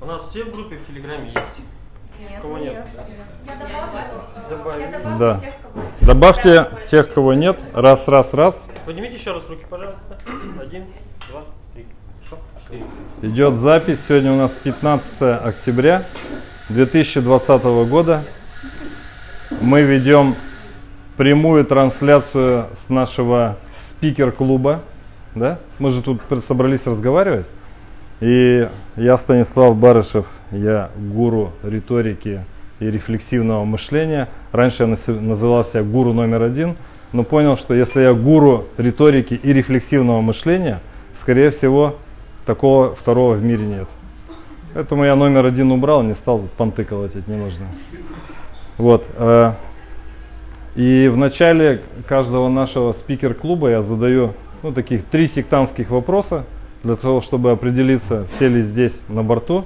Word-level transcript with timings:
У 0.00 0.06
нас 0.06 0.26
все 0.28 0.44
в 0.44 0.52
группе 0.52 0.76
в 0.76 0.86
Телеграме 0.86 1.28
есть. 1.34 1.60
Нет. 2.20 2.40
Кого 2.42 2.58
нет? 2.58 2.74
Я 3.46 3.56
добавлю. 3.56 4.22
Добавили. 4.50 4.82
Я 4.82 4.98
добавлю 4.98 5.18
Да. 5.18 5.38
тех, 5.38 5.54
кого 5.62 5.82
нет. 5.82 6.00
Добавьте 6.00 6.68
тех, 6.90 7.14
кого 7.14 7.34
нет. 7.34 7.58
Раз, 7.74 8.08
раз, 8.08 8.34
раз. 8.34 8.68
Поднимите 8.86 9.14
еще 9.16 9.32
раз 9.32 9.48
руки, 9.48 9.64
пожалуйста. 9.68 10.18
Один, 10.60 10.84
два, 11.30 11.40
три. 11.74 11.86
Хорошо? 12.24 12.42
Четыре. 12.64 12.84
Идет 13.22 13.54
запись. 13.54 14.00
Сегодня 14.06 14.32
у 14.32 14.36
нас 14.36 14.52
15 14.52 15.22
октября 15.44 16.04
2020 16.70 17.64
года. 17.88 18.22
Мы 19.60 19.82
ведем 19.82 20.34
прямую 21.16 21.64
трансляцию 21.64 22.66
с 22.76 22.88
нашего 22.88 23.56
спикер-клуба. 23.90 24.80
Да? 25.34 25.58
Мы 25.78 25.90
же 25.90 26.02
тут 26.02 26.20
собрались 26.46 26.86
разговаривать. 26.86 27.46
И 28.20 28.68
я 28.96 29.16
Станислав 29.16 29.76
Барышев, 29.76 30.26
я 30.50 30.90
гуру 30.96 31.52
риторики 31.62 32.44
и 32.80 32.90
рефлексивного 32.90 33.64
мышления. 33.64 34.28
Раньше 34.52 34.84
я 34.84 34.96
называл 35.20 35.64
себя 35.64 35.82
гуру 35.82 36.12
номер 36.12 36.42
один, 36.42 36.76
но 37.12 37.22
понял, 37.22 37.56
что 37.56 37.74
если 37.74 38.00
я 38.02 38.14
гуру 38.14 38.64
риторики 38.76 39.34
и 39.34 39.52
рефлексивного 39.52 40.20
мышления, 40.20 40.80
скорее 41.16 41.50
всего, 41.50 41.96
такого 42.44 42.94
второго 42.94 43.34
в 43.34 43.42
мире 43.42 43.64
нет. 43.64 43.88
Поэтому 44.74 45.04
я 45.04 45.16
номер 45.16 45.46
один 45.46 45.70
убрал, 45.70 46.02
не 46.02 46.14
стал 46.14 46.42
понты 46.56 46.84
колотить, 46.84 47.26
не 47.28 47.36
нужно. 47.36 47.66
Вот. 48.76 49.06
э, 49.16 49.52
И 50.76 51.08
в 51.12 51.16
начале 51.16 51.82
каждого 52.06 52.48
нашего 52.48 52.92
спикер-клуба 52.92 53.70
я 53.70 53.82
задаю 53.82 54.34
ну, 54.62 54.72
таких 54.72 55.04
три 55.04 55.26
сектантских 55.26 55.90
вопроса, 55.90 56.44
для 56.82 56.96
того, 56.96 57.20
чтобы 57.20 57.50
определиться, 57.50 58.26
все 58.36 58.48
ли 58.48 58.62
здесь 58.62 59.00
на 59.08 59.22
борту. 59.22 59.64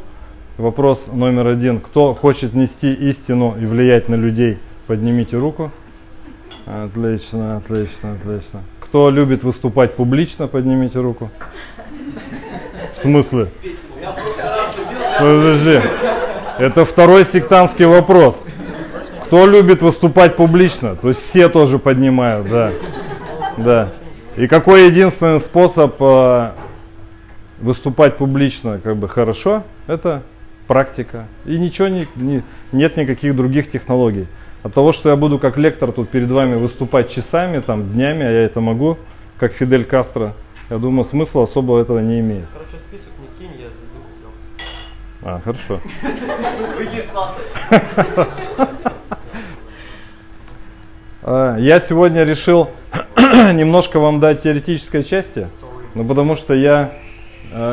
Вопрос 0.58 1.04
номер 1.12 1.48
один. 1.48 1.80
Кто 1.80 2.14
хочет 2.14 2.54
нести 2.54 2.92
истину 2.92 3.56
и 3.60 3.64
влиять 3.64 4.08
на 4.08 4.14
людей, 4.14 4.58
поднимите 4.86 5.36
руку. 5.36 5.70
Отлично, 6.66 7.56
отлично, 7.56 8.12
отлично. 8.12 8.60
Кто 8.80 9.10
любит 9.10 9.42
выступать 9.42 9.94
публично, 9.94 10.46
поднимите 10.46 11.00
руку. 11.00 11.30
В 12.94 12.98
смысле? 12.98 13.48
Подожди. 15.18 15.80
Это 16.58 16.84
второй 16.84 17.24
сектантский 17.24 17.86
вопрос. 17.86 18.40
Кто 19.26 19.46
любит 19.46 19.82
выступать 19.82 20.36
публично? 20.36 20.94
То 20.94 21.08
есть 21.08 21.22
все 21.22 21.48
тоже 21.48 21.78
поднимают, 21.78 22.48
да. 22.48 22.72
Да. 23.56 23.88
И 24.36 24.46
какой 24.46 24.86
единственный 24.86 25.40
способ 25.40 25.94
э, 26.00 26.50
выступать 27.62 28.16
публично 28.18 28.78
как 28.82 28.96
бы 28.96 29.08
хорошо, 29.08 29.62
это 29.86 30.22
практика. 30.66 31.26
И 31.46 31.56
ничего 31.58 31.88
не, 31.88 32.06
не- 32.16 32.42
нет 32.72 32.96
никаких 32.96 33.34
других 33.34 33.70
технологий. 33.70 34.26
От 34.62 34.74
того, 34.74 34.92
что 34.92 35.08
я 35.08 35.16
буду 35.16 35.38
как 35.38 35.56
лектор 35.56 35.90
тут 35.92 36.08
перед 36.10 36.30
вами 36.30 36.54
выступать 36.56 37.10
часами, 37.10 37.60
там, 37.60 37.92
днями, 37.92 38.24
а 38.24 38.30
я 38.30 38.42
это 38.44 38.60
могу, 38.60 38.98
как 39.38 39.52
Фидель 39.52 39.84
Кастро, 39.84 40.34
я 40.70 40.78
думаю, 40.78 41.04
смысла 41.04 41.44
особого 41.44 41.80
этого 41.80 41.98
не 41.98 42.20
имеет. 42.20 42.44
Короче, 42.52 42.76
список 42.76 43.08
не 43.20 43.46
кинь, 43.46 43.60
я 43.60 43.66
зайду. 43.66 43.80
А, 45.24 45.40
хорошо. 45.40 45.80
Выйди 46.78 46.96
из 46.96 47.04
класса. 47.06 47.38
А, 51.22 51.56
Я 51.58 51.80
сегодня 51.80 52.24
решил 52.24 52.68
немножко 53.16 53.98
вам 54.00 54.20
дать 54.20 54.42
теоретической 54.42 55.02
части, 55.04 55.48
ну 55.94 56.04
потому 56.04 56.34
что 56.36 56.54
я, 56.54 56.90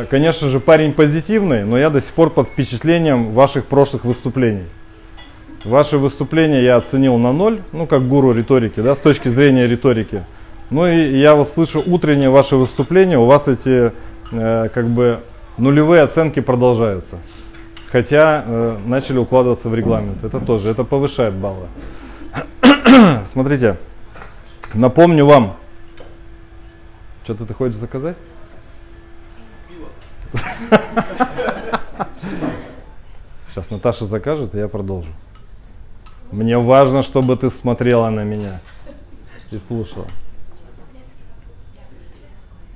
конечно 0.09 0.49
же, 0.49 0.59
парень 0.59 0.94
позитивный, 0.94 1.63
но 1.63 1.77
я 1.77 1.89
до 1.89 2.02
сих 2.02 2.11
пор 2.13 2.30
под 2.30 2.47
впечатлением 2.47 3.31
ваших 3.31 3.66
прошлых 3.66 4.05
выступлений. 4.05 4.66
Ваши 5.66 5.97
выступления 5.97 6.63
я 6.63 6.77
оценил 6.77 7.17
на 7.17 7.33
ноль, 7.33 7.61
ну 7.73 7.86
как 7.86 8.08
гуру 8.08 8.31
риторики, 8.31 8.80
да, 8.80 8.95
с 8.95 8.99
точки 8.99 9.27
зрения 9.27 9.67
риторики. 9.67 10.23
Ну 10.70 10.87
и 10.87 11.17
я 11.17 11.36
вот 11.36 11.49
слышу 11.49 11.83
утреннее 11.86 12.30
ваше 12.30 12.55
выступление, 12.55 13.17
у 13.17 13.26
вас 13.26 13.48
эти 13.48 13.92
э, 14.31 14.70
как 14.73 14.87
бы 14.87 15.21
нулевые 15.58 16.03
оценки 16.03 16.39
продолжаются. 16.39 17.17
Хотя 17.92 18.43
э, 18.45 18.77
начали 18.86 19.17
укладываться 19.17 19.67
в 19.67 19.76
регламент. 19.76 20.23
Это 20.23 20.39
тоже, 20.39 20.70
это 20.70 20.83
повышает 20.83 21.33
баллы. 21.33 21.67
Смотрите, 23.32 23.77
напомню 24.73 25.26
вам. 25.26 25.58
Что-то 27.23 27.45
ты 27.45 27.53
хочешь 27.53 27.77
заказать? 27.77 28.15
Сейчас 33.49 33.69
Наташа 33.69 34.05
закажет, 34.05 34.55
и 34.55 34.57
я 34.57 34.67
продолжу. 34.67 35.11
Мне 36.31 36.57
важно, 36.57 37.01
чтобы 37.01 37.35
ты 37.35 37.49
смотрела 37.49 38.09
на 38.09 38.23
меня 38.23 38.59
и 39.51 39.57
слушала. 39.57 40.05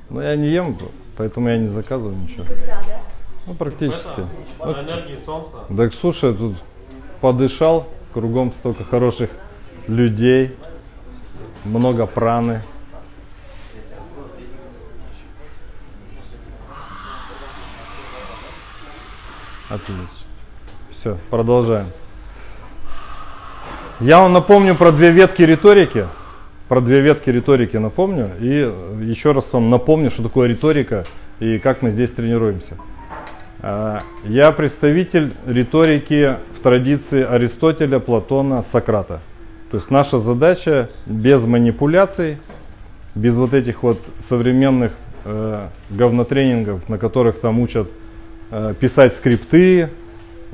Но 0.09 0.21
я 0.21 0.35
не 0.35 0.49
ем, 0.49 0.77
поэтому 1.17 1.49
я 1.49 1.57
не 1.57 1.67
заказываю 1.67 2.17
ничего. 2.17 2.45
Ну, 3.45 3.53
практически. 3.53 4.27
Это, 4.59 4.81
на 4.81 4.81
энергии 4.81 5.15
солнца. 5.15 5.57
Так 5.75 5.93
слушай, 5.93 6.35
тут 6.35 6.55
подышал, 7.21 7.87
кругом 8.13 8.53
столько 8.53 8.83
хороших 8.83 9.29
людей, 9.87 10.55
много 11.65 12.05
праны. 12.05 12.61
Отлично. 19.73 20.07
Все, 20.91 21.17
продолжаем. 21.31 21.88
Я 24.00 24.19
вам 24.19 24.31
напомню 24.31 24.75
про 24.75 24.91
две 24.91 25.09
ветки 25.09 25.41
риторики. 25.41 26.06
Про 26.67 26.79
две 26.79 27.00
ветки 27.00 27.31
риторики 27.31 27.78
напомню. 27.78 28.29
И 28.39 28.72
еще 29.01 29.31
раз 29.31 29.51
вам 29.51 29.72
напомню, 29.72 30.12
что 30.12 30.22
такое 30.22 30.47
риторика 30.47 31.06
и 31.39 31.57
как 31.57 31.81
мы 31.81 31.89
здесь 31.89 32.12
тренируемся. 32.12 32.78
А, 33.62 33.97
Я 34.23 34.51
представитель 34.51 35.33
риторики 35.47 36.38
в 36.56 36.62
традиции 36.62 37.23
Аристотеля, 37.23 37.97
Платона, 37.97 38.62
Сократа. 38.62 39.22
То 39.72 39.78
есть 39.78 39.89
наша 39.89 40.19
задача 40.19 40.91
без 41.07 41.45
манипуляций, 41.45 42.38
без 43.16 43.35
вот 43.38 43.56
этих 43.56 43.81
вот 43.81 44.00
современных 44.19 44.94
э, 45.25 45.67
говнотренингов, 45.89 46.88
на 46.89 47.00
которых 47.00 47.39
там 47.39 47.59
учат 47.59 47.89
писать 48.79 49.13
скрипты, 49.13 49.89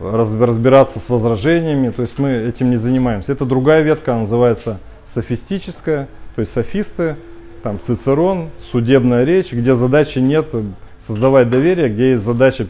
раз- 0.01 0.33
разбираться 0.33 0.99
с 0.99 1.09
возражениями. 1.09 1.89
То 1.89 2.01
есть 2.03 2.17
мы 2.19 2.29
этим 2.29 2.69
не 2.69 2.75
занимаемся. 2.77 3.31
Это 3.31 3.45
другая 3.45 3.81
ветка, 3.81 4.13
она 4.13 4.21
называется 4.21 4.79
софистическая, 5.13 6.07
то 6.35 6.41
есть 6.41 6.53
софисты, 6.53 7.15
там 7.63 7.79
Цицерон, 7.81 8.49
судебная 8.71 9.23
речь, 9.23 9.51
где 9.51 9.73
задачи 9.75 10.19
нет 10.19 10.47
э, 10.53 10.63
создавать 11.05 11.49
доверие, 11.49 11.89
где 11.89 12.11
есть 12.11 12.23
задача 12.23 12.67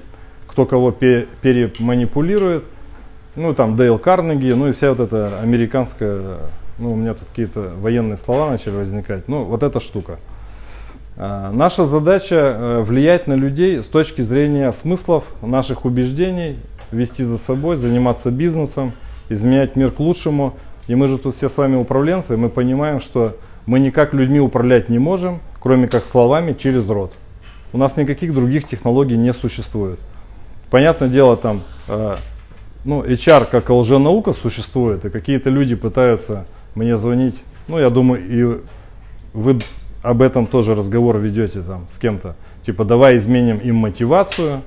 кто 0.48 0.66
кого 0.66 0.92
пе- 0.92 1.28
переманипулирует. 1.42 2.64
Ну, 3.36 3.54
там 3.54 3.76
Дейл 3.76 4.00
Карнеги, 4.00 4.52
ну 4.52 4.70
и 4.70 4.72
вся 4.74 4.90
вот 4.90 5.00
эта 5.00 5.40
американская, 5.42 6.40
ну, 6.80 6.94
у 6.94 6.96
меня 6.96 7.14
тут 7.14 7.28
какие-то 7.30 7.72
военные 7.80 8.18
слова 8.18 8.50
начали 8.50 8.76
возникать. 8.76 9.28
Ну, 9.28 9.44
вот 9.44 9.62
эта 9.62 9.80
штука. 9.80 10.18
А, 11.22 11.52
Наша 11.52 11.84
задача 11.84 12.36
э, 12.36 12.82
влиять 12.82 13.28
на 13.28 13.34
людей 13.34 13.84
с 13.84 13.88
точки 13.88 14.22
зрения 14.22 14.72
смыслов, 14.72 15.26
наших 15.42 15.84
убеждений, 15.84 16.60
вести 16.92 17.24
за 17.24 17.38
собой, 17.38 17.76
заниматься 17.76 18.32
бизнесом, 18.32 18.94
изменять 19.28 19.76
мир 19.76 19.92
к 19.92 20.00
лучшему. 20.00 20.54
И 20.88 20.96
мы 20.96 21.10
же 21.10 21.18
тут 21.18 21.36
все 21.36 21.50
с 21.50 21.58
вами 21.58 21.76
управленцы, 21.76 22.38
мы 22.38 22.48
понимаем, 22.48 23.02
что 23.02 23.36
мы 23.66 23.82
никак 23.82 24.14
людьми 24.14 24.40
управлять 24.40 24.88
не 24.88 24.98
можем, 24.98 25.42
кроме 25.60 25.90
как 25.90 26.06
словами 26.06 26.54
через 26.54 26.88
рот. 26.88 27.12
У 27.74 27.78
нас 27.78 27.98
никаких 27.98 28.34
других 28.34 28.66
технологий 28.66 29.18
не 29.18 29.34
существует. 29.34 30.00
Понятное 30.72 31.10
дело, 31.10 31.36
там, 31.36 31.60
э, 31.90 32.16
ну, 32.86 33.04
HR 33.04 33.46
как 33.52 33.70
лженаука 33.70 34.32
существует, 34.32 35.04
и 35.04 35.10
какие-то 35.10 35.50
люди 35.50 35.76
пытаются 35.76 36.46
мне 36.76 36.96
звонить. 36.96 37.36
Ну, 37.68 37.78
я 37.78 37.90
думаю, 37.90 38.24
и 38.26 38.62
вы 39.34 39.60
об 40.02 40.22
этом 40.22 40.48
тоже 40.48 40.76
разговор 40.76 41.18
ведете 41.18 41.62
там 41.62 41.86
с 41.90 41.98
кем-то. 41.98 42.36
Типа, 42.66 42.86
давай 42.86 43.18
изменим 43.18 43.58
им 43.58 43.76
мотивацию. 43.76 44.62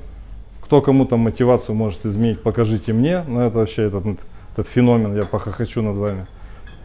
Кто 0.63 0.81
кому 0.81 1.05
там 1.05 1.21
мотивацию 1.21 1.75
может 1.75 2.07
изменить, 2.07 2.43
покажите 2.43 2.93
мне. 2.93 3.25
Ну, 3.27 3.41
это 3.41 3.59
вообще 3.59 3.85
этот, 3.85 4.05
этот 4.53 4.69
феномен, 4.69 5.15
я 5.15 5.25
похохочу 5.25 5.83
над 5.83 5.97
вами. 5.97 6.27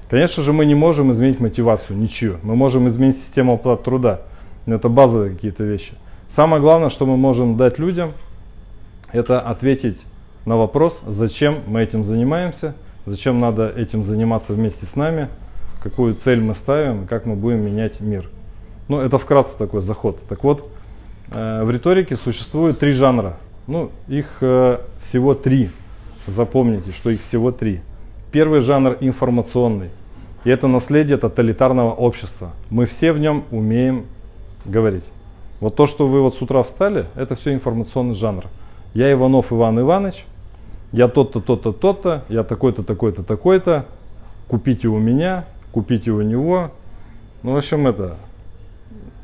Конечно 0.09 0.43
же, 0.43 0.53
мы 0.53 0.65
не 0.65 0.75
можем 0.75 1.11
изменить 1.11 1.39
мотивацию, 1.39 1.97
ничью. 1.97 2.37
Мы 2.43 2.55
можем 2.55 2.87
изменить 2.87 3.17
систему 3.17 3.53
оплаты 3.53 3.83
труда. 3.83 4.21
Но 4.65 4.75
это 4.75 4.89
базовые 4.89 5.33
какие-то 5.33 5.63
вещи. 5.63 5.93
Самое 6.29 6.61
главное, 6.61 6.89
что 6.89 7.05
мы 7.05 7.17
можем 7.17 7.57
дать 7.57 7.79
людям, 7.79 8.11
это 9.11 9.39
ответить 9.39 10.01
на 10.45 10.57
вопрос, 10.57 11.01
зачем 11.05 11.59
мы 11.67 11.81
этим 11.81 12.03
занимаемся, 12.03 12.73
зачем 13.05 13.39
надо 13.39 13.69
этим 13.69 14.03
заниматься 14.03 14.53
вместе 14.53 14.85
с 14.85 14.95
нами, 14.95 15.29
какую 15.81 16.13
цель 16.13 16.41
мы 16.41 16.55
ставим 16.55 17.07
как 17.07 17.25
мы 17.25 17.35
будем 17.35 17.65
менять 17.65 18.01
мир. 18.01 18.29
Ну, 18.87 18.99
это 18.99 19.17
вкратце 19.17 19.57
такой 19.57 19.81
заход. 19.81 20.17
Так 20.29 20.43
вот, 20.43 20.69
э, 21.31 21.63
в 21.63 21.71
риторике 21.71 22.15
существует 22.15 22.79
три 22.79 22.91
жанра. 22.91 23.37
Ну, 23.67 23.91
их 24.07 24.37
э, 24.41 24.79
всего 25.01 25.33
три. 25.33 25.69
Запомните, 26.25 26.91
что 26.91 27.09
их 27.09 27.21
всего 27.21 27.51
три. 27.51 27.81
Первый 28.31 28.61
жанр 28.61 28.97
информационный. 28.99 29.89
И 30.43 30.49
это 30.49 30.67
наследие 30.67 31.17
тоталитарного 31.17 31.91
общества. 31.91 32.51
Мы 32.69 32.85
все 32.85 33.11
в 33.11 33.19
нем 33.19 33.43
умеем 33.51 34.05
говорить. 34.65 35.03
Вот 35.59 35.75
то, 35.75 35.87
что 35.87 36.07
вы 36.07 36.21
вот 36.21 36.35
с 36.35 36.41
утра 36.41 36.63
встали, 36.63 37.05
это 37.15 37.35
все 37.35 37.53
информационный 37.53 38.13
жанр. 38.13 38.45
Я 38.93 39.11
Иванов 39.11 39.51
Иван 39.51 39.79
Иванович, 39.79 40.25
я 40.91 41.07
тот-то, 41.07 41.41
тот-то, 41.41 41.73
тот-то, 41.73 42.23
я 42.29 42.43
такой-то, 42.43 42.83
такой-то, 42.83 43.23
такой-то, 43.23 43.85
купите 44.47 44.87
у 44.87 44.97
меня, 44.97 45.45
купите 45.71 46.11
у 46.11 46.21
него. 46.21 46.71
Ну, 47.43 47.53
в 47.53 47.57
общем, 47.57 47.87
это, 47.87 48.17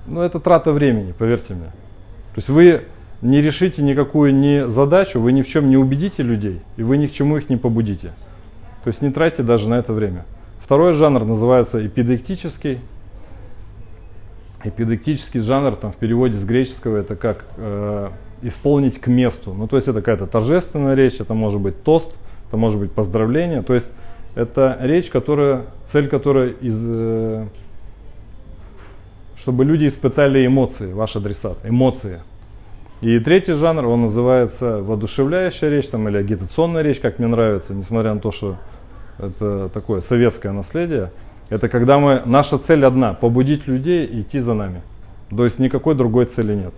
ну, 0.07 0.21
это 0.21 0.39
трата 0.39 0.71
времени, 0.71 1.13
поверьте 1.17 1.53
мне. 1.53 1.67
То 1.67 2.37
есть 2.37 2.49
вы 2.49 2.83
не 3.21 3.41
решите 3.41 3.81
никакую 3.81 4.35
ни 4.35 4.67
задачу, 4.69 5.19
вы 5.19 5.31
ни 5.31 5.41
в 5.41 5.47
чем 5.47 5.69
не 5.69 5.77
убедите 5.77 6.23
людей, 6.23 6.61
и 6.75 6.83
вы 6.83 6.97
ни 6.97 7.07
к 7.07 7.11
чему 7.11 7.37
их 7.37 7.49
не 7.49 7.57
побудите. 7.57 8.11
То 8.83 8.89
есть 8.89 9.01
не 9.01 9.11
тратьте 9.11 9.43
даже 9.43 9.69
на 9.69 9.75
это 9.75 9.93
время. 9.93 10.25
Второй 10.61 10.93
жанр 10.93 11.23
называется 11.23 11.85
эпидектический. 11.85 12.79
Эпидектический 14.63 15.39
жанр 15.39 15.75
там 15.75 15.91
в 15.91 15.95
переводе 15.95 16.37
с 16.37 16.43
греческого 16.43 16.97
это 16.97 17.15
как 17.15 17.45
э, 17.57 18.09
исполнить 18.41 18.99
к 18.99 19.07
месту. 19.07 19.53
Ну 19.53 19.67
то 19.67 19.75
есть 19.77 19.87
это 19.87 19.99
какая-то 19.99 20.27
торжественная 20.27 20.95
речь, 20.95 21.19
это 21.19 21.33
может 21.33 21.59
быть 21.59 21.83
тост, 21.83 22.15
это 22.47 22.57
может 22.57 22.79
быть 22.79 22.91
поздравление. 22.91 23.61
То 23.61 23.73
есть 23.73 23.91
это 24.35 24.77
речь, 24.81 25.09
которая, 25.09 25.63
цель 25.85 26.07
которой 26.07 26.53
из, 26.59 26.81
э, 26.87 27.47
чтобы 29.43 29.65
люди 29.65 29.87
испытали 29.87 30.45
эмоции, 30.45 30.93
ваш 30.93 31.17
адресат, 31.17 31.57
эмоции. 31.65 32.21
И 33.01 33.19
третий 33.19 33.51
жанр, 33.51 33.85
он 33.87 34.03
называется 34.03 34.81
воодушевляющая 34.81 35.69
речь 35.69 35.89
там, 35.89 36.07
или 36.07 36.15
агитационная 36.15 36.81
речь, 36.81 37.01
как 37.01 37.19
мне 37.19 37.27
нравится, 37.27 37.73
несмотря 37.73 38.13
на 38.13 38.21
то, 38.21 38.31
что 38.31 38.55
это 39.19 39.67
такое 39.73 39.99
советское 39.99 40.53
наследие. 40.53 41.11
Это 41.49 41.67
когда 41.67 41.99
мы, 41.99 42.21
наша 42.23 42.57
цель 42.57 42.85
одна, 42.85 43.13
побудить 43.15 43.67
людей 43.67 44.09
идти 44.21 44.39
за 44.39 44.53
нами. 44.53 44.81
То 45.29 45.43
есть 45.43 45.59
никакой 45.59 45.95
другой 45.95 46.23
цели 46.23 46.55
нет. 46.55 46.73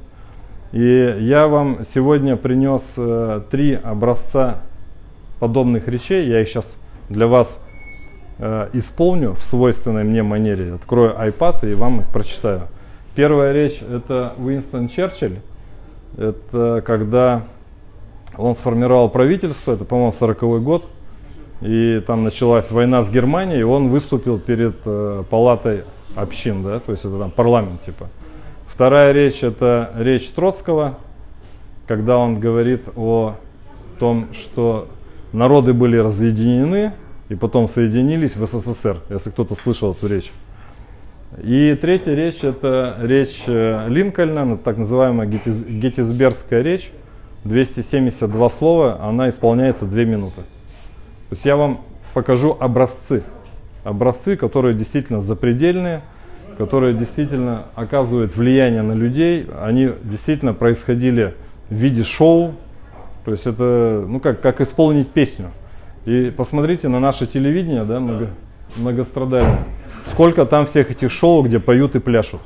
И 0.71 1.17
я 1.19 1.47
вам 1.47 1.85
сегодня 1.93 2.35
принес 2.35 2.95
э, 2.97 3.41
три 3.51 3.75
образца 3.75 4.61
подобных 5.39 5.87
речей. 5.87 6.27
Я 6.27 6.41
их 6.41 6.49
сейчас 6.49 6.77
для 7.09 7.27
вас 7.27 7.63
э, 8.39 8.69
исполню 8.73 9.33
в 9.33 9.43
свойственной 9.43 10.03
мне 10.03 10.23
манере. 10.23 10.73
Открою 10.73 11.13
iPad 11.13 11.71
и 11.71 11.73
вам 11.73 12.01
их 12.01 12.07
прочитаю. 12.07 12.63
Первая 13.15 13.53
речь 13.53 13.81
это 13.81 14.33
Уинстон 14.37 14.89
Черчилль. 14.89 15.39
Это 16.17 16.83
когда 16.85 17.43
он 18.37 18.55
сформировал 18.55 19.09
правительство, 19.09 19.73
это, 19.73 19.85
по-моему, 19.85 20.11
40 20.11 20.61
год, 20.63 20.85
и 21.61 22.01
там 22.05 22.23
началась 22.23 22.71
война 22.71 23.03
с 23.03 23.09
Германией, 23.09 23.61
и 23.61 23.63
он 23.63 23.87
выступил 23.87 24.39
перед 24.39 24.75
э, 24.85 25.23
палатой 25.29 25.83
общин, 26.15 26.63
да, 26.63 26.79
то 26.79 26.91
есть 26.91 27.05
это 27.05 27.17
там 27.17 27.31
парламент 27.31 27.81
типа. 27.81 28.07
Вторая 28.67 29.13
речь 29.13 29.43
это 29.43 29.91
речь 29.97 30.29
Троцкого, 30.29 30.97
когда 31.87 32.17
он 32.17 32.39
говорит 32.39 32.83
о 32.95 33.35
том, 33.99 34.27
что 34.33 34.87
народы 35.31 35.73
были 35.73 35.97
разъединены 35.97 36.93
и 37.29 37.35
потом 37.35 37.67
соединились 37.67 38.35
в 38.35 38.45
СССР, 38.45 39.01
если 39.09 39.29
кто-то 39.29 39.55
слышал 39.55 39.91
эту 39.91 40.07
речь. 40.07 40.31
И 41.43 41.77
третья 41.81 42.13
речь 42.13 42.43
это 42.43 42.97
речь 43.01 43.43
э, 43.47 43.87
Линкольна, 43.89 44.57
так 44.57 44.77
называемая 44.77 45.27
Геттисбергская 45.27 46.61
речь. 46.61 46.91
272 47.43 48.49
слова, 48.49 48.99
она 49.01 49.29
исполняется 49.29 49.85
2 49.85 50.03
минуты. 50.03 50.41
То 50.41 51.31
есть 51.31 51.45
я 51.45 51.55
вам 51.55 51.81
покажу 52.13 52.55
образцы. 52.59 53.23
Образцы, 53.83 54.35
которые 54.35 54.73
действительно 54.73 55.21
запредельные, 55.21 56.01
которые 56.57 56.95
действительно 56.95 57.65
оказывают 57.75 58.35
влияние 58.35 58.81
на 58.81 58.93
людей. 58.93 59.47
Они 59.61 59.91
действительно 60.03 60.53
происходили 60.53 61.35
в 61.69 61.75
виде 61.75 62.03
шоу. 62.03 62.55
То 63.25 63.31
есть 63.31 63.45
это, 63.45 64.03
ну 64.07 64.19
как, 64.19 64.41
как 64.41 64.61
исполнить 64.61 65.09
песню. 65.09 65.51
И 66.05 66.31
посмотрите 66.35 66.87
на 66.87 66.99
наше 66.99 67.25
телевидение, 67.25 67.83
да, 67.83 67.99
много, 67.99 68.27
многострадальное. 68.77 69.65
Сколько 70.03 70.45
там 70.45 70.67
всех 70.67 70.91
этих 70.91 71.11
шоу, 71.11 71.41
где 71.41 71.59
поют 71.59 71.95
и 71.95 71.99
пляшут. 71.99 72.41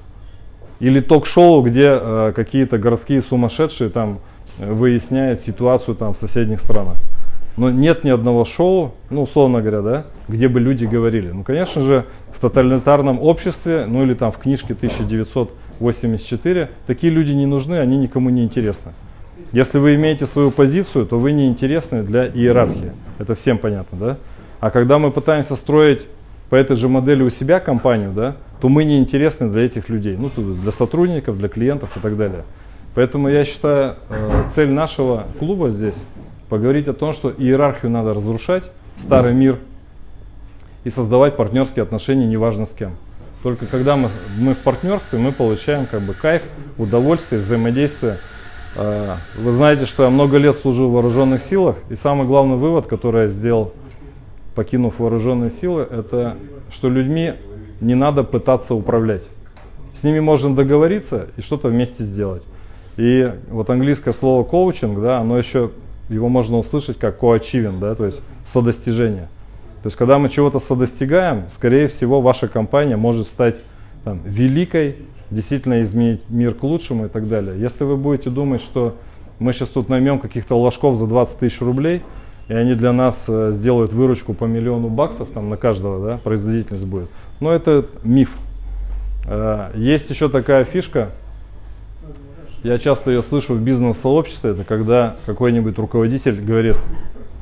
Или 0.79 1.01
ток-шоу, 1.01 1.61
где 1.61 1.89
э, 1.91 2.31
какие-то 2.33 2.77
городские 2.77 3.21
сумасшедшие 3.21 3.89
там 3.89 4.19
э, 4.59 4.71
выясняют 4.71 5.41
ситуацию 5.41 5.95
там 5.95 6.13
в 6.13 6.17
соседних 6.17 6.61
странах. 6.61 6.95
Но 7.57 7.69
нет 7.69 8.05
ни 8.05 8.09
одного 8.09 8.45
шоу, 8.45 8.93
ну, 9.09 9.23
условно 9.23 9.59
говоря, 9.59 9.81
да, 9.81 10.05
где 10.29 10.47
бы 10.47 10.61
люди 10.61 10.85
говорили. 10.85 11.31
Ну, 11.31 11.43
конечно 11.43 11.81
же, 11.81 12.05
в 12.33 12.39
тоталитарном 12.39 13.21
обществе, 13.21 13.85
ну 13.85 14.03
или 14.03 14.13
там 14.13 14.31
в 14.31 14.37
книжке 14.37 14.73
1984, 14.73 16.69
такие 16.87 17.11
люди 17.11 17.33
не 17.33 17.45
нужны, 17.45 17.75
они 17.75 17.97
никому 17.97 18.29
не 18.29 18.45
интересны. 18.45 18.93
Если 19.51 19.79
вы 19.79 19.95
имеете 19.95 20.27
свою 20.27 20.51
позицию, 20.51 21.05
то 21.05 21.19
вы 21.19 21.31
не 21.31 21.47
интересны 21.47 22.03
для 22.03 22.27
иерархии. 22.27 22.91
Это 23.17 23.35
всем 23.35 23.57
понятно, 23.57 23.97
да? 23.97 24.17
А 24.59 24.69
когда 24.69 24.99
мы 24.99 25.11
пытаемся 25.11 25.55
строить 25.55 26.05
по 26.49 26.55
этой 26.55 26.75
же 26.75 26.87
модели 26.87 27.23
у 27.23 27.29
себя 27.29 27.59
компанию, 27.59 28.11
да, 28.11 28.35
то 28.61 28.69
мы 28.69 28.83
не 28.83 28.99
интересны 28.99 29.49
для 29.49 29.63
этих 29.63 29.89
людей, 29.89 30.17
ну, 30.17 30.29
для 30.35 30.71
сотрудников, 30.71 31.37
для 31.37 31.47
клиентов 31.47 31.95
и 31.95 31.99
так 31.99 32.17
далее. 32.17 32.43
Поэтому 32.95 33.29
я 33.29 33.45
считаю, 33.45 33.95
э, 34.09 34.43
цель 34.51 34.69
нашего 34.69 35.25
клуба 35.39 35.69
здесь 35.69 36.03
поговорить 36.49 36.87
о 36.87 36.93
том, 36.93 37.13
что 37.13 37.29
иерархию 37.29 37.91
надо 37.91 38.13
разрушать, 38.13 38.63
старый 38.97 39.33
мир, 39.33 39.57
и 40.83 40.89
создавать 40.89 41.37
партнерские 41.37 41.83
отношения, 41.83 42.25
неважно 42.25 42.65
с 42.65 42.73
кем. 42.73 42.91
Только 43.43 43.65
когда 43.67 43.95
мы, 43.95 44.09
мы 44.37 44.53
в 44.53 44.59
партнерстве, 44.59 45.19
мы 45.19 45.31
получаем 45.31 45.85
как 45.85 46.01
бы 46.01 46.13
кайф, 46.13 46.41
удовольствие, 46.77 47.41
взаимодействие. 47.41 48.17
Э, 48.75 49.15
вы 49.37 49.51
знаете, 49.51 49.85
что 49.85 50.03
я 50.03 50.09
много 50.09 50.37
лет 50.37 50.55
служил 50.55 50.89
в 50.89 50.93
вооруженных 50.93 51.41
силах, 51.41 51.77
и 51.89 51.95
самый 51.95 52.27
главный 52.27 52.57
вывод, 52.57 52.87
который 52.87 53.23
я 53.23 53.27
сделал 53.29 53.73
покинув 54.55 54.99
вооруженные 54.99 55.49
силы, 55.49 55.87
это 55.89 56.35
что 56.71 56.89
людьми 56.89 57.33
не 57.81 57.95
надо 57.95 58.23
пытаться 58.23 58.75
управлять. 58.75 59.23
С 59.93 60.03
ними 60.03 60.19
можно 60.19 60.55
договориться 60.55 61.27
и 61.37 61.41
что-то 61.41 61.69
вместе 61.69 62.03
сделать. 62.03 62.43
И 62.97 63.31
вот 63.49 63.69
английское 63.69 64.13
слово 64.13 64.43
коучинг, 64.43 65.01
да, 65.01 65.19
оно 65.19 65.37
еще, 65.37 65.71
его 66.09 66.27
можно 66.27 66.57
услышать 66.57 66.99
как 66.99 67.21
co-achieving, 67.21 67.79
да, 67.79 67.95
то 67.95 68.05
есть 68.05 68.21
содостижение. 68.45 69.29
То 69.81 69.87
есть 69.87 69.95
когда 69.95 70.19
мы 70.19 70.27
чего-то 70.27 70.59
содостигаем, 70.59 71.45
скорее 71.51 71.87
всего 71.87 72.19
ваша 72.19 72.49
компания 72.49 72.97
может 72.97 73.27
стать 73.27 73.55
там, 74.03 74.19
великой, 74.25 74.97
действительно 75.31 75.83
изменить 75.83 76.21
мир 76.29 76.53
к 76.53 76.63
лучшему 76.63 77.05
и 77.05 77.09
так 77.09 77.27
далее. 77.27 77.59
Если 77.59 77.83
вы 77.83 77.97
будете 77.97 78.29
думать, 78.29 78.61
что 78.61 78.95
мы 79.39 79.53
сейчас 79.53 79.69
тут 79.69 79.89
наймем 79.89 80.19
каких-то 80.19 80.57
ложков 80.57 80.97
за 80.97 81.07
20 81.07 81.39
тысяч 81.39 81.61
рублей, 81.61 82.01
и 82.47 82.53
они 82.53 82.73
для 82.73 82.91
нас 82.91 83.25
э, 83.27 83.51
сделают 83.53 83.93
выручку 83.93 84.33
по 84.33 84.45
миллиону 84.45 84.89
баксов 84.89 85.29
там 85.29 85.49
на 85.49 85.57
каждого, 85.57 86.05
да, 86.05 86.17
производительность 86.17 86.85
будет. 86.85 87.09
Но 87.39 87.53
это 87.53 87.85
миф. 88.03 88.37
Э, 89.27 89.71
есть 89.75 90.09
еще 90.09 90.29
такая 90.29 90.65
фишка, 90.65 91.11
я 92.63 92.77
часто 92.77 93.11
ее 93.11 93.21
слышу 93.21 93.53
в 93.53 93.61
бизнес-сообществе, 93.61 94.51
это 94.51 94.63
когда 94.65 95.15
какой-нибудь 95.25 95.77
руководитель 95.77 96.41
говорит, 96.41 96.75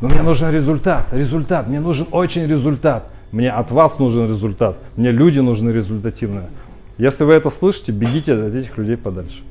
ну 0.01 0.09
мне 0.09 0.21
нужен 0.21 0.51
результат, 0.53 1.07
результат, 1.11 1.67
мне 1.67 1.79
нужен 1.79 2.05
очень 2.11 2.45
результат, 2.45 3.09
мне 3.31 3.49
от 3.49 3.71
вас 3.71 3.97
нужен 3.97 4.29
результат, 4.29 4.77
мне 4.95 5.11
люди 5.11 5.39
нужны 5.39 5.71
результативные. 5.71 6.49
Если 6.97 7.23
вы 7.23 7.33
это 7.33 7.49
слышите, 7.49 7.91
бегите 7.91 8.33
от 8.33 8.55
этих 8.55 8.77
людей 8.77 8.97
подальше. 8.97 9.43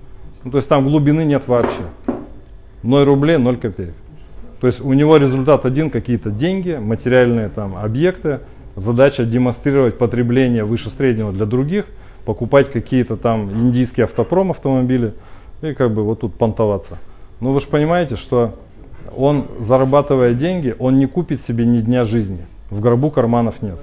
Ну, 0.42 0.50
то 0.50 0.56
есть 0.58 0.68
там 0.68 0.84
глубины 0.84 1.24
нет 1.24 1.46
вообще. 1.46 1.82
0 2.82 3.04
рублей, 3.04 3.36
0 3.36 3.56
копеек. 3.56 3.94
То 4.60 4.66
есть 4.66 4.80
у 4.80 4.92
него 4.92 5.16
результат 5.16 5.66
один, 5.66 5.90
какие-то 5.90 6.30
деньги, 6.30 6.72
материальные 6.72 7.48
там 7.48 7.76
объекты, 7.76 8.40
задача 8.74 9.24
демонстрировать 9.24 9.98
потребление 9.98 10.64
выше 10.64 10.90
среднего 10.90 11.32
для 11.32 11.46
других, 11.46 11.86
покупать 12.24 12.70
какие-то 12.70 13.16
там 13.16 13.50
индийские 13.50 14.04
автопром 14.04 14.50
автомобили 14.50 15.14
и 15.62 15.72
как 15.72 15.92
бы 15.92 16.02
вот 16.02 16.20
тут 16.20 16.34
понтоваться. 16.34 16.98
Ну 17.40 17.52
вы 17.52 17.60
же 17.60 17.66
понимаете, 17.66 18.16
что 18.16 18.54
он, 19.16 19.46
зарабатывая 19.60 20.34
деньги, 20.34 20.74
он 20.78 20.96
не 20.96 21.06
купит 21.06 21.40
себе 21.42 21.64
ни 21.64 21.80
дня 21.80 22.04
жизни. 22.04 22.46
В 22.70 22.80
гробу 22.80 23.10
карманов 23.10 23.62
нет. 23.62 23.78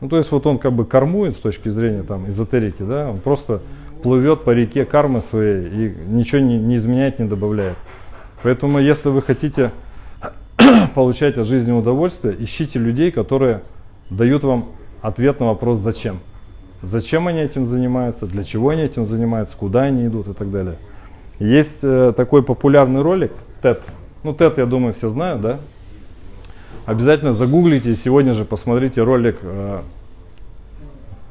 Ну 0.00 0.08
то 0.08 0.16
есть 0.16 0.30
вот 0.32 0.46
он 0.46 0.58
как 0.58 0.72
бы 0.72 0.84
кормует 0.84 1.34
с 1.34 1.38
точки 1.38 1.68
зрения 1.68 2.02
там 2.02 2.28
эзотерики, 2.28 2.82
да, 2.82 3.10
он 3.10 3.18
просто 3.18 3.60
плывет 4.02 4.44
по 4.44 4.50
реке 4.50 4.84
кармы 4.84 5.20
своей 5.20 5.68
и 5.68 5.94
ничего 6.08 6.40
не, 6.40 6.58
не 6.58 6.76
изменяет, 6.76 7.18
не 7.18 7.26
добавляет. 7.26 7.76
Поэтому 8.42 8.78
если 8.78 9.10
вы 9.10 9.20
хотите 9.20 9.72
получать 10.94 11.36
от 11.36 11.46
жизни 11.46 11.72
удовольствие, 11.72 12.34
ищите 12.38 12.78
людей, 12.78 13.10
которые 13.10 13.62
дают 14.08 14.44
вам 14.44 14.66
ответ 15.02 15.40
на 15.40 15.46
вопрос 15.46 15.78
«зачем?». 15.78 16.20
Зачем 16.82 17.28
они 17.28 17.40
этим 17.40 17.66
занимаются, 17.66 18.26
для 18.26 18.42
чего 18.42 18.70
они 18.70 18.82
этим 18.82 19.04
занимаются, 19.04 19.54
куда 19.54 19.82
они 19.82 20.06
идут 20.06 20.28
и 20.28 20.32
так 20.32 20.50
далее. 20.50 20.76
Есть 21.38 21.80
э, 21.82 22.14
такой 22.16 22.42
популярный 22.42 23.02
ролик, 23.02 23.32
TED. 23.62 23.80
Ну, 24.24 24.32
TED, 24.32 24.54
я 24.56 24.64
думаю, 24.64 24.94
все 24.94 25.10
знают, 25.10 25.42
да? 25.42 25.58
Обязательно 26.86 27.32
загуглите 27.32 27.92
и 27.92 27.96
сегодня 27.96 28.32
же 28.32 28.44
посмотрите 28.44 29.02
ролик 29.02 29.38
э, 29.42 29.82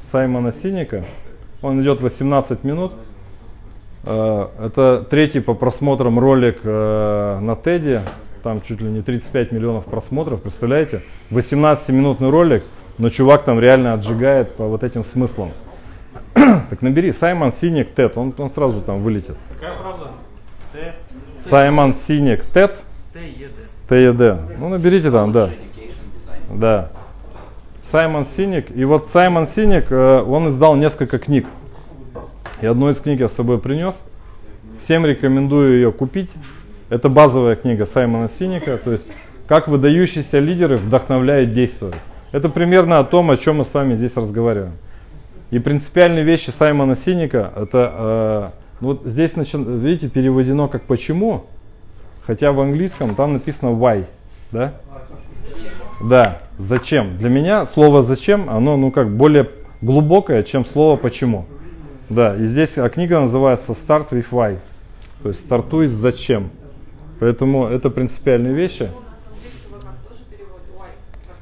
Саймона 0.04 0.52
Синика. 0.52 1.06
Он 1.62 1.82
идет 1.82 2.02
18 2.02 2.64
минут. 2.64 2.94
Э, 4.06 4.48
это 4.60 5.06
третий 5.10 5.40
по 5.40 5.54
просмотрам 5.54 6.18
ролик 6.20 6.60
э, 6.64 7.40
на 7.42 7.56
Теди. 7.56 8.00
Там 8.44 8.62
чуть 8.62 8.80
ли 8.80 8.90
не 8.90 9.02
35 9.02 9.52
миллионов 9.52 9.86
просмотров, 9.86 10.42
представляете? 10.42 11.02
18-минутный 11.32 12.30
ролик, 12.30 12.64
но 12.98 13.10
чувак 13.10 13.44
там 13.44 13.60
реально 13.60 13.94
отжигает 13.94 14.56
по 14.56 14.66
вот 14.66 14.84
этим 14.84 15.04
смыслам. 15.04 15.52
так 16.34 16.82
набери 16.82 17.12
Саймон 17.12 17.52
Синик 17.52 17.94
Тед, 17.94 18.18
он, 18.18 18.34
он 18.38 18.50
сразу 18.50 18.82
там 18.82 19.02
вылетит. 19.02 19.36
Какая 19.60 19.76
фраза? 19.76 20.08
Т. 20.72 20.94
Саймон 21.38 21.94
Синик 21.94 22.46
Тед, 22.46 22.78
ТЕД. 23.14 23.52
ТЕД. 23.90 24.38
Ну 24.60 24.70
наберите 24.70 25.12
там, 25.12 25.32
да. 25.32 25.50
Да. 26.54 26.90
Саймон 27.84 28.26
Синик. 28.26 28.68
И 28.76 28.86
вот 28.86 29.08
Саймон 29.08 29.48
Синик, 29.48 29.92
э, 29.92 30.22
он 30.22 30.50
издал 30.50 30.76
несколько 30.76 31.18
книг. 31.18 31.48
И 32.62 32.66
одну 32.68 32.90
из 32.90 33.00
книг 33.00 33.20
я 33.20 33.28
с 33.28 33.34
собой 33.34 33.60
принес. 33.60 34.00
Всем 34.80 35.06
рекомендую 35.06 35.76
ее 35.76 35.92
купить. 35.92 36.30
Это 36.90 37.10
базовая 37.10 37.56
книга 37.56 37.86
Саймона 37.86 38.30
Синика, 38.30 38.78
то 38.78 38.92
есть 38.92 39.10
как 39.48 39.68
выдающиеся 39.68 40.40
лидеры 40.40 40.78
вдохновляют 40.78 41.54
действовать. 41.54 41.96
Это 42.32 42.50
примерно 42.50 43.00
о 43.00 43.04
том, 43.04 43.32
о 43.32 43.38
чем 43.38 43.58
мы 43.58 43.66
с 43.66 43.74
вами 43.74 43.96
здесь 43.96 44.16
разговариваем. 44.16 44.74
И 45.50 45.58
принципиальные 45.58 46.24
вещи 46.24 46.52
Саймона 46.52 46.96
Синика, 46.96 47.52
это 47.56 47.92
э, 47.94 48.50
вот 48.82 49.02
здесь, 49.06 49.34
видите, 49.36 50.10
переведено 50.10 50.68
как 50.68 50.84
«почему», 50.84 51.46
хотя 52.30 52.52
в 52.52 52.60
английском 52.62 53.16
там 53.16 53.34
написано 53.34 53.70
«why», 53.70 54.06
да? 54.52 54.76
Да, 56.00 56.44
зачем. 56.60 57.18
Для 57.18 57.28
меня 57.28 57.66
слово 57.66 58.04
«зачем», 58.04 58.52
оно 58.52 58.78
ну 58.78 58.92
как 58.92 59.10
более 59.10 59.50
глубокое, 59.82 60.44
чем 60.44 60.64
слово 60.64 60.96
«почему». 60.96 61.48
Да, 62.08 62.36
и 62.36 62.44
здесь 62.44 62.78
а 62.78 62.88
книга 62.90 63.20
называется 63.20 63.72
«Start 63.72 64.10
with 64.12 64.28
why», 64.30 64.60
то 65.24 65.30
есть 65.30 65.40
«стартуй 65.40 65.88
с 65.88 65.92
зачем». 65.92 66.52
Поэтому 67.20 67.66
это 67.66 67.90
принципиальные 67.90 68.54
вещи. 68.54 68.90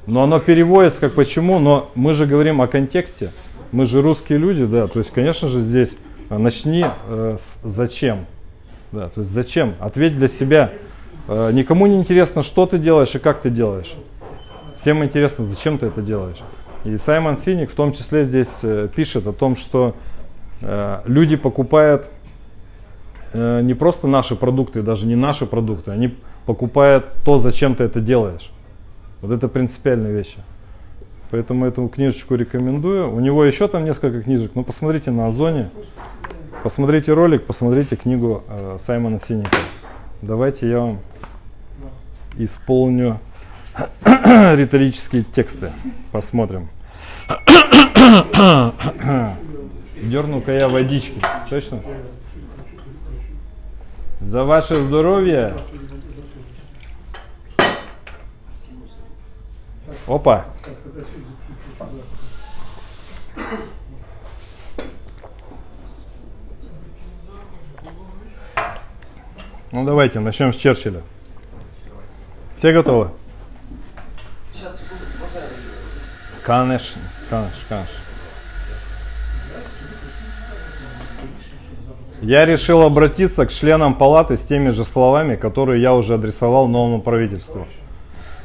Но 0.06 0.24
оно 0.24 0.40
переводится 0.40 1.02
как 1.02 1.12
почему, 1.16 1.60
но 1.60 1.92
мы 1.96 2.14
же 2.14 2.26
говорим 2.26 2.62
о 2.62 2.68
контексте. 2.68 3.32
Мы 3.74 3.84
же 3.84 4.02
русские 4.02 4.38
люди, 4.38 4.64
да. 4.64 4.88
То 4.88 5.00
есть, 5.00 5.12
конечно 5.12 5.50
же, 5.50 5.60
здесь 5.60 5.98
э, 6.30 6.38
начни 6.38 6.86
э, 7.10 7.36
с 7.38 7.60
зачем. 7.68 8.26
Да, 8.98 9.10
то 9.10 9.20
есть 9.20 9.30
зачем? 9.32 9.76
Ответь 9.80 10.18
для 10.18 10.28
себя. 10.28 10.72
Э, 11.28 11.52
никому 11.54 11.86
не 11.86 11.98
интересно, 11.98 12.42
что 12.42 12.66
ты 12.66 12.80
делаешь 12.80 13.14
и 13.14 13.20
как 13.20 13.42
ты 13.42 13.52
делаешь. 13.52 13.94
Всем 14.76 15.04
интересно, 15.04 15.46
зачем 15.46 15.78
ты 15.78 15.86
это 15.86 16.02
делаешь. 16.02 16.40
И 16.84 16.98
Саймон 16.98 17.38
Синик 17.38 17.70
в 17.70 17.76
том 17.76 17.94
числе 17.94 18.24
здесь 18.24 18.62
э, 18.64 18.88
пишет 18.96 19.28
о 19.28 19.34
том, 19.34 19.56
что 19.56 19.96
э, 20.62 21.02
люди 21.06 21.36
покупают 21.36 22.08
не 23.34 23.76
просто 23.76 24.08
наши 24.08 24.36
продукты, 24.36 24.82
даже 24.82 25.06
не 25.06 25.16
наши 25.16 25.46
продукты, 25.46 25.92
они 25.92 26.16
покупают 26.48 27.06
то, 27.24 27.38
зачем 27.38 27.76
ты 27.76 27.84
это 27.84 28.00
делаешь. 28.00 28.50
Вот 29.22 29.32
это 29.32 29.48
принципиальные 29.48 30.12
вещи. 30.12 30.38
Поэтому 31.30 31.66
эту 31.66 31.88
книжечку 31.88 32.34
рекомендую. 32.34 33.14
У 33.14 33.20
него 33.20 33.44
еще 33.44 33.68
там 33.68 33.86
несколько 33.86 34.24
книжек, 34.24 34.52
но 34.56 34.64
посмотрите 34.64 35.12
на 35.12 35.28
Озоне, 35.28 35.70
посмотрите 36.68 37.14
ролик, 37.14 37.46
посмотрите 37.46 37.96
книгу 37.96 38.44
э, 38.50 38.78
Саймона 38.82 39.22
Синика. 39.22 39.56
Давайте 40.22 40.70
я 40.70 40.80
вам 40.80 41.00
исполню 42.38 43.22
риторические 44.04 45.24
тексты. 45.24 45.72
Посмотрим. 46.12 46.68
Дерну-ка 50.04 50.52
я 50.52 50.68
водички. 50.68 51.22
Точно? 51.50 51.80
За 54.20 54.44
ваше 54.44 54.76
здоровье. 54.76 55.54
Опа. 60.06 60.48
Ну 69.72 69.84
давайте, 69.84 70.22
начнем 70.22 70.54
с 70.54 70.58
Черчилля. 70.58 71.02
Все 72.56 72.72
готовы? 72.72 73.10
Сейчас, 74.54 74.80
секунду, 74.80 75.04
можно 75.20 75.40
я 75.40 76.42
Конечно, 76.42 77.02
конечно, 77.30 77.60
конечно. 77.68 77.94
Я 82.22 82.46
решил 82.46 82.82
обратиться 82.82 83.46
к 83.46 83.52
членам 83.52 83.94
палаты 83.94 84.38
с 84.38 84.44
теми 84.44 84.70
же 84.70 84.86
словами, 84.86 85.36
которые 85.36 85.82
я 85.82 85.94
уже 85.94 86.14
адресовал 86.14 86.68
новому 86.68 87.02
правительству. 87.02 87.68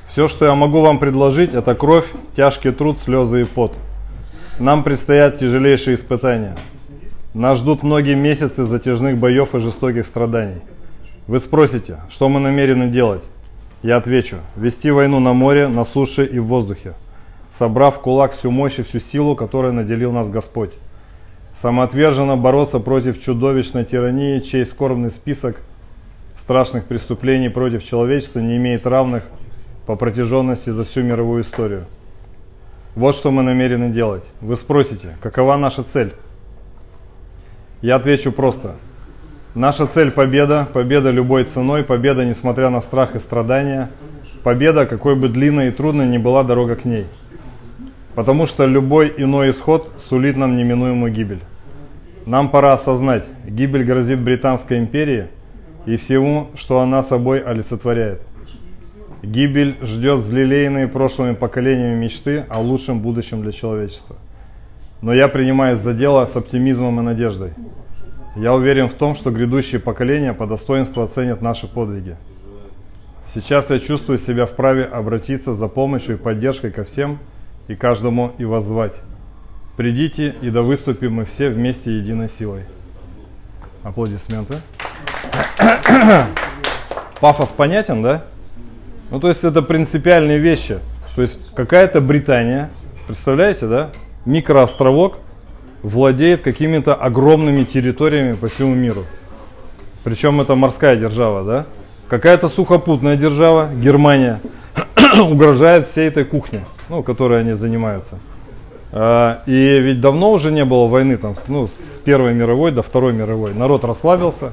Все, 0.08 0.26
что 0.26 0.44
я 0.44 0.56
могу 0.56 0.80
вам 0.80 0.98
предложить, 0.98 1.54
это 1.54 1.74
кровь, 1.76 2.06
тяжкий 2.36 2.72
труд, 2.72 3.00
слезы 3.00 3.42
и 3.42 3.44
пот. 3.44 3.74
Нам 4.58 4.82
предстоят 4.82 5.38
тяжелейшие 5.38 5.94
испытания. 5.94 6.56
Нас 7.32 7.58
ждут 7.58 7.82
многие 7.82 8.16
месяцы 8.16 8.66
затяжных 8.66 9.16
боев 9.16 9.54
и 9.54 9.60
жестоких 9.60 10.04
страданий. 10.04 10.60
Вы 11.26 11.38
спросите, 11.38 12.00
что 12.10 12.28
мы 12.28 12.40
намерены 12.40 12.88
делать? 12.88 13.22
Я 13.82 13.96
отвечу, 13.96 14.36
вести 14.56 14.90
войну 14.90 15.20
на 15.20 15.32
море, 15.32 15.68
на 15.68 15.84
суше 15.84 16.24
и 16.24 16.38
в 16.38 16.46
воздухе, 16.46 16.94
собрав 17.58 17.96
в 17.96 18.00
кулак 18.00 18.32
всю 18.32 18.50
мощь 18.50 18.78
и 18.78 18.82
всю 18.82 19.00
силу, 19.00 19.34
которой 19.36 19.72
наделил 19.72 20.12
нас 20.12 20.28
Господь 20.28 20.72
самоотверженно 21.62 22.36
бороться 22.36 22.80
против 22.80 23.22
чудовищной 23.22 23.84
тирании, 23.84 24.40
чей 24.40 24.66
скорбный 24.66 25.12
список 25.12 25.60
страшных 26.36 26.86
преступлений 26.86 27.48
против 27.48 27.84
человечества 27.84 28.40
не 28.40 28.56
имеет 28.56 28.84
равных 28.84 29.24
по 29.86 29.94
протяженности 29.94 30.70
за 30.70 30.84
всю 30.84 31.02
мировую 31.02 31.42
историю. 31.42 31.84
Вот 32.96 33.14
что 33.14 33.30
мы 33.30 33.44
намерены 33.44 33.90
делать. 33.90 34.24
Вы 34.40 34.56
спросите, 34.56 35.16
какова 35.22 35.56
наша 35.56 35.84
цель? 35.84 36.14
Я 37.80 37.96
отвечу 37.96 38.32
просто. 38.32 38.74
Наша 39.54 39.86
цель 39.86 40.10
победа, 40.10 40.66
победа 40.72 41.10
любой 41.10 41.44
ценой, 41.44 41.82
победа 41.82 42.24
несмотря 42.24 42.70
на 42.70 42.80
страх 42.80 43.14
и 43.16 43.18
страдания, 43.18 43.90
победа, 44.42 44.86
какой 44.86 45.14
бы 45.14 45.28
длинной 45.28 45.68
и 45.68 45.70
трудной 45.70 46.06
ни 46.06 46.16
была 46.16 46.42
дорога 46.42 46.74
к 46.74 46.86
ней. 46.86 47.04
Потому 48.14 48.46
что 48.46 48.64
любой 48.64 49.12
иной 49.14 49.50
исход 49.50 49.92
сулит 50.08 50.38
нам 50.38 50.56
неминуемую 50.56 51.12
гибель. 51.12 51.40
Нам 52.24 52.48
пора 52.48 52.72
осознать, 52.72 53.24
гибель 53.46 53.84
грозит 53.84 54.20
Британской 54.20 54.78
империи 54.78 55.26
и 55.84 55.96
всему, 55.98 56.48
что 56.54 56.80
она 56.80 57.02
собой 57.02 57.40
олицетворяет. 57.40 58.22
Гибель 59.22 59.76
ждет 59.82 60.20
взлелеянные 60.20 60.88
прошлыми 60.88 61.34
поколениями 61.34 61.94
мечты 61.94 62.46
о 62.48 62.60
лучшем 62.60 63.00
будущем 63.00 63.42
для 63.42 63.52
человечества. 63.52 64.16
Но 65.02 65.12
я 65.12 65.28
принимаюсь 65.28 65.78
за 65.78 65.92
дело 65.92 66.24
с 66.24 66.34
оптимизмом 66.36 67.00
и 67.00 67.02
надеждой. 67.02 67.50
Я 68.34 68.54
уверен 68.54 68.88
в 68.88 68.94
том, 68.94 69.14
что 69.14 69.30
грядущие 69.30 69.78
поколения 69.78 70.32
по 70.32 70.46
достоинству 70.46 71.02
оценят 71.02 71.42
наши 71.42 71.68
подвиги. 71.68 72.16
Сейчас 73.34 73.68
я 73.70 73.78
чувствую 73.78 74.18
себя 74.18 74.46
вправе 74.46 74.84
обратиться 74.84 75.54
за 75.54 75.68
помощью 75.68 76.14
и 76.14 76.18
поддержкой 76.18 76.70
ко 76.70 76.84
всем 76.84 77.18
и 77.68 77.74
каждому 77.74 78.32
и 78.38 78.44
воззвать. 78.44 78.94
Придите, 79.76 80.34
и 80.40 80.50
да 80.50 80.62
выступим 80.62 81.14
мы 81.14 81.24
все 81.24 81.50
вместе 81.50 81.96
единой 81.96 82.30
силой. 82.30 82.64
Аплодисменты. 83.82 84.54
Пафос 87.20 87.48
понятен, 87.50 88.02
да? 88.02 88.24
Ну, 89.10 89.20
то 89.20 89.28
есть 89.28 89.44
это 89.44 89.60
принципиальные 89.60 90.38
вещи. 90.38 90.78
То 91.14 91.20
есть 91.20 91.54
какая-то 91.54 92.00
Британия, 92.00 92.70
представляете, 93.06 93.66
да? 93.66 93.90
Микроостровок 94.24 95.18
владеет 95.82 96.42
какими-то 96.42 96.94
огромными 96.94 97.64
территориями 97.64 98.32
по 98.32 98.46
всему 98.46 98.74
миру. 98.74 99.04
Причем 100.04 100.40
это 100.40 100.54
морская 100.54 100.96
держава, 100.96 101.44
да? 101.44 101.66
Какая-то 102.08 102.48
сухопутная 102.48 103.16
держава, 103.16 103.70
Германия, 103.74 104.40
угрожает 105.20 105.86
всей 105.86 106.08
этой 106.08 106.24
кухне, 106.24 106.64
ну, 106.88 107.02
которой 107.02 107.40
они 107.40 107.52
занимаются. 107.54 108.18
А, 108.92 109.42
и 109.46 109.80
ведь 109.80 110.00
давно 110.00 110.32
уже 110.32 110.52
не 110.52 110.64
было 110.64 110.86
войны, 110.86 111.16
там, 111.16 111.36
ну, 111.48 111.68
с 111.68 111.98
Первой 112.04 112.34
мировой 112.34 112.72
до 112.72 112.82
Второй 112.82 113.12
мировой. 113.12 113.54
Народ 113.54 113.84
расслабился, 113.84 114.52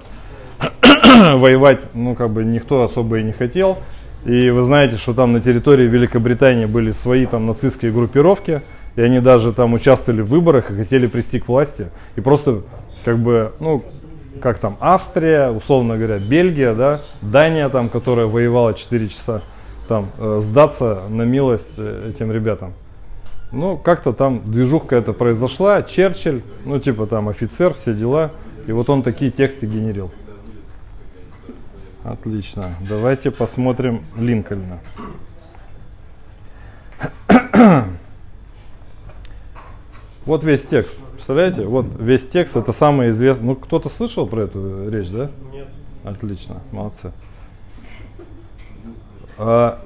воевать, 0.82 1.82
ну, 1.94 2.16
как 2.16 2.32
бы 2.32 2.44
никто 2.46 2.84
особо 2.84 3.20
и 3.20 3.24
не 3.24 3.34
хотел. 3.34 3.78
И 4.26 4.50
вы 4.50 4.64
знаете, 4.64 4.98
что 4.98 5.14
там 5.14 5.34
на 5.34 5.40
территории 5.40 5.88
Великобритании 5.88 6.66
были 6.66 6.92
свои 6.92 7.26
там 7.26 7.46
нацистские 7.46 7.92
группировки, 7.92 8.62
и 9.00 9.01
они 9.01 9.22
даже 9.22 9.53
там 9.53 9.72
участвовали 9.72 10.20
в 10.20 10.27
выборах 10.27 10.72
и 10.72 10.75
хотели 10.75 11.08
прийти 11.08 11.39
к 11.39 11.48
власти. 11.48 11.88
И 12.18 12.22
просто, 12.22 12.63
как 13.06 13.18
бы, 13.18 13.53
ну, 13.62 13.82
как 14.41 14.60
там, 14.60 14.75
Австрия, 14.82 15.51
условно 15.51 15.96
говоря, 15.96 16.20
Бельгия, 16.20 16.74
да, 16.74 17.00
Дания, 17.22 17.70
там, 17.70 17.88
которая 17.88 18.25
воевала 18.25 18.74
4 18.74 19.08
часа, 19.08 19.41
там, 19.88 20.10
э, 20.18 20.41
сдаться 20.44 21.03
на 21.08 21.22
милость 21.22 21.75
э, 21.77 22.12
этим 22.13 22.29
ребятам. 22.29 22.74
Ну, 23.53 23.77
как-то 23.77 24.12
там 24.12 24.41
движуха 24.51 24.98
это 24.98 25.13
произошла, 25.13 25.82
Черчилль, 25.82 26.41
ну, 26.65 26.77
типа 26.77 27.08
там 27.08 27.29
офицер, 27.29 27.74
все 27.75 27.94
дела, 27.94 28.32
и 28.68 28.74
вот 28.74 28.89
он 28.89 29.01
такие 29.01 29.32
тексты 29.32 29.65
генерил. 29.65 30.12
Отлично. 32.03 32.75
Давайте 32.82 33.32
посмотрим 33.32 34.03
Линкольна. 34.18 34.82
Вот 40.30 40.44
весь 40.44 40.62
текст. 40.62 41.00
Представляете? 41.14 41.66
Вот 41.66 41.88
весь 41.98 42.30
текст 42.30 42.56
это 42.56 42.72
самый 42.72 43.10
известный. 43.10 43.48
Ну, 43.48 43.56
кто-то 43.56 43.90
слышал 43.90 44.28
про 44.28 44.42
эту 44.42 44.88
речь, 44.88 45.10
да? 45.10 45.32
Нет. 45.52 45.68
Отлично, 46.04 46.62
молодцы. 46.72 47.12
А, 49.40 49.84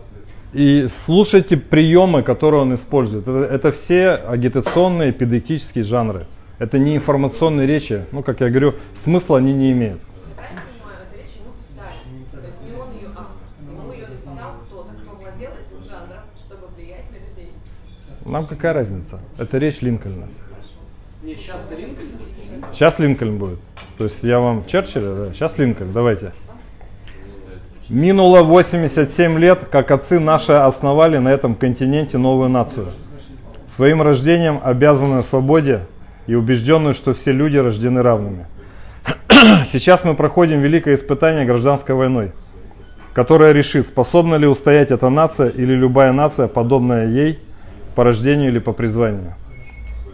и 0.51 0.89
слушайте 0.93 1.55
приемы, 1.55 2.23
которые 2.23 2.63
он 2.63 2.73
использует. 2.73 3.25
Это, 3.25 3.45
это 3.45 3.71
все 3.71 4.15
агитационные 4.15 5.13
педагогические 5.13 5.85
жанры. 5.85 6.25
Это 6.59 6.77
не 6.77 6.97
информационные 6.97 7.65
речи. 7.65 8.03
Ну, 8.11 8.21
как 8.21 8.41
я 8.41 8.49
говорю, 8.49 8.73
смысла 8.95 9.37
они 9.37 9.53
не 9.53 9.71
имеют. 9.71 10.01
Я 10.27 10.35
правильно 10.35 10.61
понимаю, 10.67 10.97
эту 11.09 11.21
речь 11.21 11.37
ему 11.37 11.53
писали. 11.57 11.93
То 12.33 12.45
есть 12.45 12.59
не 12.67 12.75
он 12.77 12.91
ее 12.91 13.07
автор. 13.15 13.79
Ему 13.79 13.93
ее 13.93 14.07
написал 14.07 14.55
кто-то, 14.67 14.89
кто 14.91 15.15
владел 15.15 15.51
этим 15.51 15.89
жанром, 15.89 16.23
чтобы 16.37 16.67
влиять 16.75 17.09
на 17.11 17.15
людей. 17.15 17.53
Нам 18.25 18.45
какая 18.45 18.73
разница? 18.73 19.19
Это 19.37 19.57
речь 19.57 19.81
Линкольна. 19.81 20.27
Не, 21.23 21.35
сейчас-то 21.35 21.75
Линкольн. 21.75 22.07
Сейчас 22.71 22.99
Линкольн 22.99 23.37
будет. 23.37 23.59
То 23.97 24.05
есть 24.05 24.23
я 24.23 24.39
вам 24.39 24.65
Черчилля, 24.65 25.13
да? 25.13 25.33
Сейчас 25.33 25.57
Линкольн, 25.57 25.91
давайте. 25.91 26.31
Минуло 27.89 28.43
87 28.43 29.37
лет, 29.39 29.59
как 29.69 29.91
отцы 29.91 30.19
наши 30.19 30.53
основали 30.53 31.17
на 31.17 31.29
этом 31.29 31.55
континенте 31.55 32.17
новую 32.17 32.49
нацию. 32.49 32.87
Своим 33.67 34.01
рождением 34.01 34.59
обязанную 34.63 35.23
свободе 35.23 35.81
и 36.25 36.35
убежденную, 36.35 36.93
что 36.93 37.13
все 37.13 37.33
люди 37.33 37.57
рождены 37.57 38.01
равными. 38.01 38.47
Сейчас 39.65 40.05
мы 40.05 40.15
проходим 40.15 40.61
великое 40.61 40.95
испытание 40.95 41.45
гражданской 41.45 41.93
войной, 41.93 42.31
которое 43.13 43.51
решит, 43.51 43.85
способна 43.85 44.35
ли 44.35 44.47
устоять 44.47 44.91
эта 44.91 45.09
нация 45.09 45.49
или 45.49 45.73
любая 45.73 46.13
нация, 46.13 46.47
подобная 46.47 47.07
ей, 47.07 47.39
по 47.95 48.03
рождению 48.03 48.49
или 48.49 48.59
по 48.59 48.73
призванию. 48.73 49.35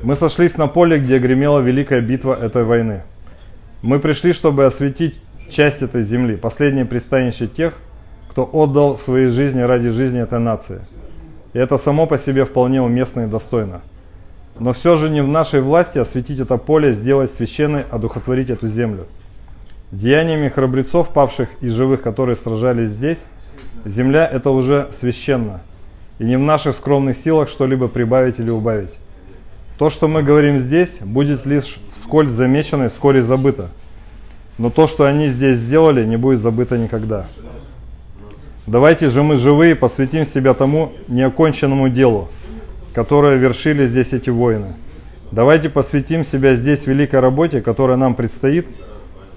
Мы 0.02 0.16
сошлись 0.16 0.58
на 0.58 0.68
поле, 0.68 1.00
где 1.00 1.20
гремела 1.20 1.60
великая 1.60 2.02
битва 2.02 2.38
этой 2.40 2.64
войны. 2.64 3.04
Мы 3.82 4.00
пришли, 4.00 4.34
чтобы 4.34 4.66
осветить 4.66 5.20
часть 5.50 5.82
этой 5.82 6.04
земли, 6.04 6.36
последнее 6.36 6.86
пристанище 6.86 7.48
тех, 7.48 7.74
кто 8.30 8.50
отдал 8.52 8.98
свои 8.98 9.28
жизни 9.28 9.62
ради 9.62 9.90
жизни 9.90 10.22
этой 10.22 10.40
нации. 10.40 10.82
И 11.54 11.60
это 11.60 11.78
само 11.78 12.06
по 12.06 12.18
себе 12.18 12.46
вполне 12.46 12.82
уместно 12.82 13.22
и 13.22 13.28
достойно. 13.28 13.82
Но 14.60 14.74
все 14.74 14.98
же 14.98 15.10
не 15.10 15.22
в 15.22 15.28
нашей 15.28 15.62
власти 15.62 15.98
осветить 15.98 16.40
это 16.40 16.58
поле, 16.58 16.92
сделать 16.92 17.32
священной, 17.32 17.84
одухотворить 17.90 18.50
эту 18.50 18.68
землю. 18.68 19.08
Деяниями 19.92 20.50
храбрецов, 20.50 21.10
павших 21.10 21.50
и 21.62 21.70
живых, 21.70 22.02
которые 22.02 22.36
сражались 22.36 22.90
здесь, 22.90 23.26
земля 23.86 24.28
это 24.28 24.52
уже 24.52 24.90
священно. 24.92 25.62
И 26.20 26.24
не 26.26 26.38
в 26.38 26.42
наших 26.42 26.76
скромных 26.76 27.18
силах 27.18 27.50
что-либо 27.50 27.88
прибавить 27.88 28.40
или 28.40 28.50
убавить. 28.50 28.92
То, 29.78 29.90
что 29.90 30.10
мы 30.10 30.22
говорим 30.22 30.58
здесь, 30.58 31.00
будет 31.00 31.46
лишь 31.46 31.80
вскользь 31.94 32.32
замечено 32.32 32.86
и 32.86 32.90
вскоре 32.90 33.22
забыто. 33.22 33.70
Но 34.58 34.70
то, 34.70 34.88
что 34.88 35.06
они 35.06 35.30
здесь 35.30 35.58
сделали, 35.58 36.06
не 36.06 36.18
будет 36.18 36.40
забыто 36.40 36.78
никогда. 36.78 37.28
Давайте 38.68 39.08
же 39.08 39.24
мы 39.24 39.38
живые 39.38 39.74
посвятим 39.76 40.26
себя 40.26 40.54
тому 40.54 40.92
неоконченному 41.08 41.88
делу, 41.88 42.28
которое 42.94 43.38
вершили 43.38 43.86
здесь 43.86 44.12
эти 44.12 44.30
воины. 44.30 44.74
Давайте 45.32 45.70
посвятим 45.70 46.26
себя 46.26 46.56
здесь 46.56 46.86
великой 46.86 47.22
работе, 47.22 47.62
которая 47.62 47.96
нам 47.96 48.16
предстоит, 48.16 48.68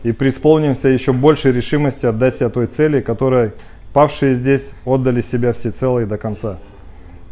и 0.02 0.10
преисполнимся 0.10 0.88
еще 0.88 1.12
большей 1.12 1.52
решимости 1.52 2.04
отдать 2.04 2.34
себя 2.34 2.50
той 2.50 2.66
цели, 2.66 3.00
которой 3.00 3.52
павшие 3.92 4.34
здесь 4.34 4.72
отдали 4.84 5.20
себя 5.20 5.52
всецело 5.52 6.00
и 6.00 6.04
до 6.04 6.18
конца. 6.18 6.58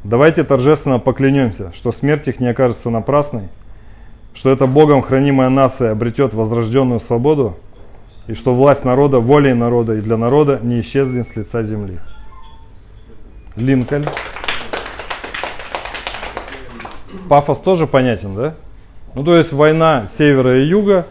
Давайте 0.02 0.44
торжественно 0.44 0.98
поклянемся, 0.98 1.72
что 1.74 1.92
смерть 1.92 2.26
их 2.26 2.40
не 2.40 2.48
окажется 2.48 2.88
напрасной, 2.88 3.48
что 4.34 4.50
эта 4.50 4.66
Богом 4.66 5.02
хранимая 5.02 5.50
нация 5.50 5.92
обретет 5.92 6.32
возрожденную 6.32 7.00
свободу, 7.00 7.56
и 8.26 8.34
что 8.34 8.54
власть 8.54 8.84
народа, 8.84 9.18
волей 9.18 9.52
народа 9.52 9.94
и 9.94 10.00
для 10.00 10.16
народа 10.16 10.58
не 10.62 10.80
исчезнет 10.80 11.26
с 11.26 11.36
лица 11.36 11.62
земли. 11.62 11.98
Линкольн. 13.56 14.06
Пафос 17.28 17.58
тоже 17.58 17.86
понятен, 17.86 18.34
да? 18.34 18.54
Ну, 19.14 19.24
то 19.24 19.36
есть 19.36 19.52
война 19.52 20.06
севера 20.08 20.62
и 20.62 20.66
юга, 20.66 21.06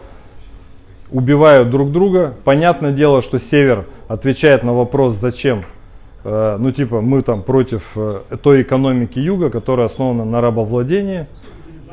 убивают 1.10 1.70
друг 1.70 1.92
друга. 1.92 2.34
Понятное 2.44 2.92
дело, 2.92 3.22
что 3.22 3.38
север 3.38 3.86
отвечает 4.08 4.62
на 4.62 4.72
вопрос 4.72 5.14
«зачем?». 5.14 5.64
Э, 6.24 6.56
ну, 6.58 6.70
типа, 6.70 7.00
мы 7.00 7.22
там 7.22 7.42
против 7.42 7.82
э, 7.96 8.20
той 8.42 8.62
экономики 8.62 9.18
юга, 9.18 9.50
которая 9.50 9.86
основана 9.86 10.24
на 10.24 10.40
рабовладении. 10.40 11.26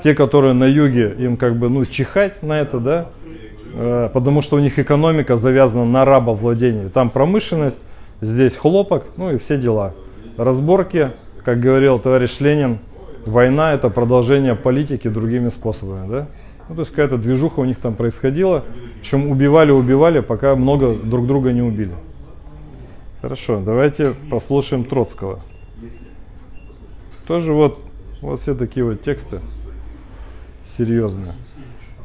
Те, 0.04 0.14
которые 0.14 0.54
на 0.54 0.66
юге, 0.66 1.16
им 1.18 1.38
как 1.38 1.56
бы, 1.56 1.70
ну, 1.70 1.86
чихать 1.86 2.44
на 2.44 2.60
это, 2.60 2.80
да? 2.80 3.08
Э, 3.74 4.10
потому 4.14 4.42
что 4.42 4.58
у 4.58 4.60
них 4.60 4.80
экономика 4.80 5.38
завязана 5.38 5.86
на 5.86 6.06
рабовладении. 6.06 6.90
Там 6.90 7.10
промышленность, 7.10 7.82
здесь 8.22 8.56
хлопок, 8.56 9.04
ну 9.18 9.32
и 9.32 9.38
все 9.38 9.58
дела. 9.58 9.94
Разборки, 10.38 11.12
как 11.44 11.60
говорил 11.60 12.00
товарищ 12.00 12.40
Ленин, 12.40 12.80
война 13.26 13.74
это 13.74 13.90
продолжение 13.90 14.56
политики 14.56 15.08
другими 15.08 15.50
способами. 15.50 16.10
Да? 16.10 16.28
Ну, 16.70 16.76
то 16.76 16.82
есть 16.82 16.92
какая-то 16.92 17.18
движуха 17.18 17.62
у 17.62 17.66
них 17.66 17.78
там 17.78 17.96
происходила. 17.96 18.64
Причем 19.02 19.30
убивали-убивали, 19.32 20.20
пока 20.20 20.56
много 20.56 20.94
друг 20.94 21.28
друга 21.28 21.54
не 21.54 21.62
убили. 21.62 21.94
Хорошо, 23.28 23.60
давайте 23.60 24.14
послушаем 24.30 24.86
Троцкого. 24.86 25.42
Тоже 27.28 27.52
вот, 27.52 27.84
вот 28.22 28.40
все 28.40 28.56
такие 28.56 28.86
вот 28.86 29.02
тексты 29.02 29.42
серьезные. 30.66 31.34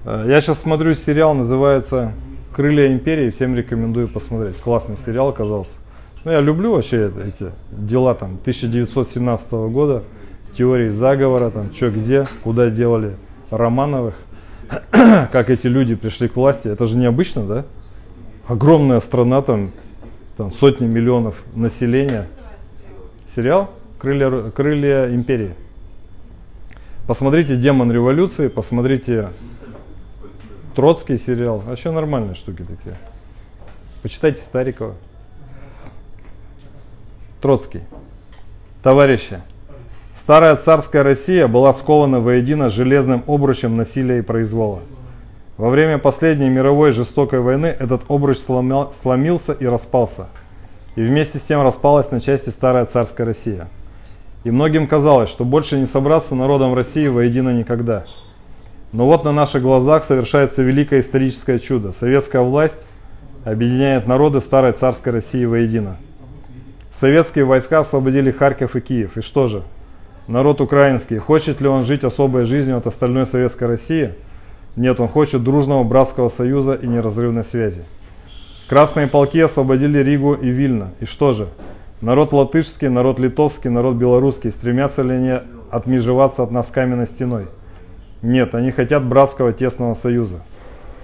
Э, 0.04 0.24
я 0.26 0.40
сейчас 0.40 0.60
смотрю 0.60 0.94
сериал, 0.94 1.34
называется 1.34 2.10
«Крылья 2.52 2.92
империи», 2.92 3.30
всем 3.30 3.54
рекомендую 3.54 4.08
посмотреть. 4.08 4.56
Классный 4.56 4.96
сериал 4.96 5.28
оказался. 5.28 5.76
Ну, 6.24 6.32
я 6.32 6.40
люблю 6.40 6.72
вообще 6.72 7.12
эти 7.24 7.52
дела 7.70 8.16
там 8.16 8.30
1917 8.40 9.52
года, 9.70 10.02
теории 10.58 10.88
заговора, 10.88 11.50
там, 11.50 11.72
что 11.72 11.92
где, 11.92 12.24
куда 12.42 12.68
делали 12.68 13.14
Романовых, 13.52 14.16
как 14.90 15.50
эти 15.50 15.68
люди 15.68 15.94
пришли 15.94 16.26
к 16.26 16.34
власти. 16.34 16.66
Это 16.66 16.84
же 16.84 16.96
необычно, 16.96 17.44
да? 17.44 17.64
Огромная 18.48 18.98
страна, 18.98 19.40
там, 19.40 19.70
там 20.36 20.50
сотни 20.50 20.86
миллионов 20.86 21.36
населения. 21.54 22.26
Сериал 23.28 23.70
«Крылья, 23.98 24.50
Крылья 24.50 25.14
империи». 25.14 25.54
Посмотрите 27.06 27.56
«Демон 27.56 27.90
революции», 27.90 28.48
посмотрите 28.48 29.30
Троцкий 30.74 31.18
сериал. 31.18 31.58
Вообще 31.58 31.90
нормальные 31.90 32.34
штуки 32.34 32.62
такие. 32.62 32.96
Почитайте 34.02 34.42
Старикова. 34.42 34.94
Троцкий. 37.40 37.82
Товарищи, 38.82 39.40
старая 40.16 40.56
царская 40.56 41.02
Россия 41.02 41.46
была 41.46 41.74
скована 41.74 42.20
воедино 42.20 42.68
железным 42.70 43.22
обручем 43.26 43.76
насилия 43.76 44.20
и 44.20 44.22
произвола. 44.22 44.80
Во 45.62 45.70
время 45.70 45.98
последней 45.98 46.48
мировой 46.48 46.90
жестокой 46.90 47.38
войны 47.38 47.66
этот 47.66 48.02
обруч 48.08 48.38
сломил, 48.38 48.92
сломился 49.00 49.52
и 49.52 49.64
распался. 49.64 50.26
И 50.96 51.02
вместе 51.02 51.38
с 51.38 51.42
тем 51.42 51.62
распалась 51.62 52.10
на 52.10 52.20
части 52.20 52.50
старая 52.50 52.84
царская 52.84 53.24
Россия. 53.24 53.68
И 54.42 54.50
многим 54.50 54.88
казалось, 54.88 55.30
что 55.30 55.44
больше 55.44 55.78
не 55.78 55.86
собраться 55.86 56.34
народом 56.34 56.74
России 56.74 57.06
воедино 57.06 57.50
никогда– 57.50 58.06
но 58.92 59.06
вот 59.06 59.24
на 59.24 59.32
наших 59.32 59.62
глазах 59.62 60.04
совершается 60.04 60.62
великое 60.62 61.00
историческое 61.00 61.58
чудо. 61.58 61.92
Советская 61.92 62.42
власть 62.42 62.84
объединяет 63.44 64.06
народы 64.06 64.40
старой 64.40 64.72
царской 64.72 65.12
России 65.12 65.44
воедино. 65.46 65.96
Советские 66.92 67.46
войска 67.46 67.78
освободили 67.78 68.30
Харьков 68.30 68.76
и 68.76 68.80
Киев. 68.80 69.16
И 69.16 69.22
что 69.22 69.46
же? 69.46 69.62
Народ 70.26 70.60
украинский, 70.60 71.16
хочет 71.16 71.62
ли 71.62 71.68
он 71.68 71.84
жить 71.84 72.04
особой 72.04 72.44
жизнью 72.44 72.76
от 72.76 72.86
остальной 72.86 73.24
советской 73.24 73.64
России? 73.64 74.12
Нет, 74.76 75.00
он 75.00 75.08
хочет 75.08 75.42
дружного 75.42 75.84
братского 75.84 76.28
союза 76.28 76.74
и 76.74 76.86
неразрывной 76.86 77.44
связи. 77.44 77.82
Красные 78.68 79.06
полки 79.06 79.38
освободили 79.38 79.98
Ригу 79.98 80.34
и 80.34 80.48
Вильно. 80.48 80.92
И 81.00 81.04
что 81.04 81.32
же? 81.32 81.48
Народ 82.00 82.32
латышский, 82.32 82.88
народ 82.88 83.18
литовский, 83.18 83.68
народ 83.70 83.96
белорусский 83.96 84.50
стремятся 84.50 85.02
ли 85.02 85.14
они 85.14 85.40
отмежеваться 85.70 86.42
от 86.42 86.50
нас 86.50 86.68
каменной 86.68 87.06
стеной? 87.06 87.46
Нет, 88.22 88.54
они 88.54 88.70
хотят 88.70 89.04
братского 89.04 89.52
тесного 89.52 89.94
союза. 89.94 90.40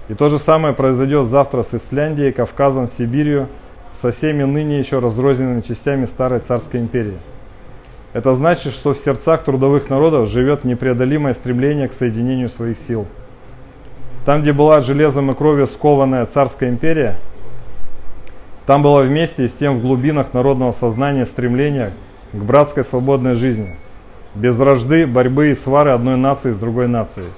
И 0.09 0.15
то 0.15 0.29
же 0.31 0.39
самое 0.39 0.73
произойдет 0.73 1.27
завтра 1.27 1.63
с 1.63 1.75
Исляндией, 1.75 2.33
Кавказом, 2.33 2.87
Сибирью, 2.87 3.49
со 4.01 4.13
всеми 4.13 4.45
ныне 4.45 4.79
еще 4.79 5.01
разрозненными 5.01 5.61
частями 5.61 6.07
Старой 6.07 6.41
Царской 6.41 6.81
империи. 6.81 7.19
Это 8.15 8.35
значит, 8.35 8.73
что 8.73 8.95
в 8.95 8.99
сердцах 8.99 9.45
трудовых 9.45 9.91
народов 9.91 10.29
живет 10.29 10.65
непреодолимое 10.65 11.35
стремление 11.35 11.89
к 11.89 11.93
соединению 11.93 12.49
своих 12.49 12.79
сил. 12.79 13.07
Там, 14.29 14.43
где 14.43 14.53
была 14.53 14.81
железом 14.81 15.31
и 15.31 15.35
кровью 15.35 15.67
скованная 15.67 16.27
царская 16.27 16.69
империя, 16.69 17.17
там 18.67 18.83
было 18.83 19.01
вместе 19.01 19.49
с 19.49 19.55
тем 19.55 19.77
в 19.77 19.81
глубинах 19.81 20.35
народного 20.35 20.73
сознания 20.73 21.25
стремление 21.25 21.95
к 22.35 22.37
братской 22.37 22.85
свободной 22.85 23.37
жизни, 23.37 23.75
без 24.35 24.55
вражды, 24.59 25.07
борьбы 25.07 25.49
и 25.49 25.55
свары 25.55 25.93
одной 25.93 26.19
нации 26.19 26.51
с 26.51 26.59
другой 26.59 26.89
нацией. 26.89 27.29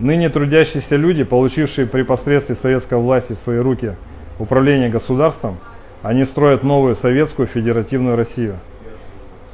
Ныне 0.00 0.30
трудящиеся 0.30 0.96
люди, 0.96 1.22
получившие 1.22 1.86
при 1.86 2.02
посредстве 2.02 2.56
советской 2.56 2.98
власти 2.98 3.34
в 3.34 3.38
свои 3.38 3.58
руки 3.58 3.94
управление 4.40 4.88
государством, 4.88 5.58
они 6.02 6.24
строят 6.24 6.64
новую 6.64 6.96
советскую 6.96 7.46
федеративную 7.46 8.16
Россию. 8.16 8.56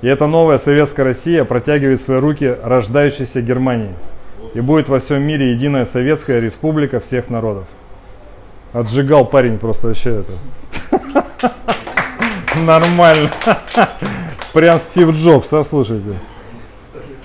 И 0.01 0.09
эта 0.09 0.27
новая 0.27 0.57
советская 0.57 1.05
Россия 1.05 1.45
протягивает 1.45 2.01
свои 2.01 2.19
руки 2.19 2.57
рождающейся 2.64 3.42
Германии. 3.42 3.92
И 4.55 4.61
будет 4.61 4.88
во 4.88 4.99
всем 4.99 5.22
мире 5.22 5.53
единая 5.53 5.85
советская 5.85 6.40
республика 6.40 7.01
всех 7.01 7.31
народов. 7.31 7.64
Отжигал 8.72 9.25
парень 9.25 9.59
просто 9.59 9.88
вообще 9.88 10.22
это. 10.22 11.53
Нормально. 12.64 13.31
Прям 14.53 14.81
Стив 14.81 15.11
Джобс, 15.11 15.53
а 15.53 15.64
слушайте. 15.64 16.14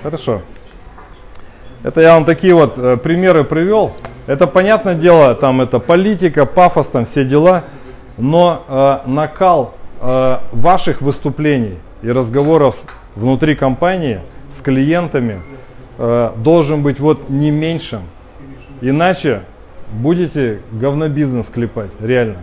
Хорошо. 0.03 0.41
Это 1.83 2.01
я 2.01 2.13
вам 2.15 2.25
такие 2.25 2.53
вот 2.53 2.77
э, 2.77 2.97
примеры 2.97 3.43
привел. 3.43 3.93
Это 4.27 4.45
понятное 4.45 4.95
дело, 4.95 5.33
там 5.33 5.61
это 5.61 5.79
политика, 5.79 6.45
пафос, 6.45 6.87
там 6.89 7.05
все 7.05 7.25
дела. 7.25 7.63
Но 8.17 8.63
э, 8.67 9.09
накал 9.09 9.73
э, 9.99 10.37
ваших 10.51 11.01
выступлений 11.01 11.77
и 12.01 12.11
разговоров 12.11 12.75
внутри 13.15 13.55
компании 13.55 14.21
с 14.51 14.61
клиентами 14.61 15.41
э, 16.01 16.31
должен 16.37 16.81
быть 16.81 16.99
вот 16.99 17.29
не 17.29 17.51
меньшим. 17.51 18.01
Иначе 18.81 19.41
будете 19.93 20.59
говнобизнес 20.71 21.47
клепать, 21.47 21.91
реально. 21.99 22.39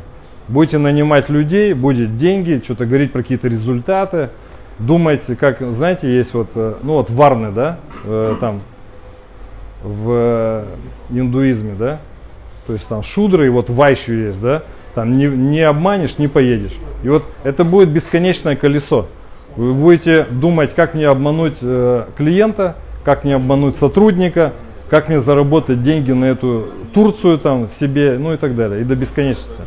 Будете 0.47 0.79
нанимать 0.79 1.29
людей, 1.29 1.75
будет 1.75 2.17
деньги, 2.17 2.61
что-то 2.65 2.87
говорить 2.87 3.13
про 3.13 3.23
какие-то 3.23 3.49
результаты. 3.49 4.31
Думайте, 4.79 5.35
как, 5.35 5.61
знаете, 5.75 6.09
есть 6.15 6.35
вот, 6.35 6.49
э, 6.55 6.75
ну 6.83 6.95
вот 6.95 7.11
варны, 7.11 7.51
да, 7.51 7.79
э, 8.05 8.37
там 8.41 8.61
в 9.83 10.65
индуизме, 11.11 11.75
да, 11.77 11.99
то 12.67 12.75
есть 12.75 12.87
там 12.87 13.03
шудры 13.03 13.47
и 13.47 13.49
вот 13.49 13.71
вайщу 13.71 14.13
есть, 14.13 14.41
да, 14.41 14.63
там 14.95 15.19
не, 15.19 15.27
не 15.27 15.63
обманешь, 15.63 16.19
не 16.19 16.29
поедешь. 16.29 16.77
И 17.03 17.09
вот 17.09 17.25
это 17.43 17.65
будет 17.65 17.89
бесконечное 17.89 18.55
колесо. 18.55 19.09
Вы 19.57 19.73
будете 19.73 20.25
думать, 20.31 20.75
как 20.75 20.95
мне 20.95 21.09
обмануть 21.09 21.59
э, 21.61 22.05
клиента, 22.17 22.77
как 23.05 23.25
мне 23.25 23.37
обмануть 23.37 23.77
сотрудника, 23.77 24.53
как 24.89 25.09
мне 25.09 25.21
заработать 25.21 25.83
деньги 25.83 26.13
на 26.13 26.27
эту 26.27 26.69
Турцию 26.95 27.39
там 27.39 27.69
себе, 27.69 28.17
ну 28.19 28.33
и 28.33 28.37
так 28.37 28.57
далее, 28.57 28.81
и 28.81 28.85
до 28.85 28.97
бесконечности. 28.97 29.63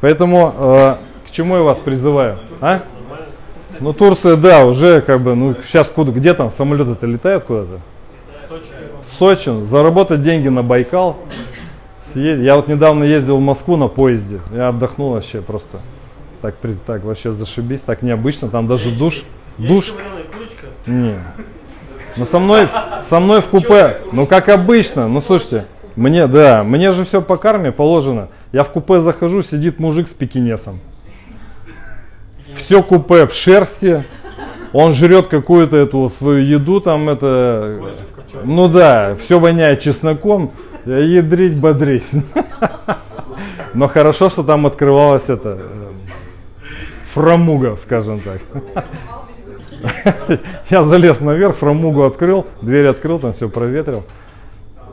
Поэтому 0.00 0.54
э, 0.56 0.94
к 1.26 1.30
чему 1.30 1.56
я 1.56 1.62
вас 1.62 1.80
призываю? 1.80 2.38
А? 2.60 2.82
Ну 3.80 3.92
Турция, 3.92 4.36
да, 4.36 4.64
уже 4.64 5.00
как 5.00 5.20
бы, 5.20 5.34
ну 5.34 5.54
сейчас 5.66 5.88
куда, 5.88 6.12
где 6.12 6.34
там 6.34 6.50
самолеты-то 6.50 7.06
летают 7.06 7.44
куда-то? 7.44 7.80
Сочи. 8.48 8.64
Сочи, 9.18 9.64
заработать 9.64 10.22
деньги 10.22 10.48
на 10.48 10.62
Байкал. 10.62 11.16
Съездить. 12.02 12.44
Я 12.44 12.56
вот 12.56 12.68
недавно 12.68 13.04
ездил 13.04 13.38
в 13.38 13.40
Москву 13.40 13.76
на 13.76 13.88
поезде, 13.88 14.40
я 14.54 14.68
отдохнул 14.68 15.12
вообще 15.12 15.40
просто. 15.40 15.80
Так, 16.40 16.54
так 16.86 17.02
вообще 17.04 17.32
зашибись, 17.32 17.80
так 17.80 18.02
необычно, 18.02 18.48
там 18.48 18.68
даже 18.68 18.90
душ. 18.90 19.24
Душ. 19.56 19.94
Не. 20.86 21.14
Ну 22.16 22.24
со 22.24 22.38
мной, 22.38 22.68
со 23.08 23.18
мной 23.18 23.40
в 23.40 23.46
купе, 23.46 23.96
ну 24.12 24.26
как 24.26 24.48
обычно, 24.48 25.08
ну 25.08 25.20
слушайте, 25.20 25.66
мне, 25.96 26.26
да, 26.26 26.62
мне 26.62 26.92
же 26.92 27.04
все 27.04 27.20
по 27.20 27.36
карме 27.36 27.72
положено. 27.72 28.28
Я 28.52 28.62
в 28.62 28.70
купе 28.70 29.00
захожу, 29.00 29.42
сидит 29.42 29.78
мужик 29.78 30.08
с 30.08 30.12
пекинесом. 30.12 30.80
Все 32.56 32.82
купе 32.82 33.26
в 33.26 33.34
шерсти, 33.34 34.04
он 34.72 34.92
жрет 34.92 35.26
какую-то 35.26 35.76
эту 35.76 36.08
свою 36.08 36.44
еду, 36.44 36.80
там 36.80 37.08
это, 37.08 37.80
ну 38.44 38.68
да, 38.68 39.16
все 39.16 39.40
воняет 39.40 39.80
чесноком, 39.80 40.52
ядрить, 40.84 41.56
бодрить. 41.56 42.06
Но 43.74 43.88
хорошо, 43.88 44.30
что 44.30 44.44
там 44.44 44.66
открывалась 44.66 45.28
это, 45.28 45.58
э, 45.60 45.88
фрамуга, 47.12 47.76
скажем 47.76 48.20
так. 48.20 48.40
Я 50.70 50.84
залез 50.84 51.20
наверх, 51.20 51.56
фрамугу 51.56 52.02
открыл, 52.02 52.46
дверь 52.62 52.86
открыл, 52.86 53.18
там 53.18 53.32
все 53.32 53.48
проветрил. 53.48 54.04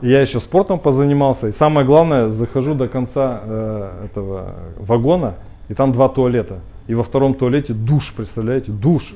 Я 0.00 0.20
еще 0.20 0.40
спортом 0.40 0.78
позанимался. 0.78 1.48
И 1.48 1.52
самое 1.52 1.86
главное, 1.86 2.28
захожу 2.28 2.74
до 2.74 2.88
конца 2.88 3.40
э, 3.44 3.90
этого 4.06 4.54
вагона, 4.78 5.34
и 5.68 5.74
там 5.74 5.92
два 5.92 6.08
туалета. 6.08 6.58
И 6.88 6.94
во 6.94 7.04
втором 7.04 7.34
туалете 7.34 7.72
душ, 7.72 8.12
представляете, 8.16 8.72
душ. 8.72 9.14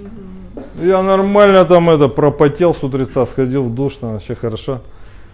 Я 0.81 1.03
нормально 1.03 1.65
там 1.65 1.91
это 1.91 2.09
пропотел 2.09 2.75
с 2.75 2.83
утреца, 2.85 3.27
сходил 3.27 3.65
в 3.65 3.75
душ, 3.75 3.95
там 3.97 4.13
вообще 4.13 4.35
хорошо. 4.35 4.81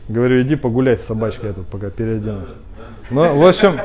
Говорю, 0.08 0.42
иди 0.42 0.56
погуляй 0.56 0.96
с 0.96 1.02
собачкой, 1.02 1.50
я 1.50 1.54
тут 1.54 1.66
пока 1.66 1.90
переоденусь. 1.90 2.50
Ну, 3.10 3.38
в 3.38 3.46
общем, 3.46 3.78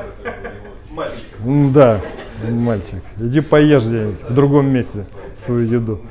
М, 1.45 1.73
Да, 1.73 2.01
мальчик. 2.49 3.03
Иди 3.19 3.41
поешь 3.41 3.83
где-нибудь 3.83 4.29
в 4.29 4.33
другом 4.33 4.67
месте 4.67 5.05
свою 5.37 5.67
еду. 5.67 6.01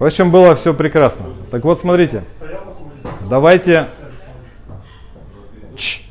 В 0.00 0.04
общем, 0.06 0.30
было 0.30 0.56
все 0.56 0.72
прекрасно. 0.72 1.26
Так 1.50 1.62
вот, 1.62 1.78
смотрите. 1.78 2.24
Давайте... 3.28 3.88
Чш. 5.76 6.08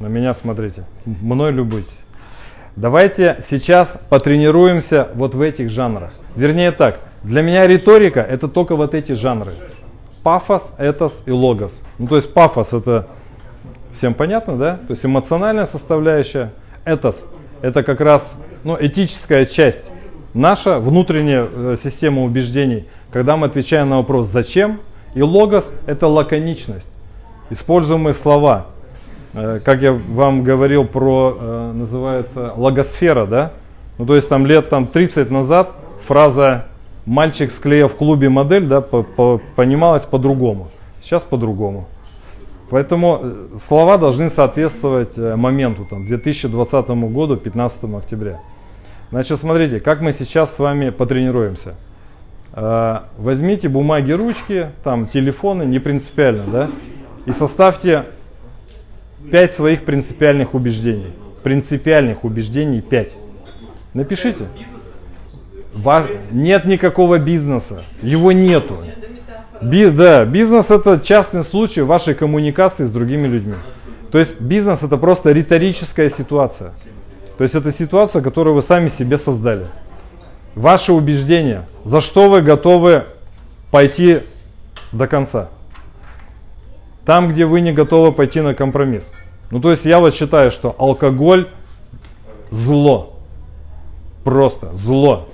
На 0.00 0.08
меня 0.08 0.34
смотрите. 0.34 0.82
Мной 1.04 1.52
любуйтесь. 1.52 2.00
Давайте 2.74 3.38
сейчас 3.42 4.02
потренируемся 4.08 5.06
вот 5.14 5.36
в 5.36 5.40
этих 5.40 5.70
жанрах. 5.70 6.14
Вернее 6.34 6.72
так, 6.72 6.98
для 7.22 7.42
меня 7.42 7.68
риторика 7.68 8.20
это 8.20 8.48
только 8.48 8.74
вот 8.74 8.92
эти 8.92 9.12
жанры. 9.12 9.52
Пафос, 10.24 10.72
этос 10.76 11.22
и 11.26 11.30
логос. 11.30 11.80
Ну 11.98 12.08
то 12.08 12.16
есть 12.16 12.34
пафос 12.34 12.72
это 12.72 13.06
всем 13.92 14.14
понятно, 14.14 14.56
да? 14.56 14.80
То 14.88 14.90
есть 14.90 15.06
эмоциональная 15.06 15.66
составляющая. 15.66 16.52
Этос 16.84 17.24
это 17.62 17.84
как 17.84 18.00
раз 18.00 18.34
ну, 18.64 18.76
этическая 18.78 19.46
часть. 19.46 19.90
Наша 20.40 20.80
внутренняя 20.80 21.46
э, 21.50 21.76
система 21.82 22.22
убеждений, 22.22 22.84
когда 23.10 23.38
мы 23.38 23.46
отвечаем 23.46 23.88
на 23.88 23.96
вопрос 23.96 24.28
«зачем?», 24.28 24.80
и 25.14 25.22
логос– 25.22 25.72
это 25.86 26.08
лаконичность, 26.08 26.94
используемые 27.48 28.12
слова. 28.12 28.66
Э, 29.32 29.60
Как 29.64 29.80
я 29.80 29.92
вам 29.94 30.44
говорил 30.44 30.84
про, 30.84 31.38
э, 31.40 31.72
называется, 31.72 32.52
логосфера, 32.54 33.24
да? 33.24 33.52
Ну, 33.96 34.04
то 34.04 34.14
есть 34.14 34.28
там 34.28 34.44
лет 34.44 34.68
там, 34.68 34.86
30 34.86 35.30
назад 35.30 35.70
фраза 36.06 36.66
«мальчик 37.06 37.50
склеил 37.50 37.88
в 37.88 37.94
клубе 37.94 38.28
модель», 38.28 38.66
да, 38.66 38.82
по- 38.82 39.04
по- 39.04 39.40
понималась 39.54 40.04
по-другому. 40.04 40.68
Сейчас 41.02 41.22
по-другому. 41.22 41.86
Поэтому 42.68 43.22
слова 43.66 43.96
должны 43.96 44.28
соответствовать 44.28 45.16
моменту, 45.16 45.86
там, 45.88 46.06
2020 46.06 46.90
году, 47.10 47.38
15 47.38 47.84
октября. 47.96 48.38
Значит, 49.10 49.38
смотрите, 49.38 49.80
как 49.80 50.00
мы 50.00 50.12
сейчас 50.12 50.54
с 50.54 50.58
вами 50.58 50.90
потренируемся. 50.90 51.74
Э, 52.52 53.00
Возьмите 53.18 53.68
бумаги, 53.68 54.12
ручки, 54.12 54.70
там, 54.82 55.06
телефоны, 55.06 55.62
не 55.64 55.78
принципиально, 55.78 56.42
да, 56.50 56.68
и 57.26 57.32
составьте 57.32 58.04
5 59.30 59.54
своих 59.54 59.84
принципиальных 59.84 60.54
убеждений. 60.54 61.12
Принципиальных 61.42 62.24
убеждений 62.24 62.80
5. 62.80 63.12
Напишите. 63.94 64.46
Ва- 65.74 66.06
Нет 66.32 66.64
никакого 66.64 67.18
бизнеса. 67.18 67.82
Его 68.02 68.32
нету. 68.32 68.76
Би- 69.62 69.90
да, 69.90 70.24
бизнес 70.24 70.70
это 70.70 70.98
частный 71.00 71.44
случай 71.44 71.82
вашей 71.82 72.14
коммуникации 72.14 72.84
с 72.84 72.90
другими 72.90 73.26
людьми. 73.26 73.54
То 74.10 74.18
есть 74.18 74.40
бизнес 74.40 74.82
это 74.82 74.96
просто 74.96 75.32
риторическая 75.32 76.08
ситуация. 76.10 76.72
То 77.36 77.42
есть 77.42 77.54
это 77.54 77.72
ситуация, 77.72 78.22
которую 78.22 78.54
вы 78.54 78.62
сами 78.62 78.88
себе 78.88 79.18
создали. 79.18 79.66
Ваше 80.54 80.92
убеждение, 80.92 81.66
за 81.84 82.00
что 82.00 82.30
вы 82.30 82.40
готовы 82.40 83.04
пойти 83.70 84.20
до 84.92 85.06
конца. 85.06 85.50
Там, 87.04 87.28
где 87.30 87.44
вы 87.44 87.60
не 87.60 87.72
готовы 87.72 88.12
пойти 88.12 88.40
на 88.40 88.54
компромисс. 88.54 89.10
Ну, 89.50 89.60
то 89.60 89.70
есть 89.70 89.84
я 89.84 90.00
вот 90.00 90.14
считаю, 90.14 90.50
что 90.50 90.74
алкоголь 90.78 91.48
зло. 92.50 93.18
Просто 94.24 94.74
зло. 94.74 95.28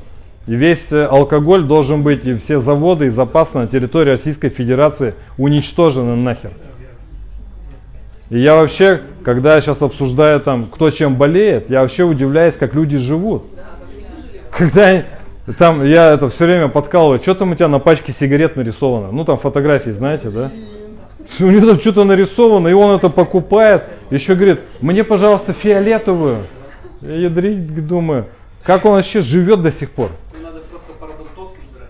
И 0.47 0.55
весь 0.55 0.93
э, 0.93 1.07
алкоголь 1.07 1.65
должен 1.65 2.03
быть, 2.03 2.27
и 2.27 2.35
все 2.35 2.61
заводы 2.61 3.07
и 3.07 3.11
запасы 3.11 3.59
на 3.59 3.67
территории 3.69 4.11
Российской 4.11 4.49
Федерации 4.49 5.15
уничтожены 5.39 6.17
нахер. 6.17 6.51
И 8.33 8.39
я 8.39 8.57
вообще, 8.57 9.03
когда 9.25 9.57
я 9.57 9.61
сейчас 9.61 9.83
обсуждаю 9.83 10.41
там, 10.41 10.65
кто 10.65 10.89
чем 10.89 11.17
болеет, 11.17 11.69
я 11.69 11.83
вообще 11.83 12.05
удивляюсь, 12.05 12.57
как 12.57 12.73
люди 12.73 12.97
живут. 12.97 13.45
Когда 14.51 15.03
там 15.59 15.85
я 15.85 16.13
это 16.13 16.31
все 16.31 16.47
время 16.47 16.69
подкалываю, 16.69 17.21
что 17.21 17.35
там 17.35 17.53
у 17.53 17.55
тебя 17.55 17.69
на 17.69 17.79
пачке 17.79 18.11
сигарет 18.11 18.57
нарисовано? 18.57 19.13
Ну 19.13 19.27
там 19.27 19.37
фотографии, 19.37 19.91
знаете, 19.91 20.31
да? 20.31 20.51
У 21.41 21.45
него 21.45 21.67
там 21.67 21.79
что-то 21.79 22.05
нарисовано, 22.05 22.69
и 22.69 22.73
он 22.73 22.97
это 22.97 23.11
покупает. 23.11 23.85
Еще 24.11 24.35
говорит, 24.35 24.61
мне, 24.81 25.05
пожалуйста, 25.05 25.53
фиолетовую. 25.53 26.39
Я 27.03 27.17
ядрить 27.17 27.87
думаю, 27.87 28.29
как 28.63 28.87
он 28.87 28.93
вообще 28.93 29.21
живет 29.21 29.61
до 29.61 29.71
сих 29.71 29.91
пор? 29.91 30.09
Ну, 30.35 30.43
Надо 30.43 30.61
просто 30.71 30.93
парадонтоз 30.99 31.51
брать. 31.75 31.89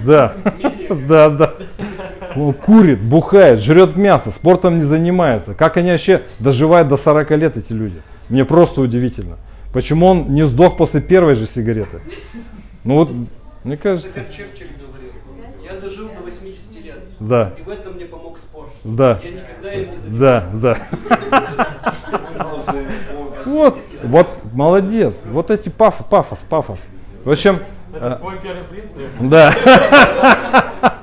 Да, 0.00 0.34
да, 1.08 1.30
да. 1.30 1.54
Он 2.36 2.52
курит, 2.52 3.00
бухает, 3.00 3.58
жрет 3.60 3.96
мясо, 3.96 4.30
спортом 4.30 4.78
не 4.78 4.84
занимается. 4.84 5.54
Как 5.54 5.76
они 5.76 5.90
вообще 5.90 6.22
доживают 6.40 6.88
до 6.88 6.96
40 6.96 7.30
лет, 7.32 7.56
эти 7.56 7.72
люди? 7.72 8.00
Мне 8.28 8.44
просто 8.44 8.80
удивительно. 8.80 9.36
Почему 9.72 10.06
он 10.06 10.34
не 10.34 10.44
сдох 10.46 10.76
после 10.76 11.00
первой 11.00 11.34
же 11.34 11.46
сигареты? 11.46 12.00
Ну 12.84 12.94
вот, 12.96 13.10
мне 13.64 13.74
Это 13.74 13.82
кажется, 13.82 14.20
как 14.20 14.30
Черчилль 14.30 14.68
говорил. 14.78 15.10
Я 15.62 15.80
дожил 15.80 16.08
до 16.08 16.22
80 16.24 16.84
лет. 16.84 16.98
да, 17.20 17.52
И 17.58 17.62
в 17.62 17.68
этом 17.68 17.94
мне 17.94 18.04
помог 18.06 18.38
спорт. 18.38 18.68
да, 18.84 19.20
Я 19.22 19.30
никогда 19.30 19.72
им 19.72 19.90
не 19.90 19.98
занимался. 19.98 20.52
да, 20.52 20.76
да. 21.22 22.18
Вот, 23.44 23.78
вот, 24.04 24.28
молодец. 24.52 25.22
Вот 25.24 25.50
эти 25.50 25.68
пафос, 25.68 26.06
пафос, 26.08 26.38
пафос. 26.48 26.78
В 27.24 27.30
общем, 27.30 27.58
э, 27.92 28.16
Твой 28.18 28.34
первый 28.42 28.64
принцип. 28.64 29.04
Да. 29.20 29.54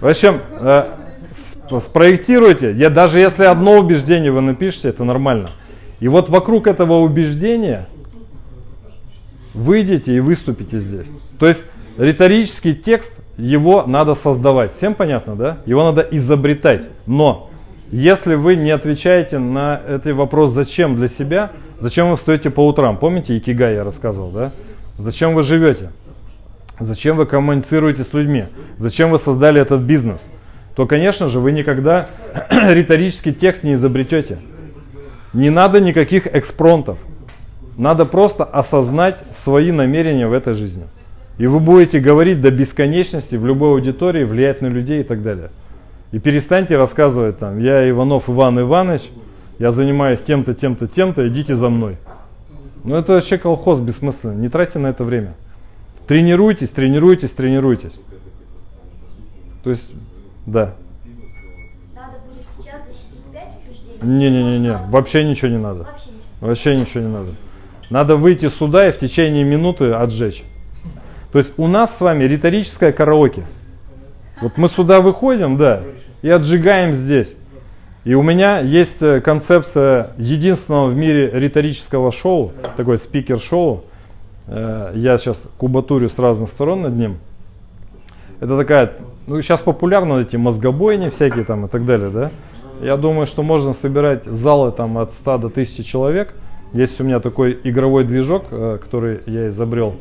В 0.00 0.06
общем, 0.08 0.40
э, 0.60 0.84
сп- 1.36 1.80
спроектируйте. 1.80 2.72
Я, 2.72 2.90
даже 2.90 3.18
если 3.18 3.44
одно 3.44 3.78
убеждение 3.78 4.32
вы 4.32 4.40
напишете, 4.40 4.88
это 4.88 5.04
нормально. 5.04 5.48
И 6.00 6.08
вот 6.08 6.28
вокруг 6.30 6.66
этого 6.66 7.00
убеждения 7.00 7.86
выйдете 9.52 10.14
и 10.14 10.20
выступите 10.20 10.78
здесь. 10.78 11.08
То 11.38 11.46
есть 11.46 11.66
риторический 11.98 12.74
текст, 12.74 13.18
его 13.36 13.84
надо 13.86 14.14
создавать. 14.14 14.72
Всем 14.74 14.94
понятно, 14.94 15.36
да? 15.36 15.58
Его 15.66 15.82
надо 15.84 16.00
изобретать. 16.10 16.86
Но 17.06 17.50
если 17.90 18.34
вы 18.36 18.56
не 18.56 18.70
отвечаете 18.70 19.38
на 19.38 19.80
этот 19.86 20.14
вопрос 20.14 20.52
«зачем» 20.52 20.96
для 20.96 21.08
себя, 21.08 21.50
зачем 21.78 22.10
вы 22.10 22.16
встаете 22.16 22.48
по 22.50 22.66
утрам? 22.66 22.96
Помните, 22.96 23.36
Икигай 23.36 23.74
я 23.74 23.84
рассказывал, 23.84 24.30
да? 24.30 24.52
Зачем 25.00 25.34
вы 25.34 25.42
живете? 25.42 25.92
Зачем 26.78 27.16
вы 27.16 27.24
коммуницируете 27.24 28.04
с 28.04 28.12
людьми? 28.12 28.44
Зачем 28.76 29.10
вы 29.10 29.18
создали 29.18 29.58
этот 29.58 29.80
бизнес? 29.80 30.28
То, 30.74 30.86
конечно 30.86 31.28
же, 31.28 31.40
вы 31.40 31.52
никогда 31.52 32.10
риторический 32.50 33.32
текст 33.32 33.64
не 33.64 33.72
изобретете. 33.72 34.38
Не 35.32 35.48
надо 35.48 35.80
никаких 35.80 36.26
экспронтов. 36.26 36.98
Надо 37.78 38.04
просто 38.04 38.44
осознать 38.44 39.16
свои 39.32 39.72
намерения 39.72 40.26
в 40.26 40.34
этой 40.34 40.52
жизни. 40.52 40.84
И 41.38 41.46
вы 41.46 41.60
будете 41.60 41.98
говорить 41.98 42.42
до 42.42 42.50
бесконечности 42.50 43.36
в 43.36 43.46
любой 43.46 43.70
аудитории, 43.70 44.24
влиять 44.24 44.60
на 44.60 44.66
людей 44.66 45.00
и 45.00 45.04
так 45.04 45.22
далее. 45.22 45.50
И 46.12 46.18
перестаньте 46.18 46.76
рассказывать 46.76 47.38
там, 47.38 47.58
я 47.58 47.88
Иванов 47.88 48.28
Иван 48.28 48.60
Иванович, 48.60 49.08
я 49.58 49.72
занимаюсь 49.72 50.20
тем-то, 50.20 50.52
тем-то, 50.52 50.88
тем-то, 50.88 51.26
идите 51.26 51.54
за 51.54 51.70
мной. 51.70 51.96
Ну 52.84 52.96
это 52.96 53.14
вообще 53.14 53.38
колхоз 53.38 53.78
бессмысленно, 53.80 54.32
не 54.32 54.48
тратьте 54.48 54.78
на 54.78 54.88
это 54.88 55.04
время. 55.04 55.34
Тренируйтесь, 56.06 56.70
тренируйтесь, 56.70 57.30
тренируйтесь. 57.32 58.00
То 59.62 59.70
есть, 59.70 59.92
да. 60.46 60.74
Надо 61.94 62.18
будет 62.26 62.44
сейчас 62.56 62.86
защитить 62.86 63.22
5 63.32 63.42
учреждений? 63.70 64.18
Не-не-не-не, 64.18 64.78
вообще 64.88 65.24
ничего 65.24 65.48
не 65.48 65.58
надо. 65.58 65.86
Вообще 66.40 66.74
ничего 66.74 67.02
не 67.02 67.10
надо. 67.10 67.30
Надо 67.90 68.16
выйти 68.16 68.48
сюда 68.48 68.88
и 68.88 68.92
в 68.92 68.98
течение 68.98 69.44
минуты 69.44 69.92
отжечь. 69.92 70.42
То 71.32 71.38
есть 71.38 71.52
у 71.58 71.66
нас 71.66 71.96
с 71.96 72.00
вами 72.00 72.24
риторическое 72.24 72.92
караоке. 72.92 73.44
Вот 74.40 74.56
мы 74.56 74.68
сюда 74.68 75.00
выходим, 75.00 75.58
да, 75.58 75.82
и 76.22 76.30
отжигаем 76.30 76.94
здесь. 76.94 77.34
И 78.04 78.14
у 78.14 78.22
меня 78.22 78.60
есть 78.60 79.02
э, 79.02 79.20
концепция 79.20 80.12
единственного 80.16 80.86
в 80.86 80.96
мире 80.96 81.30
риторического 81.34 82.10
шоу, 82.10 82.52
такой 82.76 82.96
спикер-шоу. 82.96 83.84
Э, 84.46 84.92
Я 84.94 85.18
сейчас 85.18 85.44
кубатурю 85.58 86.08
с 86.08 86.18
разных 86.18 86.48
сторон 86.48 86.82
над 86.82 86.94
ним. 86.94 87.18
Это 88.40 88.56
такая, 88.56 88.92
ну 89.26 89.42
сейчас 89.42 89.60
популярны 89.60 90.22
эти 90.22 90.36
мозгобойни 90.36 91.10
всякие 91.10 91.44
там 91.44 91.66
и 91.66 91.68
так 91.68 91.84
далее, 91.84 92.08
да. 92.08 92.30
Я 92.80 92.96
думаю, 92.96 93.26
что 93.26 93.42
можно 93.42 93.74
собирать 93.74 94.24
залы 94.24 94.72
там 94.72 94.96
от 94.96 95.12
100 95.12 95.36
до 95.36 95.46
1000 95.48 95.84
человек. 95.84 96.34
Есть 96.72 96.98
у 97.02 97.04
меня 97.04 97.20
такой 97.20 97.58
игровой 97.64 98.04
движок, 98.04 98.44
э, 98.50 98.78
который 98.80 99.20
я 99.26 99.48
изобрел. 99.48 99.96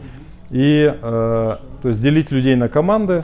И 0.52 0.92
то 1.02 1.60
есть 1.84 2.02
делить 2.02 2.32
людей 2.32 2.56
на 2.56 2.70
команды. 2.70 3.24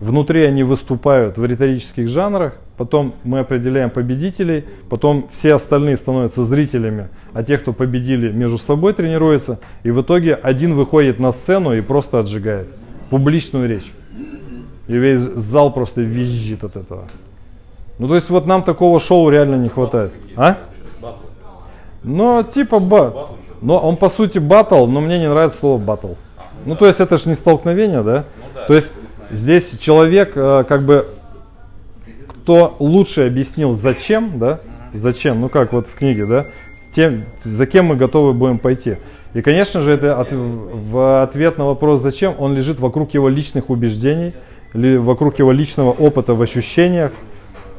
Внутри 0.00 0.42
они 0.42 0.64
выступают 0.64 1.38
в 1.38 1.44
риторических 1.44 2.08
жанрах. 2.08 2.56
Потом 2.76 3.14
мы 3.24 3.38
определяем 3.40 3.90
победителей. 3.90 4.64
Потом 4.90 5.28
все 5.32 5.54
остальные 5.54 5.96
становятся 5.96 6.44
зрителями. 6.44 7.08
А 7.32 7.42
те, 7.42 7.58
кто 7.58 7.72
победили, 7.72 8.30
между 8.30 8.58
собой 8.58 8.92
тренируются. 8.92 9.58
И 9.82 9.90
в 9.90 10.02
итоге 10.02 10.34
один 10.34 10.74
выходит 10.74 11.18
на 11.18 11.32
сцену 11.32 11.74
и 11.74 11.80
просто 11.80 12.18
отжигает 12.18 12.68
публичную 13.10 13.68
речь. 13.68 13.92
И 14.88 14.92
весь 14.96 15.20
зал 15.20 15.72
просто 15.72 16.02
визжит 16.02 16.64
от 16.64 16.76
этого. 16.76 17.04
Ну, 17.98 18.08
то 18.08 18.14
есть 18.14 18.28
вот 18.28 18.46
нам 18.46 18.62
такого 18.62 19.00
шоу 19.00 19.28
реально 19.30 19.56
не 19.56 19.68
хватает. 19.68 20.12
А? 20.36 20.58
Ну, 22.02 22.42
типа 22.42 22.78
ба. 22.78 23.30
Но 23.62 23.78
он 23.78 23.96
по 23.96 24.08
сути 24.08 24.38
батл, 24.38 24.86
но 24.86 25.00
мне 25.00 25.18
не 25.18 25.28
нравится 25.28 25.60
слово 25.60 25.78
батл. 25.78 26.12
Ну, 26.66 26.76
то 26.76 26.86
есть 26.86 27.00
это 27.00 27.16
же 27.16 27.28
не 27.28 27.34
столкновение, 27.34 28.02
да? 28.02 28.24
То 28.66 28.74
есть 28.74 28.92
здесь 29.30 29.78
человек, 29.78 30.32
э, 30.34 30.64
как 30.68 30.84
бы, 30.84 31.06
кто 32.46 32.76
лучше 32.78 33.26
объяснил 33.26 33.72
зачем, 33.72 34.38
да? 34.38 34.60
Зачем, 34.94 35.40
ну 35.40 35.48
как 35.48 35.72
вот 35.72 35.88
в 35.88 35.96
книге, 35.96 36.26
да? 36.26 36.46
Тем, 36.94 37.24
за 37.42 37.66
кем 37.66 37.86
мы 37.86 37.96
готовы 37.96 38.34
будем 38.34 38.60
пойти. 38.60 38.98
И, 39.34 39.42
конечно 39.42 39.82
же, 39.82 39.90
это 39.90 40.20
от- 40.20 40.30
в 40.30 41.24
ответ 41.24 41.58
на 41.58 41.64
вопрос 41.66 42.00
«зачем» 42.00 42.36
он 42.38 42.54
лежит 42.54 42.78
вокруг 42.78 43.12
его 43.14 43.28
личных 43.28 43.68
убеждений, 43.68 44.32
вокруг 44.72 45.40
его 45.40 45.50
личного 45.50 45.90
опыта 45.90 46.34
в 46.34 46.40
ощущениях. 46.40 47.10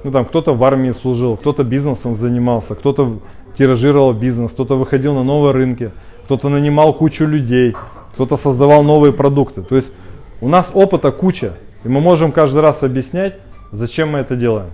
Ну, 0.03 0.11
там 0.11 0.25
кто-то 0.25 0.53
в 0.53 0.61
армии 0.65 0.91
служил, 0.91 1.37
кто-то 1.37 1.63
бизнесом 1.63 2.13
занимался, 2.13 2.75
кто-то 2.75 3.19
тиражировал 3.57 4.11
бизнес, 4.11 4.51
кто-то 4.51 4.75
выходил 4.75 5.13
на 5.13 5.23
новые 5.23 5.53
рынки, 5.53 5.91
кто-то 6.25 6.49
нанимал 6.49 6.93
кучу 6.93 7.23
людей, 7.25 7.73
кто-то 8.15 8.35
создавал 8.35 8.83
новые 8.83 9.13
продукты. 9.13 9.61
То 9.61 9.77
есть 9.77 9.93
у 10.41 10.49
нас 10.49 10.69
опыта 10.73 11.13
куча, 11.13 11.53
и 11.85 11.87
мы 11.87 12.01
можем 12.01 12.33
каждый 12.33 12.61
раз 12.61 12.83
объяснять, 12.83 13.35
зачем 13.71 14.11
мы 14.11 14.19
это 14.19 14.35
делаем. 14.35 14.69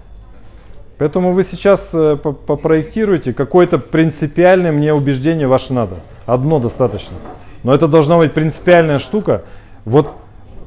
Поэтому 0.97 1.33
вы 1.33 1.43
сейчас 1.43 1.89
э, 1.93 2.15
по- 2.15 2.33
попроектируйте 2.33 3.33
какое-то 3.33 3.77
принципиальное 3.79 4.71
мне 4.71 4.93
убеждение 4.93 5.47
ваше 5.47 5.73
надо. 5.73 5.95
Одно 6.25 6.59
достаточно. 6.59 7.17
Но 7.63 7.73
это 7.73 7.87
должна 7.87 8.17
быть 8.17 8.33
принципиальная 8.33 8.99
штука. 8.99 9.43
Вот, 9.85 10.13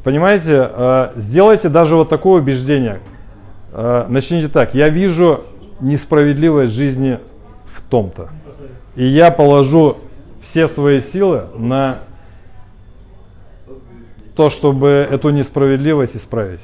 понимаете, 0.04 0.68
э, 0.70 1.12
сделайте 1.16 1.68
даже 1.68 1.96
вот 1.96 2.08
такое 2.08 2.42
убеждение. 2.42 3.00
Э, 3.72 4.06
начните 4.08 4.48
так. 4.48 4.74
Я 4.74 4.88
вижу 4.88 5.44
несправедливость 5.80 6.72
жизни 6.72 7.18
в 7.64 7.80
том-то. 7.82 8.28
И 8.96 9.06
я 9.06 9.30
положу 9.30 9.98
все 10.42 10.68
свои 10.68 11.00
силы 11.00 11.44
на 11.56 11.98
то, 14.34 14.50
чтобы 14.50 14.88
эту 15.10 15.30
несправедливость 15.30 16.16
исправить. 16.16 16.60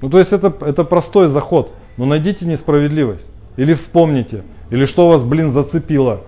Ну, 0.00 0.10
то 0.10 0.18
есть 0.18 0.32
это, 0.32 0.52
это 0.64 0.84
простой 0.84 1.28
заход. 1.28 1.72
Но 1.96 2.06
найдите 2.06 2.46
несправедливость. 2.46 3.30
Или 3.56 3.74
вспомните. 3.74 4.42
Или 4.70 4.86
что 4.86 5.08
вас, 5.08 5.22
блин, 5.22 5.50
зацепило. 5.50 6.22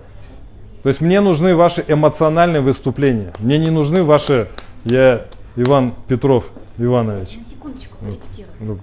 То 0.83 0.89
есть 0.89 0.99
мне 0.99 1.21
нужны 1.21 1.55
ваши 1.55 1.83
эмоциональные 1.87 2.61
выступления. 2.61 3.33
Мне 3.39 3.57
не 3.57 3.69
нужны 3.69 4.03
ваши... 4.03 4.49
Я 4.83 5.25
Иван 5.55 5.93
Петров 6.07 6.45
Иванович. 6.77 7.37
На 7.37 7.43
секундочку 7.43 7.97
порепетируем. 7.99 8.55
Ну, 8.59 8.79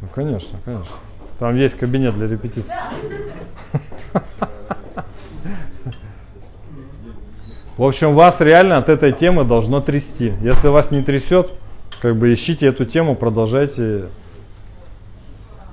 ну, 0.00 0.08
конечно, 0.14 0.58
конечно. 0.64 0.94
Там 1.38 1.56
есть 1.56 1.76
кабинет 1.76 2.14
для 2.14 2.28
репетиции. 2.28 2.72
В 7.76 7.82
общем, 7.84 8.14
вас 8.14 8.40
реально 8.40 8.78
от 8.78 8.88
этой 8.88 9.12
темы 9.12 9.44
должно 9.44 9.80
трясти. 9.80 10.32
Если 10.40 10.68
вас 10.68 10.90
не 10.90 11.02
трясет, 11.02 11.50
как 12.06 12.14
бы 12.14 12.32
ищите 12.32 12.66
эту 12.66 12.84
тему, 12.84 13.16
продолжайте. 13.16 14.04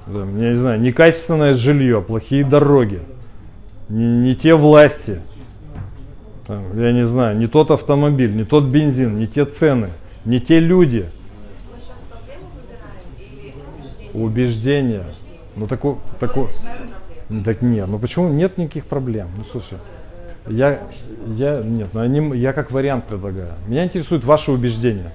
Да, 0.07 0.21
я 0.21 0.49
не 0.49 0.55
знаю, 0.55 0.81
некачественное 0.81 1.53
жилье, 1.53 2.01
плохие 2.01 2.43
дороги, 2.43 3.01
не, 3.87 4.03
не 4.03 4.35
те 4.35 4.55
власти, 4.55 5.21
там, 6.47 6.63
я 6.75 6.91
не 6.91 7.05
знаю, 7.05 7.37
не 7.37 7.45
тот 7.45 7.69
автомобиль, 7.69 8.35
не 8.35 8.45
тот 8.45 8.63
бензин, 8.63 9.19
не 9.19 9.27
те 9.27 9.45
цены, 9.45 9.91
не 10.25 10.39
те 10.39 10.59
люди. 10.59 11.05
Убеждения. 14.15 15.05
Ну 15.55 15.67
проблему. 15.67 16.49
Ну, 17.29 17.43
Так 17.43 17.61
нет, 17.61 17.87
ну 17.87 17.99
почему 17.99 18.29
нет 18.29 18.57
никаких 18.57 18.87
проблем? 18.87 19.27
Ну 19.37 19.43
слушай, 19.51 19.77
я, 20.47 20.79
я, 21.27 21.61
нет, 21.61 21.89
ну, 21.93 22.01
они, 22.01 22.35
я 22.39 22.53
как 22.53 22.71
вариант 22.71 23.05
предлагаю. 23.05 23.51
Меня 23.67 23.85
интересует 23.85 24.25
ваше 24.25 24.51
убеждение. 24.51 25.11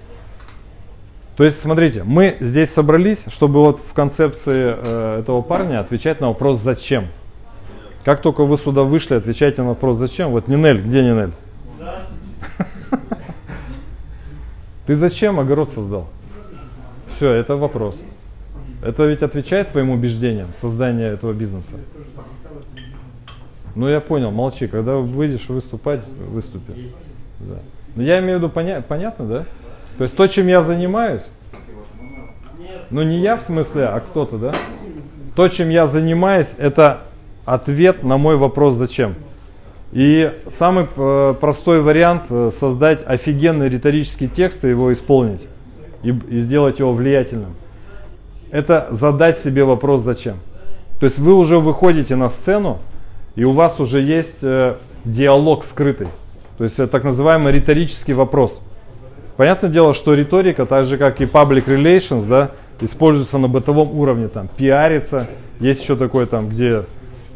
То 1.38 1.44
есть, 1.44 1.62
смотрите, 1.62 2.03
мы 2.03 2.37
здесь 2.40 2.72
собрались, 2.72 3.20
чтобы 3.29 3.61
вот 3.61 3.79
в 3.79 3.92
концепции 3.92 4.74
э, 4.77 5.20
этого 5.20 5.40
парня 5.40 5.79
отвечать 5.79 6.20
на 6.20 6.27
вопрос 6.27 6.59
«зачем?». 6.59 7.07
Как 8.05 8.22
только 8.22 8.42
вы 8.42 8.59
сюда 8.59 8.83
вышли, 8.83 9.14
отвечайте 9.14 9.62
на 9.62 9.68
вопрос 9.68 9.98
«зачем?». 9.98 10.33
Вот 10.33 10.48
Нинель, 10.48 10.83
где 10.83 11.01
Нинель? 11.01 11.31
Ты 14.88 14.96
зачем 14.96 15.38
огород 15.38 15.70
создал? 15.72 16.09
Все, 17.14 17.31
это 17.31 17.55
вопрос. 17.55 18.03
Это 18.83 19.07
ведь 19.07 19.22
отвечает 19.22 19.68
твоим 19.70 19.90
убеждениям 19.90 20.53
создания 20.53 21.07
этого 21.07 21.33
бизнеса? 21.33 21.77
Ну 23.77 23.88
я 23.88 24.01
понял, 24.01 24.33
молчи. 24.33 24.66
Когда 24.66 24.96
выйдешь 24.96 25.48
выступать, 25.48 26.01
выступи. 26.18 26.90
Да. 27.38 27.61
Но 27.94 28.03
я 28.03 28.18
имею 28.18 28.40
в 28.40 28.42
виду, 28.42 28.53
поня- 28.53 28.83
понятно, 28.83 29.24
да? 29.24 29.44
То 29.98 30.04
есть 30.04 30.16
то, 30.16 30.26
чем 30.28 30.46
я 30.46 30.62
занимаюсь, 30.62 31.28
ну 32.90 33.02
не 33.02 33.18
я 33.18 33.37
в 33.37 33.42
смысле, 33.42 33.87
а 33.87 34.00
кто-то, 34.00 34.38
да? 34.38 34.52
То, 35.34 35.48
чем 35.48 35.70
я 35.70 35.87
занимаюсь, 35.87 36.54
это 36.56 37.00
ответ 37.44 38.04
на 38.04 38.16
мой 38.16 38.37
вопрос 38.37 38.74
«зачем?». 38.74 39.16
И 39.90 40.32
самый 40.56 40.87
э, 40.96 41.34
простой 41.40 41.80
вариант 41.80 42.24
э, 42.28 42.50
создать 42.58 43.00
офигенный 43.06 43.68
риторический 43.68 44.28
текст 44.28 44.64
и 44.64 44.68
его 44.68 44.92
исполнить 44.92 45.46
и, 46.02 46.12
сделать 46.38 46.78
его 46.78 46.92
влиятельным. 46.92 47.54
Это 48.50 48.88
задать 48.90 49.38
себе 49.38 49.64
вопрос 49.64 50.02
«зачем?». 50.02 50.37
То 51.00 51.06
есть 51.06 51.18
вы 51.18 51.34
уже 51.34 51.58
выходите 51.58 52.16
на 52.16 52.28
сцену, 52.28 52.78
и 53.34 53.44
у 53.44 53.52
вас 53.52 53.80
уже 53.80 54.00
есть 54.00 54.40
э, 54.42 54.76
диалог 55.04 55.64
скрытый. 55.64 56.08
То 56.58 56.64
есть 56.64 56.76
так 56.90 57.04
называемый 57.04 57.52
риторический 57.52 58.12
вопрос. 58.12 58.61
Понятное 59.38 59.70
дело, 59.70 59.94
что 59.94 60.14
риторика, 60.14 60.66
так 60.66 60.85
же 60.85 60.98
как 60.98 61.20
и 61.20 61.24
public 61.24 61.66
relations, 61.66 62.29
да, 62.29 62.51
используется 62.81 63.38
на 63.38 63.46
бытовом 63.46 63.96
уровне, 63.96 64.27
там, 64.27 64.48
пиарится. 64.48 65.29
Есть 65.61 65.81
еще 65.81 65.94
такой 65.94 66.27
там, 66.27 66.48
где 66.48 66.83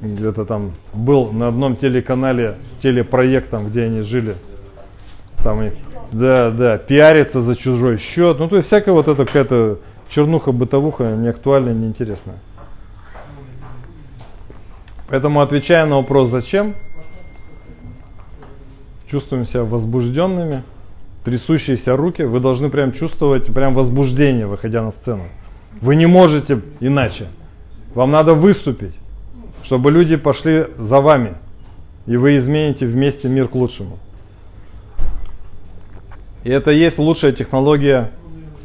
где-то 0.01 0.45
там 0.45 0.73
был 0.93 1.31
на 1.31 1.47
одном 1.47 1.77
телеканале 1.77 2.57
телепроект, 2.83 3.51
там, 3.51 3.69
где 3.69 3.85
они 3.85 4.01
жили. 4.01 4.35
Там 5.45 5.63
и, 5.63 5.71
да, 6.11 6.51
да, 6.51 6.77
пиарится 6.77 7.41
за 7.41 7.55
чужой 7.55 7.99
счет. 7.99 8.37
Ну, 8.41 8.49
то 8.49 8.57
есть 8.57 8.67
всякая 8.67 8.91
вот 8.91 9.07
эта 9.07 9.25
какая-то 9.25 9.79
чернуха, 10.09 10.51
бытовуха 10.51 11.05
не 11.15 11.29
актуальная, 11.29 11.73
не 11.73 11.87
интересная. 11.87 12.41
Поэтому 15.07 15.41
отвечая 15.41 15.87
на 15.87 15.99
вопрос 15.99 16.31
«зачем?», 16.31 16.75
чувствуем 19.09 19.47
себя 19.47 19.63
возбужденными, 19.63 20.65
трясущиеся 21.25 21.97
руки, 21.97 22.23
вы 22.23 22.41
должны 22.41 22.69
прям 22.69 22.93
чувствовать 22.93 23.47
прям 23.47 23.75
возбуждение, 23.75 24.47
выходя 24.47 24.83
на 24.83 24.91
сцену. 24.91 25.25
Вы 25.81 25.97
не 25.97 26.07
можете 26.07 26.61
иначе. 26.81 27.27
Вам 27.95 28.11
надо 28.11 28.35
выступить, 28.35 28.95
чтобы 29.63 29.91
люди 29.91 30.17
пошли 30.17 30.67
за 30.79 31.01
вами, 31.01 31.35
и 32.07 32.17
вы 32.17 32.37
измените 32.37 32.87
вместе 32.87 33.29
мир 33.29 33.49
к 33.49 33.55
лучшему. 33.55 33.99
И 36.45 36.51
это 36.51 36.71
есть 36.71 36.99
лучшая 36.99 37.33
технология 37.33 38.11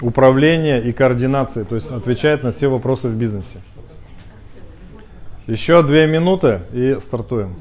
управления 0.01 0.79
и 0.79 0.91
координации, 0.91 1.63
то 1.63 1.75
есть 1.75 1.91
отвечает 1.91 2.43
на 2.43 2.51
все 2.51 2.67
вопросы 2.67 3.07
в 3.07 3.15
бизнесе. 3.15 3.59
Еще 5.45 5.81
две 5.83 6.07
минуты 6.07 6.61
и 6.73 6.97
стартуем. 7.01 7.55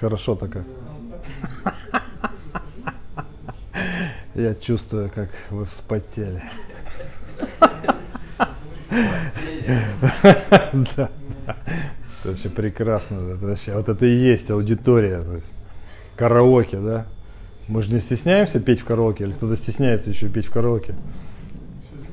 Хорошо 0.00 0.36
так. 0.36 0.64
Я 4.34 4.54
чувствую, 4.54 5.10
как 5.12 5.30
вы 5.50 5.64
вспотели. 5.64 6.42
Да, 10.96 11.10
это 12.20 12.30
вообще 12.30 12.48
прекрасно. 12.48 13.34
Это 13.34 13.46
вообще, 13.46 13.74
вот 13.74 13.88
это 13.88 14.06
и 14.06 14.14
есть 14.14 14.50
аудитория. 14.50 15.22
то 15.22 15.34
есть 15.34 15.46
Караоке, 16.16 16.78
да? 16.78 17.06
Мы 17.68 17.82
же 17.82 17.92
не 17.92 18.00
стесняемся 18.00 18.60
петь 18.60 18.80
в 18.80 18.84
караоке, 18.84 19.24
или 19.24 19.32
кто-то 19.32 19.54
стесняется 19.54 20.10
еще 20.10 20.28
петь 20.28 20.46
в 20.46 20.50
караоке? 20.50 20.94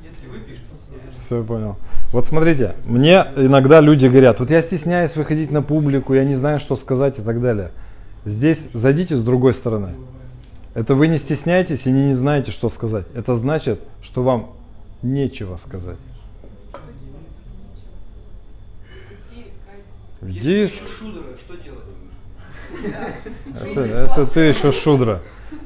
Если 0.03 0.27
выпьешь, 0.27 0.59
то 0.69 0.75
стесняешься. 0.75 1.14
Все, 1.25 1.43
понял. 1.43 1.77
Вот 2.11 2.27
смотрите, 2.27 2.75
мне 2.85 3.25
иногда 3.35 3.81
люди 3.81 4.05
говорят, 4.05 4.39
вот 4.39 4.51
я 4.51 4.61
стесняюсь 4.61 5.15
выходить 5.15 5.51
на 5.51 5.63
публику, 5.63 6.13
я 6.13 6.23
не 6.23 6.35
знаю, 6.35 6.59
что 6.59 6.75
сказать 6.75 7.17
и 7.17 7.21
так 7.21 7.41
далее. 7.41 7.71
Здесь 8.25 8.69
зайдите 8.73 9.15
с 9.15 9.23
другой 9.23 9.53
стороны. 9.53 9.89
Это 10.75 10.93
вы 10.93 11.07
не 11.07 11.17
стесняетесь 11.17 11.87
и 11.87 11.91
не, 11.91 12.07
не 12.07 12.13
знаете, 12.13 12.51
что 12.51 12.69
сказать. 12.69 13.05
Это 13.15 13.35
значит, 13.35 13.79
что 14.01 14.23
вам 14.23 14.51
нечего 15.01 15.57
сказать. 15.57 15.97
Иди, 20.21 20.51
Если 20.51 20.79
пишешь 20.79 20.97
шудера, 20.99 21.23
что 21.43 21.55
делать? 21.63 21.81
если, 23.63 24.03
если 24.03 24.25
ты 24.25 24.39
еще 24.41 24.71
шудра. 24.71 25.21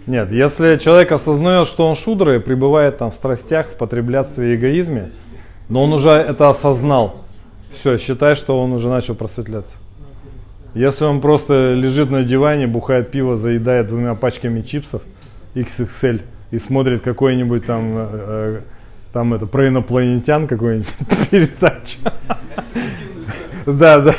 Нет, 0.05 0.31
если 0.31 0.77
человек 0.77 1.11
осознает, 1.11 1.67
что 1.67 1.87
он 1.87 1.95
шудра 1.95 2.35
и 2.35 2.39
пребывает 2.39 2.97
там 2.97 3.11
в 3.11 3.15
страстях, 3.15 3.67
в 3.67 3.75
потреблятстве 3.75 4.53
и 4.53 4.55
эгоизме, 4.55 5.11
но 5.69 5.83
он 5.83 5.93
уже 5.93 6.09
это 6.09 6.49
осознал, 6.49 7.17
все, 7.73 7.97
считай, 7.97 8.35
что 8.35 8.61
он 8.61 8.73
уже 8.73 8.89
начал 8.89 9.15
просветляться. 9.15 9.75
Если 10.73 11.05
он 11.05 11.21
просто 11.21 11.73
лежит 11.73 12.11
на 12.11 12.23
диване, 12.23 12.67
бухает 12.67 13.11
пиво, 13.11 13.35
заедает 13.37 13.87
двумя 13.87 14.15
пачками 14.15 14.61
чипсов 14.61 15.01
XXL 15.55 16.21
и 16.51 16.59
смотрит 16.59 17.01
какой-нибудь 17.01 17.65
там, 17.65 17.93
э, 17.95 18.07
э, 18.11 18.61
там 19.13 19.33
это, 19.33 19.45
про 19.45 19.67
инопланетян 19.67 20.47
какую-нибудь 20.47 20.87
передачу, 21.31 21.97
да, 23.65 23.99
да, 23.99 24.15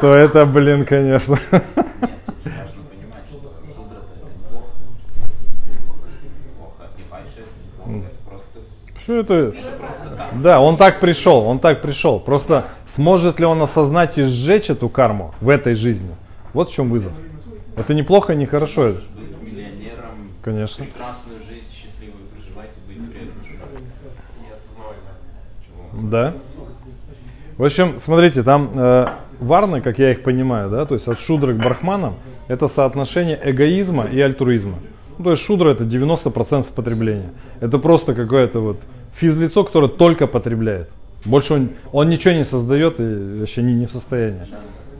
то 0.00 0.14
это, 0.14 0.46
блин, 0.46 0.84
конечно. 0.84 1.38
Плохо. 6.76 7.98
Это 7.98 8.28
просто, 8.28 8.46
Все 9.00 9.20
это, 9.20 9.34
это 9.34 10.16
так. 10.16 10.42
да, 10.42 10.60
он 10.60 10.76
так 10.76 11.00
пришел, 11.00 11.46
он 11.46 11.58
так 11.58 11.82
пришел. 11.82 12.20
Просто 12.20 12.66
сможет 12.86 13.38
ли 13.40 13.46
он 13.46 13.62
осознать 13.62 14.18
и 14.18 14.22
сжечь 14.22 14.70
эту 14.70 14.88
карму 14.88 15.34
в 15.40 15.48
этой 15.48 15.74
жизни? 15.74 16.14
Вот 16.52 16.70
в 16.70 16.72
чем 16.72 16.90
вызов. 16.90 17.12
Это 17.76 17.94
неплохо, 17.94 18.34
не 18.34 18.46
хорошо. 18.46 18.88
Быть 18.88 18.96
миллионером, 19.42 20.32
Конечно. 20.42 20.84
прекрасную 20.84 21.38
жизнь, 21.38 21.72
счастливую 21.72 22.24
проживать 22.34 22.70
и 22.88 22.92
быть. 22.92 23.10
Чего? 25.66 26.08
Да. 26.08 26.34
В 27.58 27.64
общем, 27.64 27.98
смотрите, 27.98 28.42
там 28.42 28.70
э, 28.74 29.06
варны, 29.40 29.80
как 29.80 29.98
я 29.98 30.12
их 30.12 30.22
понимаю, 30.22 30.70
да, 30.70 30.84
то 30.84 30.94
есть 30.94 31.08
от 31.08 31.18
шудры 31.20 31.54
к 31.54 31.58
брахманам, 31.58 32.16
это 32.48 32.68
соотношение 32.68 33.40
эгоизма 33.42 34.04
и 34.04 34.20
альтруизма. 34.20 34.78
Ну, 35.18 35.24
то 35.24 35.30
есть 35.32 35.42
шудра 35.42 35.70
это 35.70 35.84
90% 35.84 36.66
потребления. 36.74 37.30
Это 37.60 37.78
просто 37.78 38.14
какое-то 38.14 38.60
вот 38.60 38.78
физлицо, 39.14 39.64
которое 39.64 39.88
только 39.88 40.26
потребляет. 40.26 40.90
Больше 41.24 41.54
он, 41.54 41.70
он 41.92 42.08
ничего 42.08 42.34
не 42.34 42.44
создает 42.44 43.00
и 43.00 43.38
вообще 43.40 43.62
не, 43.62 43.74
не 43.74 43.86
в 43.86 43.90
состоянии. 43.90 44.42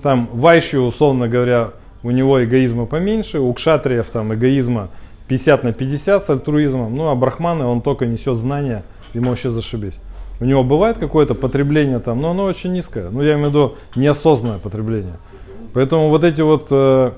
Там 0.02 0.28
вайши, 0.32 0.78
условно 0.80 1.28
говоря, 1.28 1.70
у 2.02 2.10
него 2.10 2.42
эгоизма 2.42 2.86
поменьше, 2.86 3.38
у 3.38 3.52
кшатриев 3.52 4.06
там 4.06 4.34
эгоизма 4.34 4.88
50 5.28 5.64
на 5.64 5.72
50 5.72 6.24
с 6.24 6.30
альтруизмом, 6.30 6.94
ну 6.94 7.08
а 7.08 7.14
брахманы 7.14 7.64
он 7.64 7.80
только 7.80 8.06
несет 8.06 8.36
знания, 8.36 8.84
ему 9.14 9.30
вообще 9.30 9.50
зашибись. 9.50 9.98
У 10.40 10.44
него 10.44 10.62
бывает 10.62 10.98
какое-то 10.98 11.34
потребление 11.34 11.98
там, 11.98 12.20
но 12.20 12.30
оно 12.30 12.44
очень 12.44 12.72
низкое. 12.72 13.08
Ну, 13.10 13.22
я 13.22 13.34
имею 13.34 13.46
в 13.46 13.48
виду 13.50 13.74
неосознанное 13.96 14.58
потребление. 14.58 15.14
Поэтому 15.72 16.10
вот 16.10 16.24
эти 16.24 16.42
вот 16.42 16.66
э, 16.70 17.12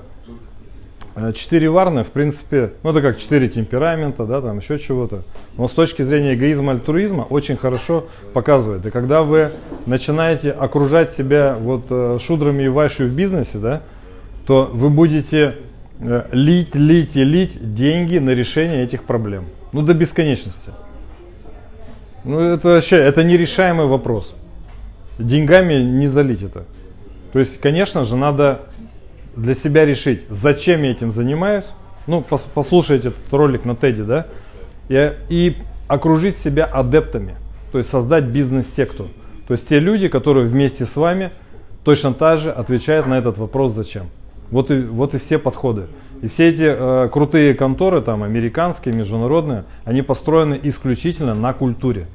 четыре 1.35 1.69
варны, 1.69 2.03
в 2.03 2.11
принципе, 2.11 2.73
ну 2.83 2.91
это 2.91 3.01
как 3.01 3.17
четыре 3.17 3.47
темперамента, 3.47 4.25
да, 4.25 4.41
там 4.41 4.59
еще 4.59 4.77
чего-то. 4.77 5.23
Но 5.57 5.67
с 5.67 5.71
точки 5.71 6.01
зрения 6.01 6.35
эгоизма, 6.35 6.73
альтруизма 6.73 7.23
очень 7.23 7.57
хорошо 7.57 8.07
показывает. 8.33 8.85
И 8.85 8.91
когда 8.91 9.23
вы 9.23 9.51
начинаете 9.85 10.51
окружать 10.51 11.11
себя 11.11 11.57
вот 11.59 11.85
э, 11.89 12.19
шудрами 12.21 12.63
и 12.63 12.67
вайшей 12.67 13.07
в 13.07 13.13
бизнесе, 13.13 13.57
да, 13.57 13.81
то 14.45 14.69
вы 14.71 14.89
будете 14.89 15.55
э, 15.99 16.25
лить, 16.31 16.75
лить 16.75 17.15
и 17.15 17.23
лить 17.23 17.73
деньги 17.73 18.17
на 18.17 18.31
решение 18.31 18.83
этих 18.83 19.03
проблем. 19.03 19.45
Ну, 19.71 19.81
до 19.81 19.93
бесконечности. 19.93 20.71
Ну, 22.23 22.39
это 22.39 22.67
вообще, 22.67 22.97
это 22.97 23.23
нерешаемый 23.23 23.85
вопрос. 23.85 24.33
Деньгами 25.17 25.75
не 25.75 26.07
залить 26.07 26.43
это. 26.43 26.65
То 27.31 27.39
есть, 27.39 27.59
конечно 27.59 28.05
же, 28.05 28.15
надо 28.15 28.61
для 29.39 29.53
себя 29.53 29.85
решить, 29.85 30.25
зачем 30.29 30.83
я 30.83 30.91
этим 30.91 31.11
занимаюсь, 31.11 31.65
ну, 32.07 32.23
пос- 32.27 32.47
послушайте 32.53 33.09
этот 33.09 33.33
ролик 33.33 33.65
на 33.65 33.75
Теди, 33.75 34.03
да, 34.03 34.27
и, 34.89 35.13
и 35.29 35.57
окружить 35.87 36.37
себя 36.37 36.65
адептами, 36.65 37.35
то 37.71 37.77
есть 37.77 37.89
создать 37.89 38.25
бизнес-секту. 38.25 39.07
То 39.47 39.53
есть 39.53 39.67
те 39.67 39.79
люди, 39.79 40.07
которые 40.07 40.45
вместе 40.45 40.85
с 40.85 40.95
вами 40.95 41.31
точно 41.83 42.13
так 42.13 42.39
же 42.39 42.51
отвечают 42.51 43.07
на 43.07 43.17
этот 43.17 43.37
вопрос 43.37 43.71
«зачем?». 43.71 44.07
Вот 44.51 44.71
и, 44.71 44.81
вот 44.81 45.13
и 45.13 45.19
все 45.19 45.37
подходы. 45.37 45.87
И 46.21 46.27
все 46.27 46.49
эти 46.49 46.63
э, 46.65 47.09
крутые 47.11 47.53
конторы, 47.53 48.01
там, 48.01 48.23
американские, 48.23 48.93
международные, 48.93 49.63
они 49.85 50.01
построены 50.01 50.59
исключительно 50.61 51.33
на 51.33 51.53
культуре. 51.53 52.07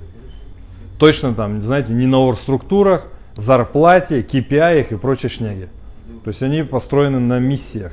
Точно 0.99 1.33
там, 1.33 1.61
знаете, 1.63 1.93
не 1.93 2.07
на 2.07 2.19
оргструктурах, 2.19 3.07
зарплате, 3.37 4.21
KPI 4.21 4.89
и 4.91 4.97
прочей 4.97 5.29
шняге. 5.29 5.69
То 6.25 6.29
есть 6.29 6.43
они 6.43 6.63
построены 6.63 7.21
на 7.21 7.39
миссиях, 7.39 7.93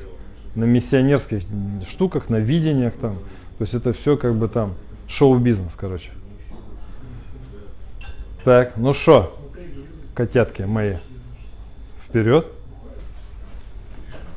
на 0.54 0.64
миссионерских 0.64 1.42
штуках, 1.86 2.30
на 2.30 2.36
видениях 2.36 2.94
там. 2.94 3.18
То 3.58 3.64
есть 3.64 3.74
это 3.74 3.92
все 3.92 4.16
как 4.16 4.34
бы 4.34 4.48
там 4.48 4.74
шоу-бизнес, 5.06 5.74
короче. 5.76 6.10
Так, 8.42 8.78
ну 8.78 8.94
что, 8.94 9.38
котятки 10.14 10.62
мои, 10.62 10.96
вперед. 12.08 12.46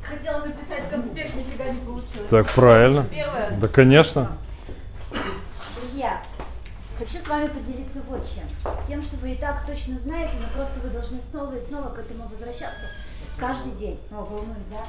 Хотела 0.03 0.45
написать 0.45 0.89
конспект, 0.89 1.33
нифига 1.33 1.63
не 1.63 1.79
получилось. 1.79 2.29
Так, 2.29 2.49
правильно. 2.49 3.05
Первое. 3.09 3.57
Да, 3.59 3.67
конечно. 3.69 4.31
Друзья, 5.79 6.21
хочу 6.99 7.17
с 7.17 7.27
вами 7.29 7.47
поделиться 7.47 8.01
вот 8.09 8.27
чем. 8.27 8.43
Тем, 8.85 9.01
что 9.01 9.15
вы 9.17 9.31
и 9.31 9.35
так 9.35 9.65
точно 9.65 9.97
знаете, 9.99 10.33
но 10.41 10.47
просто 10.53 10.81
вы 10.81 10.89
должны 10.89 11.19
снова 11.31 11.55
и 11.55 11.61
снова 11.61 11.89
к 11.89 11.99
этому 11.99 12.27
возвращаться 12.27 12.87
каждый 13.37 13.73
день. 13.73 13.99
О, 14.11 14.23
волнуюсь, 14.23 14.67
да? 14.67 14.85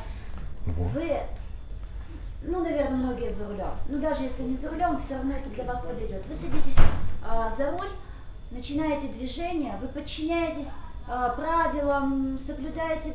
Вы, 0.66 1.20
ну, 2.42 2.62
наверное, 2.62 2.96
многие 2.96 3.30
за 3.30 3.48
рулем. 3.48 3.72
Ну, 3.88 3.98
даже 3.98 4.22
если 4.22 4.42
не 4.42 4.56
за 4.56 4.70
рулем, 4.70 5.00
все 5.00 5.14
равно 5.14 5.34
это 5.34 5.48
для 5.50 5.64
вас 5.64 5.82
подойдет. 5.84 6.24
Вы 6.26 6.34
садитесь 6.34 6.76
а, 7.24 7.48
за 7.48 7.70
руль, 7.70 7.90
начинаете 8.50 9.08
движение, 9.08 9.76
вы 9.80 9.88
подчиняетесь 9.88 10.72
а, 11.08 11.30
правилам, 11.30 12.38
соблюдаете, 12.38 13.14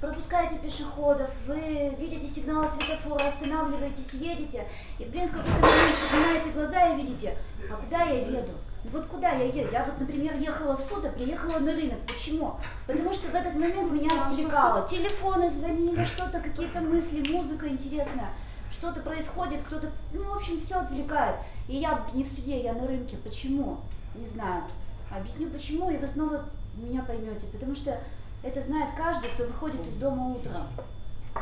пропускаете 0.00 0.58
пешеходов, 0.58 1.30
вы 1.46 1.94
видите 1.98 2.28
сигналы 2.28 2.68
светофора, 2.68 3.28
останавливаетесь, 3.28 4.12
едете, 4.14 4.66
и, 4.98 5.04
блин, 5.04 5.28
в 5.28 5.32
какой-то 5.32 5.50
момент 5.50 5.96
поднимаете 6.10 6.50
глаза 6.52 6.88
и 6.88 6.96
видите, 6.96 7.36
а 7.70 7.76
куда 7.76 8.02
я 8.04 8.26
еду? 8.26 8.52
Вот 8.92 9.06
куда 9.06 9.30
я 9.30 9.44
еду? 9.44 9.70
Я 9.72 9.84
вот, 9.84 9.98
например, 9.98 10.36
ехала 10.36 10.76
в 10.76 10.80
суд, 10.80 11.04
а 11.04 11.08
приехала 11.08 11.58
на 11.58 11.72
рынок. 11.72 11.98
Почему? 12.06 12.56
Потому 12.86 13.12
что 13.12 13.28
в 13.28 13.34
этот 13.34 13.54
момент 13.54 13.90
меня 13.90 14.10
отвлекало. 14.22 14.86
Телефоны 14.86 15.48
звонили, 15.48 16.04
что-то, 16.04 16.40
какие-то 16.40 16.80
мысли, 16.80 17.26
музыка 17.32 17.68
интересная. 17.68 18.30
Что-то 18.70 19.00
происходит, 19.00 19.62
кто-то, 19.62 19.90
ну, 20.12 20.24
в 20.24 20.36
общем, 20.36 20.60
все 20.60 20.76
отвлекает. 20.76 21.36
И 21.68 21.76
я 21.76 22.06
не 22.14 22.22
в 22.22 22.28
суде, 22.28 22.62
я 22.62 22.74
на 22.74 22.86
рынке. 22.86 23.16
Почему? 23.16 23.78
Не 24.14 24.26
знаю. 24.26 24.62
Объясню 25.10 25.48
почему, 25.50 25.90
и 25.90 25.96
вы 25.96 26.06
снова 26.06 26.44
меня 26.76 27.02
поймете. 27.02 27.46
Потому 27.52 27.74
что 27.74 27.98
это 28.42 28.62
знает 28.62 28.90
каждый, 28.96 29.30
кто 29.30 29.44
выходит 29.44 29.84
из 29.86 29.94
дома 29.94 30.28
утром. 30.28 30.68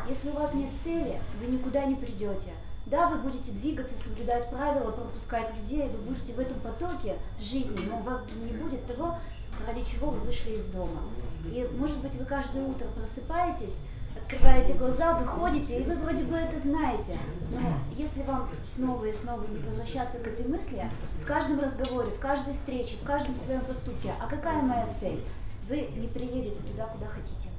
Если 0.09 0.29
у 0.29 0.33
вас 0.33 0.53
нет 0.53 0.69
цели, 0.83 1.19
вы 1.39 1.51
никуда 1.51 1.85
не 1.85 1.95
придете. 1.95 2.51
Да, 2.85 3.07
вы 3.07 3.17
будете 3.17 3.51
двигаться, 3.51 3.95
соблюдать 3.95 4.49
правила, 4.51 4.91
пропускать 4.91 5.55
людей, 5.55 5.89
вы 5.89 6.11
будете 6.11 6.33
в 6.33 6.39
этом 6.39 6.59
потоке 6.59 7.15
жизни, 7.39 7.79
но 7.89 7.97
у 7.97 8.03
вас 8.03 8.21
не 8.43 8.55
будет 8.57 8.85
того, 8.85 9.17
ради 9.65 9.83
чего 9.83 10.11
вы 10.11 10.19
вышли 10.19 10.51
из 10.51 10.65
дома. 10.65 11.01
И, 11.47 11.67
может 11.77 11.97
быть, 11.97 12.13
вы 12.13 12.25
каждое 12.25 12.63
утро 12.63 12.85
просыпаетесь, 12.95 13.81
открываете 14.15 14.73
глаза, 14.73 15.13
выходите, 15.13 15.79
и 15.79 15.83
вы 15.83 15.95
вроде 15.95 16.25
бы 16.25 16.35
это 16.35 16.59
знаете. 16.59 17.17
Но 17.49 17.59
если 17.97 18.21
вам 18.21 18.49
снова 18.75 19.05
и 19.05 19.13
снова 19.13 19.43
не 19.47 19.57
возвращаться 19.57 20.19
к 20.19 20.27
этой 20.27 20.45
мысли, 20.45 20.87
в 21.23 21.25
каждом 21.25 21.61
разговоре, 21.61 22.11
в 22.11 22.19
каждой 22.19 22.53
встрече, 22.53 22.97
в 23.01 23.03
каждом 23.03 23.35
своем 23.35 23.61
поступке, 23.61 24.13
а 24.21 24.27
какая 24.27 24.61
моя 24.61 24.87
цель? 24.87 25.23
Вы 25.67 25.89
не 25.95 26.07
приедете 26.07 26.61
туда, 26.61 26.85
куда 26.85 27.07
хотите. 27.07 27.49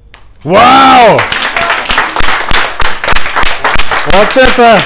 Вау! 0.45 1.19
Вот 4.07 4.37
это 4.37 4.81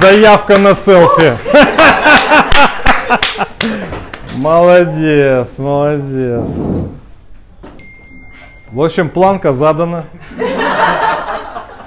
заявка 0.00 0.58
на 0.58 0.74
селфи. 0.74 1.36
Молодец, 4.36 5.48
молодец. 5.58 6.42
В 8.70 8.82
общем, 8.82 9.08
планка 9.08 9.52
задана. 9.52 10.04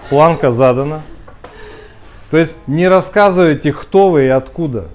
Планка 0.09 0.51
задана. 0.51 1.01
То 2.31 2.37
есть 2.37 2.57
не 2.67 2.87
рассказывайте, 2.87 3.73
кто 3.73 4.11
вы 4.11 4.25
и 4.25 4.29
откуда. 4.29 4.85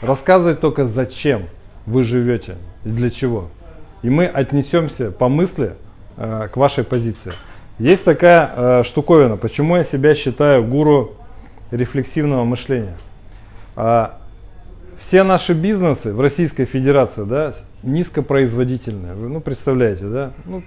Рассказывайте 0.00 0.60
только, 0.60 0.86
зачем 0.86 1.44
вы 1.86 2.02
живете 2.02 2.56
и 2.84 2.88
для 2.88 3.10
чего. 3.10 3.48
И 4.02 4.10
мы 4.10 4.26
отнесемся 4.26 5.12
по 5.12 5.28
мысли 5.28 5.74
э, 6.16 6.48
к 6.52 6.56
вашей 6.56 6.84
позиции. 6.84 7.32
Есть 7.78 8.04
такая 8.04 8.50
э, 8.54 8.82
штуковина, 8.84 9.36
почему 9.36 9.76
я 9.76 9.84
себя 9.84 10.14
считаю 10.14 10.64
гуру 10.64 11.12
рефлексивного 11.72 12.44
мышления. 12.44 12.96
А, 13.74 14.18
все 14.98 15.24
наши 15.24 15.54
бизнесы 15.54 16.12
в 16.12 16.20
Российской 16.20 16.64
Федерации 16.64 17.24
да, 17.24 17.54
низкопроизводительные. 17.82 19.14
Вы 19.14 19.28
ну, 19.28 19.40
представляете, 19.40 20.04
да? 20.04 20.32
Ну, 20.44 20.62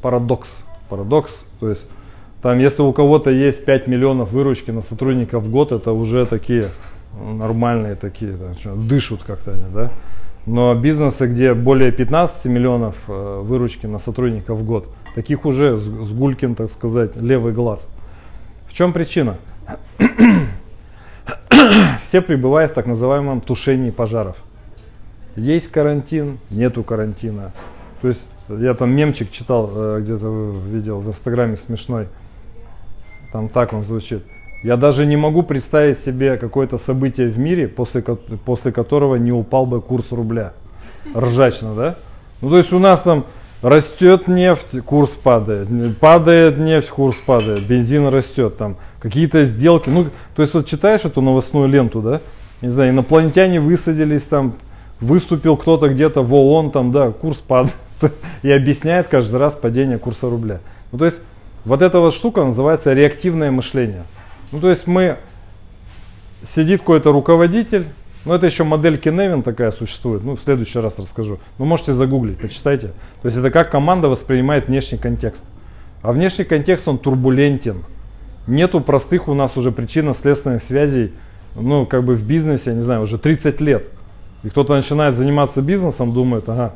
парадокс. 0.00 0.58
Парадокс. 0.88 1.44
То 1.58 1.70
есть, 1.70 1.88
там, 2.42 2.58
если 2.58 2.82
у 2.82 2.92
кого-то 2.92 3.30
есть 3.30 3.64
5 3.64 3.88
миллионов 3.88 4.30
выручки 4.30 4.70
на 4.70 4.82
сотрудников 4.82 5.42
в 5.42 5.50
год, 5.50 5.72
это 5.72 5.92
уже 5.92 6.24
такие 6.26 6.66
ну, 7.18 7.34
нормальные 7.34 7.96
такие, 7.96 8.36
что, 8.60 8.74
дышат 8.74 9.22
как-то 9.26 9.52
они, 9.52 9.64
да. 9.74 9.90
Но 10.46 10.74
бизнесы, 10.74 11.26
где 11.26 11.52
более 11.52 11.92
15 11.92 12.46
миллионов 12.46 12.96
э, 13.08 13.40
выручки 13.42 13.86
на 13.86 13.98
сотрудников 13.98 14.58
в 14.58 14.64
год, 14.64 14.88
таких 15.14 15.44
уже 15.44 15.76
с 15.76 16.12
Гулькин, 16.12 16.54
так 16.54 16.70
сказать, 16.70 17.16
левый 17.16 17.52
глаз. 17.52 17.86
В 18.66 18.72
чем 18.72 18.92
причина? 18.92 19.36
Все 22.02 22.20
пребывают 22.20 22.72
в 22.72 22.74
так 22.74 22.86
называемом 22.86 23.40
тушении 23.40 23.90
пожаров. 23.90 24.36
Есть 25.36 25.70
карантин, 25.70 26.38
нету 26.50 26.82
карантина. 26.82 27.52
То 28.02 28.08
есть 28.08 28.26
я 28.48 28.74
там 28.74 28.94
мемчик 28.94 29.30
читал, 29.30 29.70
э, 29.74 30.00
где-то 30.00 30.54
видел 30.66 31.00
в 31.00 31.08
инстаграме 31.08 31.56
смешной. 31.56 32.08
Там 33.32 33.48
так 33.48 33.72
он 33.72 33.84
звучит. 33.84 34.22
Я 34.64 34.76
даже 34.76 35.06
не 35.06 35.16
могу 35.16 35.42
представить 35.42 35.98
себе 35.98 36.36
какое-то 36.36 36.78
событие 36.78 37.28
в 37.28 37.38
мире, 37.38 37.68
после, 37.68 38.02
после 38.02 38.72
которого 38.72 39.16
не 39.16 39.30
упал 39.30 39.66
бы 39.66 39.80
курс 39.80 40.10
рубля. 40.10 40.52
Ржачно, 41.14 41.74
да? 41.74 41.96
Ну, 42.40 42.50
то 42.50 42.58
есть 42.58 42.72
у 42.72 42.78
нас 42.78 43.02
там 43.02 43.24
растет 43.62 44.28
нефть, 44.28 44.80
курс 44.84 45.10
падает. 45.10 45.68
Падает 45.98 46.58
нефть, 46.58 46.88
курс 46.88 47.16
падает. 47.16 47.66
Бензин 47.66 48.08
растет. 48.08 48.56
Там 48.56 48.76
какие-то 49.00 49.44
сделки. 49.44 49.88
Ну, 49.88 50.06
то 50.34 50.42
есть 50.42 50.54
вот 50.54 50.66
читаешь 50.66 51.04
эту 51.04 51.20
новостную 51.20 51.68
ленту, 51.68 52.00
да? 52.00 52.20
Не 52.60 52.70
знаю, 52.70 52.90
инопланетяне 52.90 53.60
высадились 53.60 54.22
там, 54.22 54.54
выступил 55.00 55.56
кто-то 55.56 55.88
где-то 55.88 56.22
в 56.22 56.34
ООН, 56.34 56.70
там, 56.72 56.92
да, 56.92 57.10
курс 57.10 57.38
падает. 57.38 57.74
И 58.42 58.50
объясняет 58.50 59.08
каждый 59.08 59.36
раз 59.36 59.54
падение 59.54 59.98
курса 59.98 60.28
рубля. 60.28 60.60
Ну, 60.92 60.98
то 60.98 61.04
есть 61.04 61.20
вот 61.64 61.82
эта 61.82 62.00
вот 62.00 62.14
штука 62.14 62.44
называется 62.44 62.92
реактивное 62.92 63.50
мышление. 63.50 64.04
Ну, 64.52 64.60
то 64.60 64.70
есть 64.70 64.86
мы, 64.86 65.18
сидит 66.46 66.80
какой-то 66.80 67.12
руководитель, 67.12 67.88
ну, 68.28 68.34
это 68.34 68.44
еще 68.44 68.62
модель 68.62 68.98
Кеневин 68.98 69.42
такая 69.42 69.70
существует, 69.70 70.22
ну, 70.22 70.36
в 70.36 70.42
следующий 70.42 70.78
раз 70.80 70.98
расскажу. 70.98 71.38
Ну, 71.58 71.64
можете 71.64 71.94
загуглить, 71.94 72.38
почитайте. 72.38 72.88
То 73.22 73.26
есть 73.28 73.38
это 73.38 73.50
как 73.50 73.70
команда 73.70 74.08
воспринимает 74.08 74.68
внешний 74.68 74.98
контекст. 74.98 75.46
А 76.02 76.12
внешний 76.12 76.44
контекст, 76.44 76.86
он 76.88 76.98
турбулентен. 76.98 77.84
Нету 78.46 78.82
простых 78.82 79.28
у 79.28 79.34
нас 79.34 79.56
уже 79.56 79.72
причинно-следственных 79.72 80.62
связей, 80.62 81.12
ну, 81.56 81.86
как 81.86 82.04
бы 82.04 82.16
в 82.16 82.22
бизнесе, 82.22 82.70
я 82.70 82.76
не 82.76 82.82
знаю, 82.82 83.00
уже 83.00 83.16
30 83.16 83.62
лет. 83.62 83.86
И 84.42 84.50
кто-то 84.50 84.74
начинает 84.74 85.14
заниматься 85.14 85.62
бизнесом, 85.62 86.12
думает, 86.12 86.46
ага, 86.50 86.74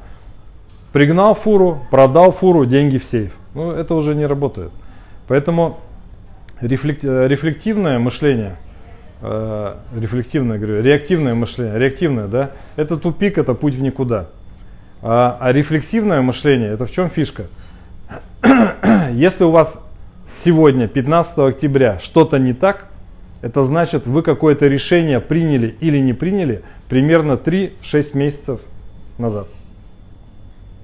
пригнал 0.95 1.35
фуру, 1.35 1.83
продал 1.91 2.33
фуру, 2.33 2.65
деньги 2.65 2.97
в 2.97 3.05
сейф. 3.05 3.35
Ну, 3.55 3.73
это 3.73 3.95
уже 3.95 4.15
не 4.15 4.25
работает. 4.25 4.73
Поэтому 5.29 5.81
э, 6.63 6.67
рефлективное 6.67 7.99
мышление, 7.99 8.57
э, 9.23 9.75
рефлективное, 9.97 10.59
говорю, 10.59 10.83
реактивное 10.83 11.35
мышление, 11.35 11.79
реактивное, 11.79 12.27
да, 12.27 12.51
это 12.77 12.97
тупик, 12.97 13.39
это 13.39 13.55
путь 13.55 13.75
в 13.75 13.81
никуда. 13.81 14.29
А, 15.01 15.37
а 15.41 15.53
рефлексивное 15.53 16.21
мышление, 16.21 16.73
это 16.73 16.87
в 16.87 16.91
чем 16.91 17.09
фишка? 17.09 17.47
Если 19.13 19.45
у 19.45 19.51
вас 19.51 19.81
сегодня, 20.37 20.89
15 20.89 21.39
октября, 21.39 21.99
что-то 22.01 22.39
не 22.39 22.53
так, 22.53 22.89
это 23.41 23.65
значит, 23.65 24.07
вы 24.07 24.23
какое-то 24.23 24.69
решение 24.69 25.21
приняли 25.21 25.75
или 25.81 25.99
не 25.99 26.13
приняли 26.13 26.63
примерно 26.89 27.33
3-6 27.33 28.17
месяцев 28.17 28.61
назад. 29.19 29.49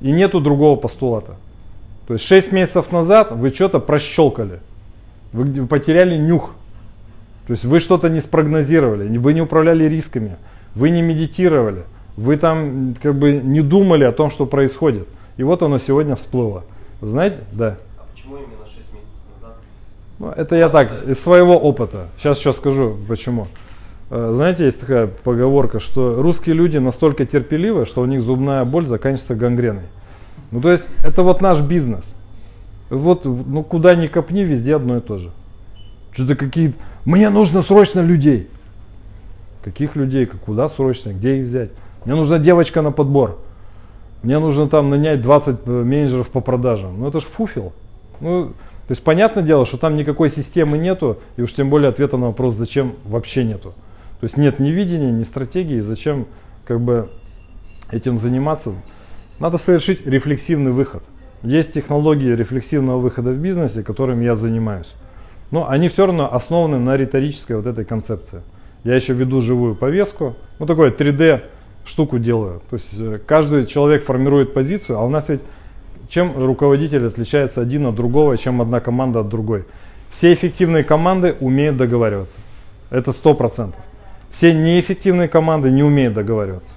И 0.01 0.11
нету 0.11 0.41
другого 0.41 0.77
постулата. 0.77 1.37
То 2.07 2.15
есть 2.15 2.25
6 2.25 2.53
месяцев 2.53 2.91
назад 2.91 3.33
вы 3.33 3.51
что-то 3.51 3.79
прощелкали. 3.79 4.61
Вы, 5.33 5.67
потеряли 5.67 6.17
нюх. 6.17 6.55
То 7.49 7.53
есть 7.53 7.65
вы 7.65 7.81
что-то 7.81 8.11
не 8.11 8.21
спрогнозировали, 8.21 9.17
вы 9.17 9.33
не 9.33 9.41
управляли 9.41 9.85
рисками, 9.85 10.37
вы 10.75 10.91
не 10.91 11.01
медитировали, 11.01 11.85
вы 12.15 12.37
там 12.37 12.95
как 13.03 13.15
бы 13.15 13.33
не 13.33 13.63
думали 13.63 14.05
о 14.05 14.13
том, 14.13 14.31
что 14.31 14.45
происходит. 14.45 15.09
И 15.39 15.43
вот 15.43 15.63
оно 15.63 15.79
сегодня 15.79 16.15
всплыло. 16.15 16.65
Знаете? 17.01 17.39
Да. 17.53 17.79
А 17.97 18.05
почему 18.13 18.37
именно 18.37 18.67
6 18.67 18.77
месяцев 18.93 19.23
назад? 19.41 19.57
Ну, 20.19 20.29
это 20.29 20.57
я 20.57 20.69
так, 20.69 21.09
из 21.09 21.19
своего 21.21 21.57
опыта. 21.57 22.09
Сейчас 22.19 22.39
еще 22.39 22.53
скажу, 22.53 22.99
почему. 23.09 23.47
Э, 24.11 24.33
Знаете, 24.35 24.67
есть 24.67 24.81
такая 24.81 25.07
поговорка, 25.07 25.81
что 25.81 26.21
русские 26.21 26.55
люди 26.55 26.77
настолько 26.77 27.25
терпеливы, 27.25 27.87
что 27.87 28.03
у 28.03 28.05
них 28.05 28.21
зубная 28.21 28.67
боль 28.67 28.87
заканчивается 28.87 29.37
гангреной. 29.37 29.85
Ну, 30.51 30.61
то 30.61 30.71
есть, 30.71 30.87
это 31.03 31.23
вот 31.23 31.41
наш 31.41 31.63
бизнес. 31.63 32.13
Вот, 32.91 33.25
ну, 33.25 33.63
куда 33.63 33.95
ни 33.95 34.07
копни, 34.07 34.45
везде 34.45 34.77
одно 34.77 34.99
и 34.99 35.01
то 35.01 35.17
же. 35.17 35.31
Что-то 36.13 36.37
какие 36.37 36.75
мне 37.09 37.31
нужно 37.31 37.63
срочно 37.63 38.01
людей. 38.01 38.51
Каких 39.65 39.97
людей, 39.97 40.27
как 40.27 40.41
куда 40.41 40.69
срочно, 40.69 41.15
где 41.15 41.39
их 41.39 41.45
взять? 41.45 41.71
Мне 42.05 42.15
нужна 42.15 42.39
девочка 42.39 42.83
на 42.83 42.93
подбор. 42.93 43.39
Мне 44.23 44.39
нужно 44.39 44.69
там 44.69 44.91
нанять 44.91 45.23
20 45.23 45.67
менеджеров 45.67 46.29
по 46.29 46.41
продажам. 46.41 47.01
Ну 47.01 47.09
это 47.09 47.21
ж 47.21 47.23
фуфел. 47.23 47.73
Ну, 48.21 48.49
то 48.49 48.91
есть 48.91 49.03
понятное 49.03 49.43
дело, 49.43 49.65
что 49.65 49.79
там 49.79 49.97
никакой 49.97 50.29
системы 50.29 50.77
нету, 50.77 51.17
и 51.39 51.41
уж 51.41 51.55
тем 51.55 51.71
более 51.71 51.89
ответа 51.89 52.19
на 52.19 52.27
вопрос, 52.27 52.53
зачем 52.53 52.97
вообще 53.07 53.43
нету. 53.43 53.73
То 54.21 54.25
есть 54.25 54.37
нет 54.37 54.61
ни 54.61 54.69
видения, 54.69 55.11
ни 55.11 55.23
стратегии, 55.23 55.81
зачем 55.81 56.27
как 56.67 56.79
бы 56.79 57.09
этим 57.91 58.19
заниматься. 58.19 58.75
Надо 59.39 59.57
совершить 59.57 60.07
рефлексивный 60.07 60.73
выход. 60.73 61.03
Есть 61.43 61.73
технологии 61.73 62.35
рефлексивного 62.35 62.99
выхода 62.99 63.31
в 63.31 63.39
бизнесе, 63.39 63.83
которым 63.83 64.21
я 64.21 64.37
занимаюсь. 64.37 64.93
Но 65.51 65.69
они 65.69 65.89
все 65.89 66.07
равно 66.07 66.33
основаны 66.33 66.79
на 66.79 66.97
риторической 66.97 67.57
вот 67.57 67.67
этой 67.67 67.85
концепции. 67.85 68.43
Я 68.85 68.95
еще 68.95 69.13
веду 69.13 69.41
живую 69.41 69.75
повестку, 69.75 70.37
ну 70.59 70.67
такое 70.67 70.91
3D 70.91 71.43
штуку 71.85 72.19
делаю. 72.19 72.63
То 72.71 72.77
есть 72.77 72.95
э, 72.99 73.19
каждый 73.27 73.67
человек 73.67 74.05
формирует 74.05 74.53
позицию, 74.53 74.99
а 74.99 75.05
у 75.05 75.09
нас 75.09 75.29
ведь 75.29 75.41
чем 76.09 76.33
руководитель 76.39 77.07
отличается 77.07 77.61
один 77.61 77.87
от 77.87 77.95
другого, 77.95 78.37
чем 78.39 78.63
одна 78.63 78.81
команда 78.81 79.21
от 79.21 79.29
другой. 79.29 79.65
Все 80.11 80.33
эффективные 80.33 80.85
команды 80.85 81.37
умеют 81.41 81.77
договариваться. 81.77 82.39
Это 82.91 83.13
сто 83.13 83.35
процентов. 83.35 83.81
Все 84.33 84.55
неэффективные 84.55 85.29
команды 85.29 85.71
не 85.71 85.83
умеют 85.83 86.15
договариваться. 86.15 86.75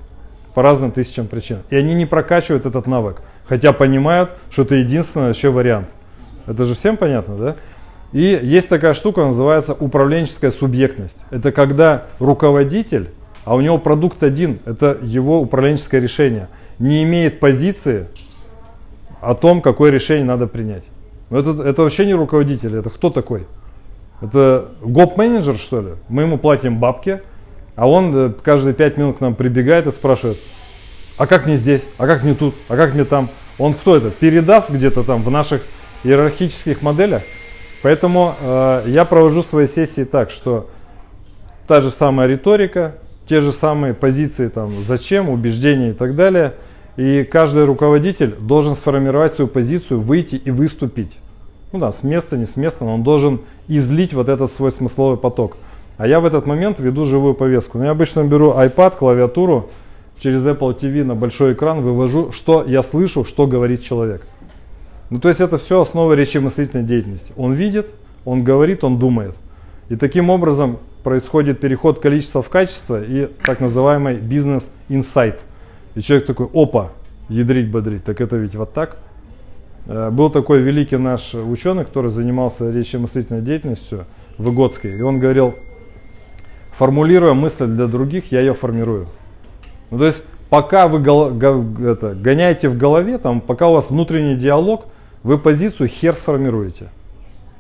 По 0.54 0.62
разным 0.62 0.92
тысячам 0.92 1.28
причин. 1.28 1.60
И 1.70 1.76
они 1.76 1.94
не 1.94 2.06
прокачивают 2.06 2.66
этот 2.66 2.88
навык. 2.88 3.22
Хотя 3.48 3.72
понимают, 3.72 4.32
что 4.50 4.64
это 4.64 4.76
единственный 4.76 5.28
вообще 5.28 5.50
вариант. 5.50 5.88
Это 6.46 6.66
же 6.66 6.76
всем 6.76 6.98
понятно, 6.98 7.36
да? 7.38 7.56
И 8.12 8.40
есть 8.44 8.68
такая 8.68 8.94
штука, 8.94 9.26
называется 9.26 9.74
управленческая 9.74 10.52
субъектность. 10.52 11.20
Это 11.30 11.52
когда 11.52 12.08
руководитель, 12.20 13.10
а 13.46 13.56
у 13.56 13.62
него 13.62 13.78
продукт 13.78 14.22
один, 14.22 14.60
это 14.66 14.98
его 15.02 15.40
управленческое 15.40 16.02
решение, 16.02 16.50
не 16.78 17.04
имеет 17.04 17.40
позиции 17.40 18.08
о 19.22 19.34
том, 19.34 19.62
какое 19.62 19.92
решение 19.92 20.26
надо 20.26 20.48
принять. 20.48 20.84
Это, 21.30 21.52
это 21.64 21.84
вообще 21.84 22.06
не 22.06 22.14
руководитель, 22.14 22.76
это 22.76 22.90
кто 22.90 23.10
такой? 23.10 23.46
Это 24.22 24.70
гоп-менеджер, 24.82 25.56
что 25.58 25.82
ли? 25.82 25.88
Мы 26.10 26.24
ему 26.24 26.38
платим 26.38 26.80
бабки, 26.80 27.22
а 27.76 27.90
он 27.90 28.16
э, 28.16 28.34
каждые 28.44 28.74
пять 28.74 28.98
минут 28.98 29.18
к 29.18 29.22
нам 29.22 29.36
прибегает 29.36 29.88
и 29.88 29.92
спрашивает, 29.92 30.38
а 31.18 31.26
как 31.26 31.46
мне 31.46 31.56
здесь, 31.56 31.86
а 31.98 32.06
как 32.06 32.24
мне 32.24 32.36
тут, 32.36 32.54
а 32.68 32.76
как 32.76 32.94
мне 32.94 33.06
там? 33.06 33.30
Он 33.58 33.74
кто 33.74 33.96
это? 33.96 34.10
Передаст 34.10 34.70
где-то 34.70 35.04
там 35.04 35.24
в 35.24 35.32
наших 35.32 35.64
иерархических 36.04 36.82
моделях? 36.82 37.24
Поэтому 37.84 38.36
э, 38.40 38.84
я 38.88 39.06
провожу 39.06 39.42
свои 39.42 39.68
сессии 39.68 40.04
так, 40.04 40.30
что 40.30 40.68
та 41.68 41.82
же 41.82 41.90
самая 41.90 42.28
риторика, 42.28 42.96
те 43.28 43.40
же 43.40 43.52
самые 43.52 43.94
позиции, 43.94 44.50
там, 44.50 44.72
зачем, 44.86 45.30
убеждения 45.30 45.90
и 45.90 45.94
так 45.94 46.16
далее. 46.16 46.54
И 46.98 47.24
каждый 47.24 47.66
руководитель 47.66 48.36
должен 48.40 48.76
сформировать 48.76 49.34
свою 49.34 49.48
позицию, 49.48 50.02
выйти 50.02 50.36
и 50.36 50.52
выступить. 50.52 51.18
Ну 51.72 51.80
да, 51.80 51.92
с 51.92 52.04
места, 52.04 52.38
не 52.38 52.46
с 52.46 52.58
места, 52.58 52.84
но 52.84 52.96
он 52.96 53.04
должен 53.04 53.42
излить 53.68 54.14
вот 54.14 54.28
этот 54.28 54.52
свой 54.52 54.72
смысловой 54.72 55.18
поток. 55.18 55.56
А 55.98 56.08
я 56.08 56.20
в 56.20 56.26
этот 56.26 56.46
момент 56.46 56.80
веду 56.80 57.06
живую 57.06 57.34
повестку. 57.34 57.78
Но 57.78 57.86
я 57.86 57.92
обычно 57.92 58.24
беру 58.24 58.52
iPad, 58.52 58.98
клавиатуру, 58.98 59.70
через 60.20 60.46
Apple 60.46 60.78
TV 60.78 61.04
на 61.04 61.16
большой 61.16 61.54
экран 61.54 61.82
вывожу, 61.82 62.32
что 62.32 62.64
я 62.68 62.84
слышу, 62.84 63.24
что 63.24 63.48
говорит 63.48 63.84
человек. 63.84 64.26
Ну, 65.12 65.20
то 65.20 65.28
есть 65.28 65.42
это 65.42 65.58
все 65.58 65.82
основа 65.82 66.14
речи 66.14 66.38
мыслительной 66.38 66.86
деятельности. 66.86 67.34
Он 67.36 67.52
видит, 67.52 67.88
он 68.24 68.46
говорит, 68.46 68.86
он 68.86 68.98
думает. 68.98 69.36
И 69.90 69.98
таким 69.98 70.30
образом 70.30 70.80
происходит 71.04 71.60
переход 71.60 72.00
количества 72.00 72.42
в 72.42 72.48
качество 72.48 73.04
и 73.04 73.30
так 73.44 73.60
называемый 73.60 74.16
бизнес-инсайт. 74.16 75.42
И 75.96 76.02
человек 76.02 76.28
такой, 76.28 76.48
опа, 76.54 76.92
ядрить, 77.28 77.70
бодрить, 77.70 78.06
так 78.06 78.22
это 78.22 78.38
ведь 78.38 78.56
вот 78.56 78.74
так. 78.74 79.00
Э, 79.86 80.10
был 80.12 80.30
такой 80.30 80.60
великий 80.60 80.96
наш 80.96 81.34
ученый, 81.34 81.84
который 81.84 82.10
занимался 82.10 82.72
речемыслительной 82.72 83.42
деятельностью, 83.42 84.06
Выгодский, 84.38 84.98
и 84.98 85.02
он 85.02 85.20
говорил, 85.20 85.56
формулируя 86.78 87.34
мысль 87.34 87.66
для 87.66 87.88
других, 87.88 88.32
я 88.32 88.40
ее 88.40 88.54
формирую. 88.54 89.08
Ну, 89.90 90.00
то 90.00 90.06
есть, 90.06 90.24
пока 90.50 90.88
вы 90.88 91.00
это, 91.00 92.16
гоняете 92.16 92.70
в 92.70 92.78
голове, 92.78 93.18
там, 93.18 93.42
пока 93.42 93.68
у 93.68 93.74
вас 93.74 93.90
внутренний 93.90 94.36
диалог, 94.36 94.86
вы 95.24 95.38
позицию 95.38 95.88
хер 95.88 96.16
сформируете. 96.16 96.90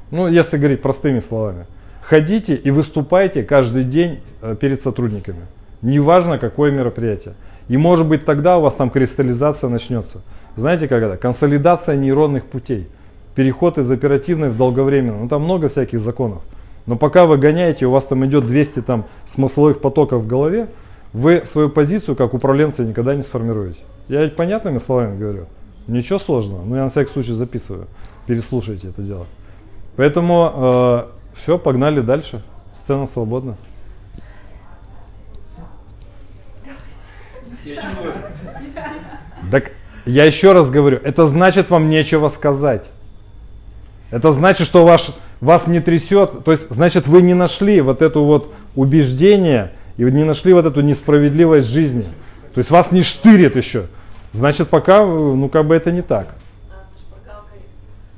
Ну, 0.10 0.28
если 0.28 0.58
говорить 0.58 0.82
простыми 0.82 1.20
словами. 1.20 1.66
Ходите 2.02 2.56
и 2.56 2.72
выступайте 2.72 3.44
каждый 3.44 3.84
день 3.84 4.20
э, 4.42 4.56
перед 4.60 4.82
сотрудниками. 4.82 5.46
Неважно, 5.82 6.38
какое 6.38 6.72
мероприятие. 6.72 7.36
И 7.70 7.78
может 7.78 8.08
быть 8.08 8.26
тогда 8.26 8.58
у 8.58 8.62
вас 8.62 8.74
там 8.74 8.90
кристаллизация 8.90 9.70
начнется. 9.70 10.22
Знаете 10.56 10.88
как 10.88 11.02
это? 11.02 11.16
Консолидация 11.16 11.96
нейронных 11.96 12.46
путей. 12.46 12.88
Переход 13.36 13.78
из 13.78 13.90
оперативной 13.90 14.50
в 14.50 14.58
долговременную. 14.58 15.24
Ну 15.24 15.30
там 15.30 15.44
много 15.44 15.70
всяких 15.70 16.00
законов. 16.00 16.42
Но 16.86 16.98
пока 16.98 17.26
вы 17.26 17.38
гоняете, 17.38 17.86
у 17.86 17.92
вас 17.92 18.06
там 18.06 18.26
идет 18.26 18.46
200 18.46 18.82
там, 18.82 19.06
смысловых 19.28 19.80
потоков 19.80 20.24
в 20.24 20.28
голове, 20.28 20.68
вы 21.14 21.44
свою 21.46 21.70
позицию 21.70 22.16
как 22.16 22.34
управленца 22.34 22.84
никогда 22.84 23.16
не 23.16 23.22
сформируете. 23.22 23.80
Я 24.08 24.24
ведь 24.24 24.36
понятными 24.36 24.80
словами 24.80 25.18
говорю. 25.18 25.46
Ничего 25.88 26.20
сложного, 26.20 26.64
но 26.64 26.76
я 26.78 26.84
на 26.84 26.90
всякий 26.90 27.12
случай 27.12 27.34
записываю. 27.34 27.88
Переслушайте 28.28 28.90
это 28.90 29.02
дело. 29.02 29.26
Поэтому 29.96 30.52
э, 30.54 31.04
все, 31.36 31.58
погнали 31.58 32.02
дальше. 32.02 32.42
Сцена 32.74 33.08
свободна. 33.08 33.58
Так 39.52 39.72
я 40.06 40.26
еще 40.26 40.54
раз 40.54 40.70
говорю, 40.70 41.00
это 41.04 41.28
значит 41.28 41.70
вам 41.70 41.90
нечего 41.90 42.30
сказать. 42.30 42.90
Это 44.10 44.32
значит, 44.32 44.68
что 44.68 44.86
ваш, 44.86 45.12
вас 45.40 45.68
не 45.68 45.80
трясет, 45.80 46.44
то 46.44 46.52
есть 46.52 46.68
значит 46.70 47.08
вы 47.08 47.22
не 47.22 47.34
нашли 47.34 47.82
вот 47.82 48.02
эту 48.02 48.24
вот 48.24 48.54
убеждение 48.76 49.72
и 49.98 50.04
не 50.04 50.24
нашли 50.24 50.54
вот 50.54 50.66
эту 50.66 50.82
несправедливость 50.82 51.68
жизни. 51.68 52.06
То 52.54 52.58
есть 52.58 52.72
вас 52.72 52.92
не 52.92 53.02
штырит 53.02 53.56
еще. 53.56 53.86
Значит, 54.34 54.70
пока, 54.70 55.06
ну, 55.06 55.50
как 55.50 55.66
бы 55.66 55.76
это 55.76 55.92
не 55.92 56.02
так. 56.02 56.28
А 56.70 56.86
со 56.94 57.00
шпаргалкой 57.00 57.60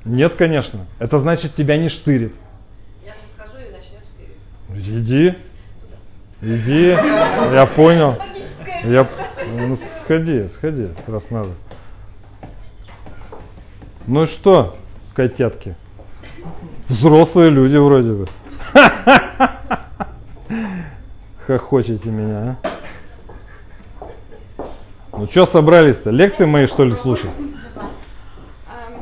Нет, 0.04 0.34
конечно. 0.34 0.86
Это 0.98 1.18
значит, 1.18 1.54
тебя 1.54 1.76
не 1.76 1.88
штырит. 1.88 2.34
я 3.04 3.12
скажу 3.12 3.58
и 3.58 3.72
начнет 3.72 4.04
штырить. 4.04 4.88
Иди. 4.88 5.34
Иди. 6.40 6.88
Я 6.90 7.66
понял. 7.66 8.16
Я, 8.84 9.08
ну, 9.56 9.76
сходи, 9.76 10.46
сходи, 10.48 10.88
раз 11.06 11.30
надо. 11.30 11.50
Ну 14.06 14.26
что, 14.26 14.76
котятки? 15.14 15.74
Взрослые 16.88 17.48
люди 17.48 17.78
вроде 17.78 18.12
бы. 18.12 18.28
Хохочете 21.46 22.10
меня, 22.10 22.58
а? 22.62 22.83
Ну 25.16 25.26
что 25.30 25.46
собрались-то? 25.46 26.10
Лекции 26.10 26.44
мои 26.44 26.66
что 26.66 26.84
ли 26.84 26.92
слушать? 26.92 27.30
Эм, 28.66 29.00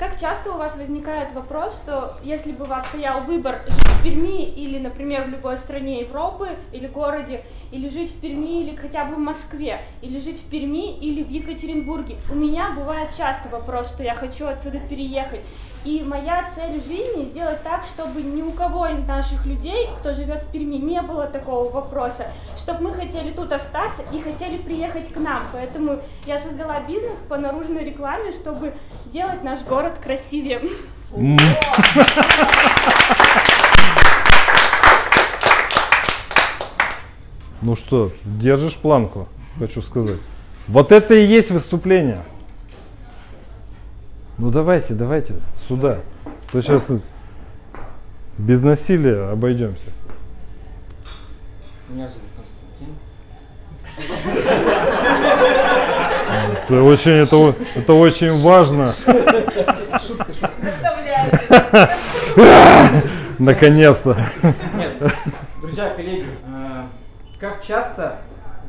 Как 0.00 0.18
часто 0.18 0.52
у 0.52 0.56
вас 0.58 0.76
возникает 0.76 1.32
вопрос, 1.32 1.76
что 1.76 2.18
если 2.24 2.50
бы 2.50 2.64
у 2.64 2.66
вас 2.66 2.86
стоял 2.88 3.20
выбор 3.20 3.60
жить 3.68 3.78
в 3.78 4.02
Перми 4.02 4.42
или, 4.42 4.80
например, 4.80 5.26
в 5.26 5.28
любой 5.28 5.58
стране 5.58 6.00
Европы 6.00 6.48
или 6.72 6.88
городе, 6.88 7.44
или 7.70 7.88
жить 7.88 8.10
в 8.10 8.20
Перми 8.20 8.62
или 8.62 8.74
хотя 8.74 9.04
бы 9.04 9.14
в 9.14 9.20
Москве, 9.20 9.80
или 10.02 10.18
жить 10.18 10.40
в 10.40 10.50
Перми 10.50 10.98
или 10.98 11.22
в 11.22 11.30
Екатеринбурге, 11.30 12.16
у 12.28 12.34
меня 12.34 12.72
бывает 12.76 13.10
часто 13.16 13.48
вопрос, 13.50 13.92
что 13.92 14.02
я 14.02 14.14
хочу 14.14 14.46
отсюда 14.46 14.80
переехать. 14.80 15.42
И 15.84 16.02
моя 16.02 16.48
цель 16.54 16.80
жизни 16.82 17.26
сделать 17.26 17.62
так, 17.62 17.84
чтобы 17.84 18.22
ни 18.22 18.40
у 18.40 18.52
кого 18.52 18.86
из 18.86 19.04
наших 19.06 19.44
людей, 19.44 19.90
кто 19.98 20.14
живет 20.14 20.42
в 20.42 20.50
Перми, 20.50 20.76
не 20.76 21.02
было 21.02 21.26
такого 21.26 21.70
вопроса, 21.70 22.28
чтобы 22.56 22.84
мы 22.84 22.94
хотели 22.94 23.32
тут 23.32 23.52
остаться 23.52 24.02
и 24.10 24.18
хотели 24.18 24.56
приехать 24.56 25.12
к 25.12 25.16
нам. 25.18 25.44
Поэтому 25.52 26.00
я 26.24 26.40
создала 26.40 26.80
бизнес 26.80 27.18
по 27.18 27.36
наружной 27.36 27.84
рекламе, 27.84 28.32
чтобы 28.32 28.72
делать 29.12 29.44
наш 29.44 29.60
город 29.60 29.98
красивее. 30.02 30.62
Ну 37.60 37.76
что, 37.76 38.10
держишь 38.24 38.76
планку, 38.76 39.28
хочу 39.58 39.82
сказать. 39.82 40.18
Вот 40.66 40.92
это 40.92 41.12
и 41.12 41.26
есть 41.26 41.50
выступление. 41.50 42.24
Ну 44.36 44.50
давайте, 44.50 44.94
давайте, 44.94 45.34
сюда. 45.68 46.00
То 46.50 46.60
сейчас 46.60 46.90
без 48.36 48.62
насилия 48.62 49.30
обойдемся. 49.30 49.90
Меня 51.88 52.08
зовут 52.08 52.22
Константин. 52.36 52.96
Это 56.66 56.82
очень, 56.82 57.12
это, 57.12 57.54
это 57.76 57.92
очень 57.92 58.40
важно. 58.40 58.92
Представляю. 60.60 61.30
Наконец-то. 63.38 64.16
Нет, 64.76 64.92
друзья, 65.60 65.90
коллеги, 65.94 66.26
э, 66.46 66.84
как 67.38 67.62
часто 67.64 68.18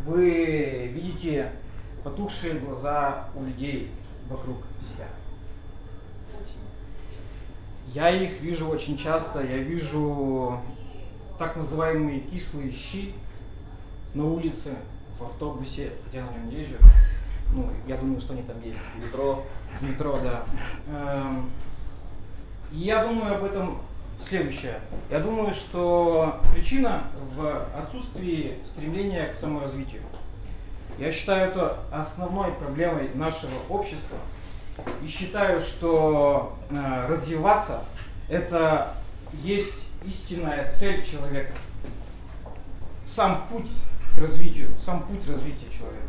вы 0.05 0.91
видите 0.93 1.49
потухшие 2.03 2.53
глаза 2.55 3.25
у 3.35 3.43
людей 3.43 3.91
вокруг 4.29 4.57
себя? 4.93 5.07
Я 7.95 8.09
их 8.09 8.41
вижу 8.41 8.67
очень 8.67 8.97
часто. 8.97 9.41
Я 9.41 9.57
вижу 9.57 10.59
так 11.39 11.55
называемые 11.55 12.19
кислые 12.19 12.69
щи 12.69 13.13
на 14.13 14.25
улице, 14.25 14.75
в 15.17 15.23
автобусе, 15.23 15.93
хотя 16.03 16.25
на 16.25 16.31
нем 16.31 16.49
езжу. 16.49 16.75
Ну, 17.53 17.69
я 17.87 17.95
думаю, 17.95 18.19
что 18.19 18.33
они 18.33 18.43
там 18.43 18.61
есть. 18.61 18.77
В 18.77 19.01
метро. 19.01 19.45
В 19.79 19.89
метро, 19.89 20.19
да. 20.21 20.43
Эм, 20.89 21.49
и 22.73 22.79
я 22.79 23.05
думаю 23.05 23.35
об 23.35 23.45
этом 23.45 23.77
следующее. 24.19 24.81
Я 25.09 25.21
думаю, 25.21 25.53
что 25.53 26.41
причина 26.53 27.05
в 27.33 27.65
отсутствии 27.77 28.57
стремления 28.65 29.27
к 29.27 29.33
саморазвитию. 29.33 30.01
Я 30.99 31.13
считаю 31.13 31.49
это 31.49 31.79
основной 31.93 32.51
проблемой 32.51 33.09
нашего 33.13 33.53
общества. 33.69 34.17
И 35.03 35.07
считаю, 35.07 35.61
что 35.61 36.57
э, 36.69 37.07
развиваться 37.07 37.83
это 38.29 38.93
есть 39.43 39.73
истинная 40.05 40.71
цель 40.73 41.05
человека. 41.05 41.53
Сам 43.05 43.47
путь 43.49 43.69
к 44.15 44.17
развитию, 44.19 44.69
сам 44.83 45.03
путь 45.03 45.27
развития 45.27 45.71
человека. 45.71 46.05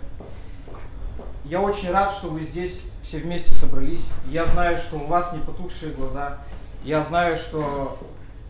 Я 1.45 1.61
очень 1.61 1.91
рад, 1.91 2.11
что 2.11 2.29
вы 2.29 2.43
здесь 2.43 2.81
все 3.03 3.19
вместе 3.19 3.55
собрались. 3.55 4.09
Я 4.27 4.47
знаю, 4.47 4.79
что 4.79 4.97
у 4.97 5.07
вас 5.07 5.33
не 5.33 5.39
потухшие 5.41 5.93
глаза. 5.93 6.39
Я 6.83 7.03
знаю, 7.03 7.37
что 7.37 7.99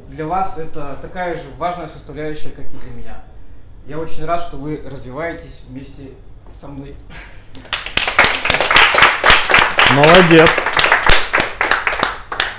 для 0.09 0.27
вас 0.27 0.57
это 0.59 0.99
такая 1.03 1.37
же 1.37 1.45
важная 1.59 1.89
составляющая, 1.89 2.51
как 2.51 2.65
и 2.65 2.77
для 2.77 2.91
меня. 2.91 3.25
Я 3.87 3.99
очень 3.99 4.25
рад, 4.25 4.41
что 4.41 4.57
вы 4.57 4.83
развиваетесь 4.85 5.63
вместе 5.69 6.13
со 6.53 6.69
мной. 6.69 6.97
Молодец. 9.97 10.51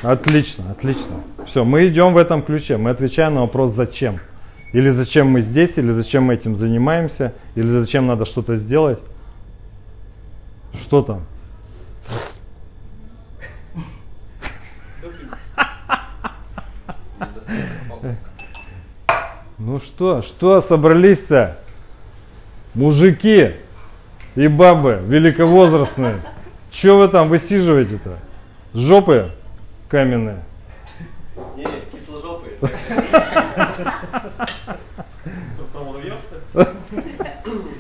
Отлично, 0.02 0.72
отлично. 0.72 1.22
Все, 1.46 1.64
мы 1.64 1.88
идем 1.88 2.14
в 2.14 2.18
этом 2.18 2.42
ключе. 2.42 2.78
Мы 2.78 2.90
отвечаем 2.90 3.36
на 3.36 3.42
вопрос 3.42 3.74
«зачем?». 3.74 4.20
Или 4.74 4.90
зачем 4.90 5.28
мы 5.28 5.42
здесь, 5.42 5.78
или 5.78 5.92
зачем 5.92 6.24
мы 6.24 6.34
этим 6.34 6.56
занимаемся, 6.56 7.34
или 7.54 7.70
зачем 7.70 8.08
надо 8.08 8.26
что-то 8.26 8.56
сделать. 8.56 9.00
Что 10.82 11.04
там? 11.04 11.26
Ну 19.60 19.80
что, 19.80 20.24
что 20.24 20.60
собрались-то? 20.62 21.60
Мужики 22.74 23.52
и 24.36 24.48
бабы 24.48 25.02
великовозрастные. 25.06 26.20
Че 26.78 26.96
вы 26.96 27.08
там 27.08 27.28
высиживаете-то? 27.28 28.20
Жопы 28.76 29.32
каменные. 29.90 30.44
Не, 31.56 31.66
кисложопые. 31.92 32.54
Что 32.60 32.68
ли? 37.02 37.72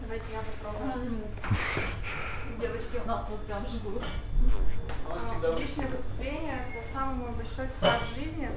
Давайте 0.00 0.26
я 0.32 0.38
попробую. 0.62 1.10
Девочки 2.60 3.00
у 3.04 3.08
нас 3.08 3.26
вот 3.28 3.40
прям 3.46 3.66
живут. 3.66 4.04
А, 5.10 5.50
Публичное 5.50 5.88
выступление– 5.88 6.54
это 6.72 6.94
самый 6.94 7.16
мой 7.16 7.30
большой 7.32 7.68
страх 7.68 8.00
в 8.12 8.20
жизни. 8.20 8.48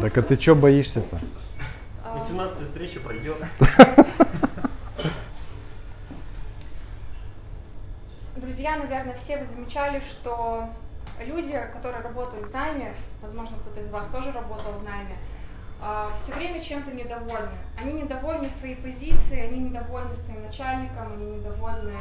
Так 0.00 0.18
а 0.18 0.22
ты 0.22 0.36
че 0.36 0.54
боишься-то? 0.54 1.18
А, 2.12 2.14
18 2.14 2.66
встреча 2.66 3.00
пройдет. 3.00 3.38
Друзья, 8.36 8.76
наверное, 8.76 9.14
все 9.14 9.38
вы 9.38 9.46
замечали, 9.46 10.00
что 10.00 10.68
люди, 11.24 11.58
которые 11.72 12.02
работают 12.02 12.48
в 12.48 12.52
найме, 12.52 12.94
возможно, 13.22 13.56
кто-то 13.56 13.80
из 13.80 13.90
вас 13.90 14.08
тоже 14.08 14.30
работал 14.30 14.72
в 14.72 14.84
найме, 14.84 15.16
все 16.18 16.34
время 16.34 16.62
чем-то 16.62 16.90
недовольны. 16.92 17.48
Они 17.78 17.94
недовольны 17.94 18.50
своей 18.50 18.76
позицией, 18.76 19.46
они 19.46 19.60
недовольны 19.60 20.14
своим 20.14 20.42
начальником, 20.42 21.14
они 21.14 21.36
недовольны 21.36 21.94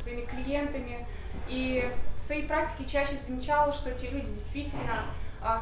своими 0.00 0.22
клиентами. 0.22 1.06
И 1.48 1.88
в 2.16 2.20
своей 2.20 2.48
практике 2.48 2.90
чаще 2.90 3.16
замечала, 3.24 3.70
что 3.70 3.90
эти 3.90 4.06
люди 4.06 4.30
действительно 4.30 4.94
а, 4.94 5.04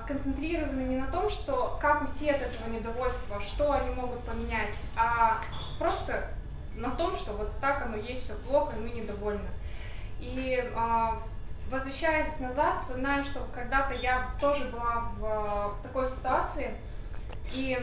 сконцентрированы 0.04 0.82
не 0.82 0.96
на 0.96 1.08
том, 1.08 1.28
что 1.28 1.76
как 1.80 2.02
уйти 2.02 2.30
от 2.30 2.40
этого 2.40 2.68
недовольства, 2.70 3.40
что 3.40 3.72
они 3.72 3.94
могут 3.94 4.20
поменять, 4.24 4.74
а 4.96 5.40
просто 5.78 6.28
на 6.76 6.90
том, 6.94 7.14
что 7.14 7.32
вот 7.32 7.50
так 7.60 7.82
оно 7.82 7.96
есть, 7.96 8.24
все 8.24 8.34
плохо, 8.48 8.76
и 8.76 8.80
мы 8.80 8.90
недовольны. 8.90 9.48
И 10.20 10.72
а, 10.76 11.18
возвращаясь 11.70 12.38
назад, 12.38 12.78
вспоминаю, 12.78 13.24
что 13.24 13.40
когда-то 13.54 13.94
я 13.94 14.30
тоже 14.40 14.68
была 14.68 15.10
в 15.18 15.24
а, 15.24 15.74
такой 15.82 16.06
ситуации 16.06 16.74
и 17.52 17.78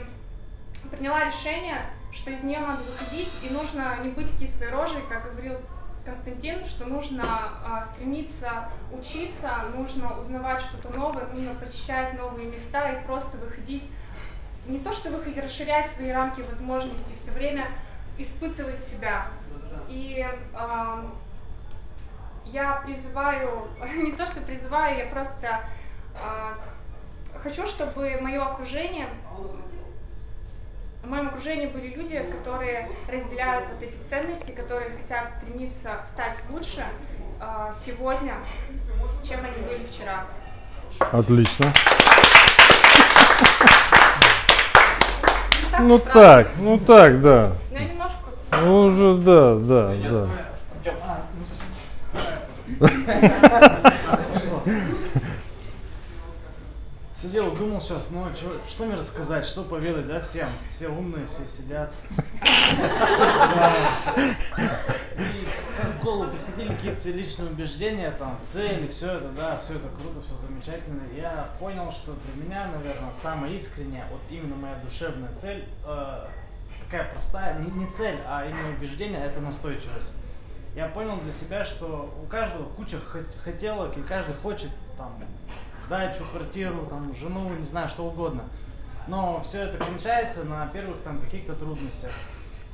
приняла 0.89 1.25
решение, 1.25 1.85
что 2.11 2.31
из 2.31 2.43
нее 2.43 2.59
надо 2.59 2.83
выходить, 2.83 3.37
и 3.43 3.53
нужно 3.53 3.97
не 4.01 4.09
быть 4.09 4.35
кислой 4.39 4.69
рожей, 4.69 5.01
как 5.09 5.31
говорил 5.31 5.57
Константин, 6.09 6.65
что 6.65 6.85
нужно 6.85 7.23
а, 7.63 7.83
стремиться 7.83 8.67
учиться, 8.91 9.51
нужно 9.75 10.19
узнавать 10.19 10.61
что-то 10.61 10.89
новое, 10.89 11.27
нужно 11.27 11.53
посещать 11.53 12.17
новые 12.17 12.49
места 12.49 12.89
и 12.89 13.05
просто 13.05 13.37
выходить, 13.37 13.87
не 14.65 14.79
то 14.79 14.91
что 14.91 15.11
выходить, 15.11 15.43
расширять 15.43 15.91
свои 15.91 16.09
рамки 16.09 16.41
возможностей, 16.41 17.13
все 17.15 17.31
время 17.31 17.67
испытывать 18.17 18.79
себя. 18.79 19.27
И 19.87 20.25
ам, 20.55 21.13
я 22.45 22.81
призываю, 22.83 23.67
не 23.95 24.13
то 24.13 24.25
что 24.25 24.41
призываю, 24.41 24.97
я 24.97 25.05
просто 25.05 25.61
а, 26.15 26.55
хочу, 27.35 27.67
чтобы 27.67 28.17
мое 28.19 28.43
окружение, 28.43 29.09
в 31.03 31.07
моем 31.07 31.27
окружении 31.29 31.67
были 31.67 31.87
люди, 31.95 32.21
которые 32.31 32.89
разделяют 33.07 33.69
вот 33.71 33.81
эти 33.81 33.95
ценности, 34.09 34.51
которые 34.51 34.91
хотят 34.91 35.29
стремиться 35.29 35.91
стать 36.05 36.35
лучше 36.49 36.83
а, 37.39 37.71
сегодня, 37.73 38.35
чем 39.23 39.39
они 39.39 39.65
были 39.65 39.85
вчера. 39.85 40.25
Отлично. 41.11 41.65
Так 45.71 45.79
Ну 45.81 45.97
страшно. 45.99 46.21
так, 46.21 46.47
ну 46.57 46.77
так, 46.79 47.21
да. 47.21 47.51
Я 47.71 47.79
немножко 47.85 48.17
Ну 48.61 48.83
уже 48.85 49.15
да, 49.17 49.55
да, 49.55 49.95
да. 50.09 50.27
Сидел, 57.21 57.51
думал 57.51 57.81
сейчас, 57.81 58.11
ну 58.11 58.25
чё- 58.33 58.61
что 58.65 58.85
мне 58.85 58.95
рассказать, 58.95 59.45
что 59.45 59.63
поведать, 59.63 60.07
да, 60.07 60.21
всем? 60.21 60.47
Все 60.71 60.87
умные, 60.87 61.27
все 61.27 61.45
сидят. 61.47 61.91
Голову 66.01 66.31
приходили 66.31 66.73
какие-то 66.75 67.09
личные 67.09 67.49
убеждения, 67.49 68.11
там, 68.11 68.39
цели, 68.43 68.87
все 68.87 69.11
это, 69.13 69.27
да, 69.31 69.57
все 69.59 69.73
это 69.73 69.89
круто, 69.89 70.21
все 70.25 70.35
замечательно. 70.47 71.01
Я 71.13 71.49
понял, 71.59 71.91
что 71.91 72.15
для 72.23 72.43
меня, 72.45 72.67
наверное, 72.67 73.11
самая 73.21 73.51
искренняя, 73.51 74.07
вот 74.09 74.21
именно 74.29 74.55
моя 74.55 74.75
душевная 74.75 75.35
цель, 75.35 75.65
э, 75.85 76.25
такая 76.85 77.11
простая, 77.11 77.59
не, 77.59 77.69
не 77.83 77.91
цель, 77.91 78.17
а 78.25 78.45
именно 78.45 78.69
убеждение, 78.77 79.19
это 79.25 79.41
настойчивость. 79.41 80.13
Я 80.73 80.87
понял 80.87 81.17
для 81.17 81.33
себя, 81.33 81.65
что 81.65 82.17
у 82.23 82.27
каждого 82.27 82.63
куча 82.69 82.95
хот- 82.95 83.37
хотелок, 83.43 83.97
и 83.97 84.01
каждый 84.03 84.35
хочет 84.35 84.69
там 84.97 85.21
дачу, 85.89 86.23
квартиру, 86.31 86.85
там, 86.89 87.15
жену, 87.15 87.49
не 87.57 87.65
знаю, 87.65 87.89
что 87.89 88.03
угодно. 88.05 88.43
Но 89.07 89.41
все 89.41 89.63
это 89.63 89.77
кончается 89.83 90.43
на 90.43 90.67
первых 90.67 91.01
там 91.01 91.19
каких-то 91.19 91.53
трудностях. 91.53 92.11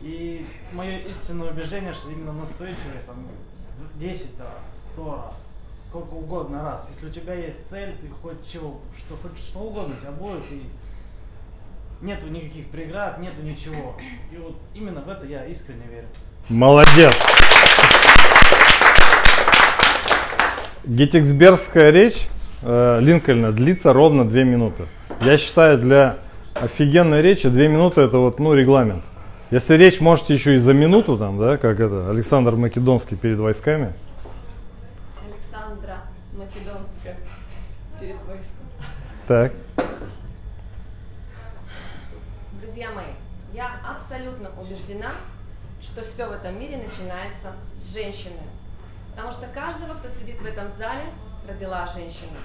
И 0.02 0.46
мое 0.74 1.00
истинное 1.00 1.50
убеждение, 1.52 1.94
что 1.94 2.12
именно 2.12 2.34
настойчивость, 2.34 3.08
там, 3.08 3.26
в 3.78 4.00
10 4.00 4.40
раз, 4.40 4.90
100 4.94 5.16
раз, 5.16 5.70
сколько 5.88 6.14
угодно 6.14 6.62
раз. 6.64 6.88
Если 6.90 7.08
у 7.08 7.10
тебя 7.10 7.34
есть 7.34 7.70
цель, 7.70 7.96
ты 8.02 8.10
хоть 8.22 8.46
чего, 8.46 8.80
что 8.98 9.16
хоть 9.16 9.38
что 9.38 9.60
угодно 9.60 9.96
у 9.96 10.02
тебя 10.02 10.12
будет, 10.12 10.44
и 10.52 10.64
нету 12.02 12.28
никаких 12.28 12.70
преград, 12.70 13.18
нету 13.20 13.42
ничего. 13.42 13.96
И 14.32 14.38
вот 14.38 14.58
именно 14.74 15.02
в 15.02 15.10
это 15.10 15.26
я 15.26 15.46
искренне 15.46 15.86
верю. 15.88 16.08
Молодец. 16.50 17.14
Геттиксбергская 20.84 21.90
речь 21.90 22.28
э, 22.62 23.00
Линкольна 23.02 23.52
длится 23.52 23.94
ровно 23.94 24.28
две 24.28 24.44
минуты. 24.44 24.86
Я 25.22 25.38
считаю, 25.38 25.78
для 25.78 26.18
офигенной 26.54 27.22
речи 27.22 27.50
две 27.50 27.68
минуты 27.68 28.02
это 28.02 28.18
вот, 28.18 28.40
ну, 28.40 28.54
регламент. 28.54 29.04
Если 29.52 29.76
речь 29.76 30.02
можете 30.02 30.34
еще 30.34 30.56
и 30.56 30.58
за 30.58 30.74
минуту, 30.74 31.18
там, 31.18 31.38
да, 31.38 31.58
как 31.58 31.80
это, 31.80 32.10
Александр 32.10 32.56
Македонский 32.56 33.16
перед 33.16 33.38
войсками. 33.38 33.94
Александра 35.24 36.00
Македонская 36.34 37.18
перед 38.00 38.20
войском. 38.22 38.66
Так. 39.28 39.54
Друзья 42.62 42.90
мои, 42.92 43.06
я 43.54 43.80
абсолютно 43.88 44.50
убеждена, 44.60 45.12
что 45.82 46.02
все 46.02 46.28
в 46.28 46.32
этом 46.32 46.60
мире 46.60 46.78
начинается 46.78 47.54
с 47.78 47.94
женщины. 47.94 48.42
Потому 49.16 49.32
что 49.32 49.48
каждого, 49.48 49.94
кто 49.94 50.10
сидит 50.10 50.42
в 50.42 50.46
этом 50.46 50.72
зале, 50.78 51.04
родила 51.48 51.86
женщина. 51.88 52.38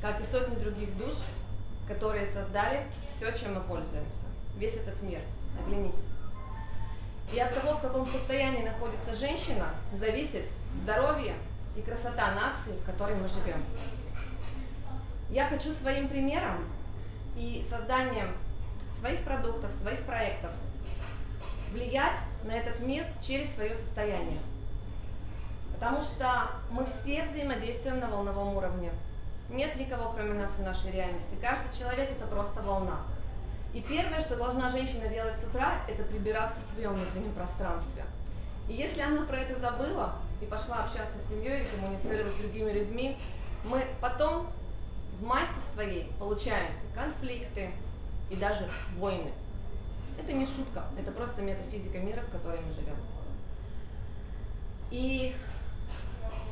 Как 0.00 0.20
и 0.20 0.24
сотни 0.24 0.56
других 0.56 0.96
душ, 0.96 1.14
которые 1.86 2.26
создали 2.26 2.86
все, 3.08 3.32
чем 3.32 3.54
мы 3.54 3.60
пользуемся. 3.60 4.26
Весь 4.56 4.74
этот 4.74 5.02
мир. 5.02 5.20
Оглянитесь. 5.58 6.14
И 7.32 7.38
от 7.38 7.54
того, 7.54 7.74
в 7.74 7.80
каком 7.80 8.06
состоянии 8.06 8.64
находится 8.64 9.14
женщина, 9.14 9.74
зависит 9.92 10.44
здоровье 10.82 11.34
и 11.76 11.82
красота 11.82 12.32
нации, 12.32 12.72
в 12.80 12.84
которой 12.84 13.14
мы 13.16 13.28
живем. 13.28 13.62
Я 15.30 15.46
хочу 15.46 15.72
своим 15.72 16.08
примером 16.08 16.64
и 17.36 17.64
созданием 17.68 18.34
своих 18.98 19.22
продуктов, 19.22 19.72
своих 19.72 20.00
проектов 20.04 20.50
влиять 21.72 22.18
на 22.44 22.52
этот 22.52 22.80
мир 22.80 23.04
через 23.22 23.54
свое 23.54 23.74
состояние. 23.74 24.38
Потому 25.80 26.02
что 26.02 26.50
мы 26.70 26.84
все 26.84 27.24
взаимодействуем 27.24 28.00
на 28.00 28.08
волновом 28.08 28.54
уровне. 28.54 28.92
Нет 29.48 29.76
никого, 29.76 30.12
кроме 30.12 30.34
нас 30.34 30.50
в 30.50 30.62
нашей 30.62 30.92
реальности. 30.92 31.36
Каждый 31.40 31.76
человек 31.76 32.10
это 32.10 32.26
просто 32.26 32.60
волна. 32.60 33.00
И 33.72 33.80
первое, 33.80 34.20
что 34.20 34.36
должна 34.36 34.68
женщина 34.68 35.08
делать 35.08 35.40
с 35.40 35.44
утра, 35.44 35.80
это 35.88 36.04
прибираться 36.04 36.60
в 36.60 36.74
своем 36.74 36.92
внутреннем 36.92 37.32
пространстве. 37.32 38.04
И 38.68 38.74
если 38.74 39.00
она 39.00 39.24
про 39.24 39.38
это 39.38 39.58
забыла 39.58 40.16
и 40.42 40.44
пошла 40.44 40.84
общаться 40.84 41.18
с 41.18 41.30
семьей 41.30 41.62
и 41.62 41.74
коммуницировать 41.74 42.30
с 42.30 42.36
другими 42.36 42.72
людьми, 42.72 43.16
мы 43.64 43.82
потом 44.02 44.48
в 45.18 45.24
массе 45.24 45.60
своей 45.72 46.12
получаем 46.18 46.72
конфликты 46.94 47.70
и 48.30 48.36
даже 48.36 48.68
войны. 48.98 49.32
Это 50.22 50.34
не 50.34 50.44
шутка, 50.44 50.84
это 50.98 51.10
просто 51.10 51.40
метафизика 51.40 51.98
мира, 51.98 52.20
в 52.20 52.30
которой 52.30 52.60
мы 52.60 52.70
живем. 52.70 52.96
И 54.90 55.34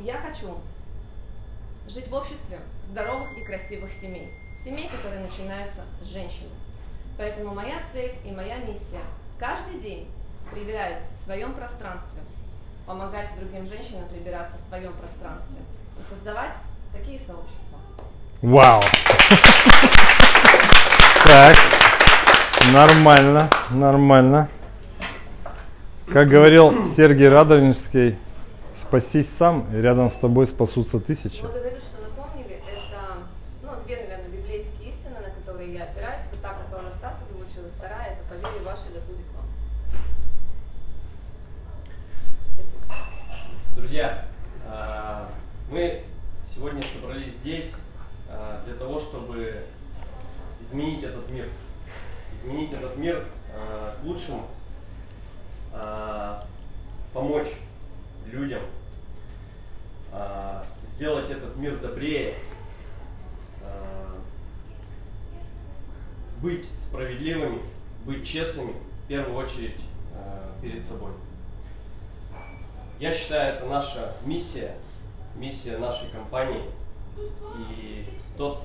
я 0.00 0.14
хочу 0.18 0.58
жить 1.88 2.08
в 2.08 2.14
обществе 2.14 2.58
здоровых 2.90 3.36
и 3.36 3.44
красивых 3.44 3.92
семей. 3.92 4.32
Семей, 4.64 4.88
которые 4.88 5.22
начинаются 5.22 5.82
с 6.02 6.06
женщины. 6.06 6.50
Поэтому 7.16 7.54
моя 7.54 7.76
цель 7.92 8.14
и 8.24 8.30
моя 8.30 8.56
миссия 8.58 9.02
каждый 9.38 9.80
день, 9.80 10.08
прибираясь 10.50 11.02
в 11.14 11.24
своем 11.24 11.52
пространстве, 11.52 12.20
помогать 12.86 13.28
другим 13.38 13.66
женщинам 13.66 14.08
прибираться 14.08 14.56
в 14.58 14.68
своем 14.68 14.92
пространстве 14.94 15.58
и 15.98 16.08
создавать 16.08 16.54
такие 16.92 17.18
сообщества. 17.18 17.78
Вау. 18.42 18.82
Так. 21.24 21.56
Нормально, 22.72 23.48
нормально. 23.70 24.48
Как 26.12 26.28
говорил 26.28 26.88
Сергей 26.88 27.28
Радонежский, 27.28 28.16
спасись 28.88 29.28
сам, 29.28 29.66
и 29.74 29.80
рядом 29.82 30.10
с 30.10 30.14
тобой 30.14 30.46
спасутся 30.46 30.98
тысячи. 30.98 31.42
Благодарю, 31.42 31.78
что 31.78 32.00
напомнили. 32.00 32.54
Это 32.54 33.18
ну, 33.62 33.68
две, 33.84 33.96
наверное, 33.96 34.28
библейские 34.28 34.90
истины, 34.90 35.16
на 35.20 35.28
которые 35.28 35.74
я 35.74 35.84
опираюсь. 35.84 36.22
Вот 36.30 36.40
та, 36.40 36.54
которую 36.54 36.90
Стас 36.94 37.16
озвучил, 37.28 37.68
и 37.68 37.70
вторая, 37.76 38.14
это 38.14 38.22
по 38.28 38.34
вере 38.34 38.64
вашей 38.64 38.94
да 38.94 39.00
будет 39.00 39.26
вам. 39.36 39.44
Спасибо. 42.54 43.76
Друзья, 43.76 44.26
а, 44.66 45.28
мы 45.70 46.04
сегодня 46.46 46.82
собрались 46.82 47.34
здесь 47.34 47.76
а, 48.30 48.64
для 48.64 48.74
того, 48.74 48.98
чтобы 48.98 49.64
изменить 50.62 51.04
этот 51.04 51.30
мир. 51.30 51.46
Изменить 52.34 52.72
этот 52.72 52.96
мир 52.96 53.26
а, 53.52 53.98
к 54.00 54.04
лучшему, 54.04 54.46
помочь 57.12 57.48
людям, 58.24 58.62
а, 60.12 60.64
сделать 60.86 61.30
этот 61.30 61.56
мир 61.56 61.78
добрее, 61.78 62.34
а, 63.62 64.18
быть 66.40 66.66
справедливыми, 66.78 67.60
быть 68.04 68.26
честными, 68.26 68.74
в 69.04 69.08
первую 69.08 69.36
очередь 69.36 69.76
а, 70.14 70.52
перед 70.60 70.84
собой. 70.84 71.12
Я 72.98 73.12
считаю, 73.12 73.54
это 73.54 73.66
наша 73.66 74.14
миссия, 74.24 74.74
миссия 75.36 75.78
нашей 75.78 76.08
компании. 76.10 76.64
И 77.56 78.06
тот, 78.36 78.62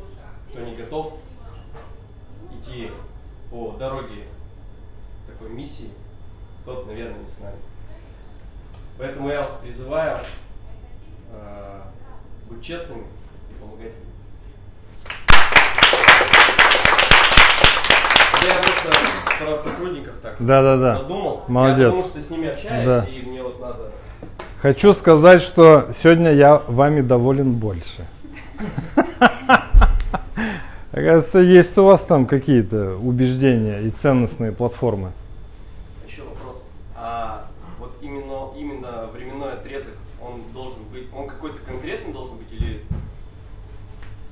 кто 0.49 0.59
не 0.61 0.75
готов 0.75 1.19
идти 2.51 2.89
по 3.51 3.71
дороге 3.71 4.25
такой 5.27 5.49
миссии, 5.49 5.91
тот, 6.65 6.87
наверное, 6.87 7.19
не 7.19 7.29
с 7.29 7.39
нами. 7.39 7.57
Поэтому 8.97 9.29
я 9.29 9.41
вас 9.41 9.59
призываю 9.61 10.19
быть 12.49 12.61
честными 12.63 13.03
и 13.49 13.53
помогать 13.61 13.93
людям. 13.93 14.09
Я 18.45 18.55
просто 18.55 18.91
про 19.39 19.55
сотрудников 19.55 20.15
так 20.21 20.35
Да-да-да. 20.39 20.99
подумал. 20.99 21.43
Молодец. 21.47 21.79
Я 21.79 21.89
потому 21.91 22.03
что 22.07 22.21
с 22.21 22.29
ними 22.29 22.47
общаюсь, 22.49 22.85
Да. 22.85 23.05
и 23.05 23.21
мне 23.25 23.41
вот 23.43 23.59
надо 23.61 23.91
Хочу 24.61 24.93
сказать, 24.93 25.41
что 25.41 25.89
сегодня 25.93 26.31
я 26.31 26.57
вами 26.67 27.01
доволен 27.01 27.51
больше. 27.53 28.05
Оказывается, 30.91 31.39
есть 31.39 31.77
у 31.77 31.83
вас 31.85 32.03
там 32.05 32.25
какие-то 32.27 32.95
убеждения 32.95 33.81
и 33.81 33.89
ценностные 33.89 34.51
платформы. 34.51 35.11
Еще 36.07 36.21
вопрос. 36.21 36.63
А 36.95 37.47
вот 37.79 37.97
именно, 38.01 38.49
именно 38.55 39.07
временной 39.13 39.53
отрезок, 39.53 39.95
он 40.21 40.41
должен 40.53 40.83
быть, 40.93 41.07
он 41.13 41.27
какой-то 41.27 41.57
конкретный 41.65 42.13
должен 42.13 42.37
быть 42.37 42.47
или 42.53 42.83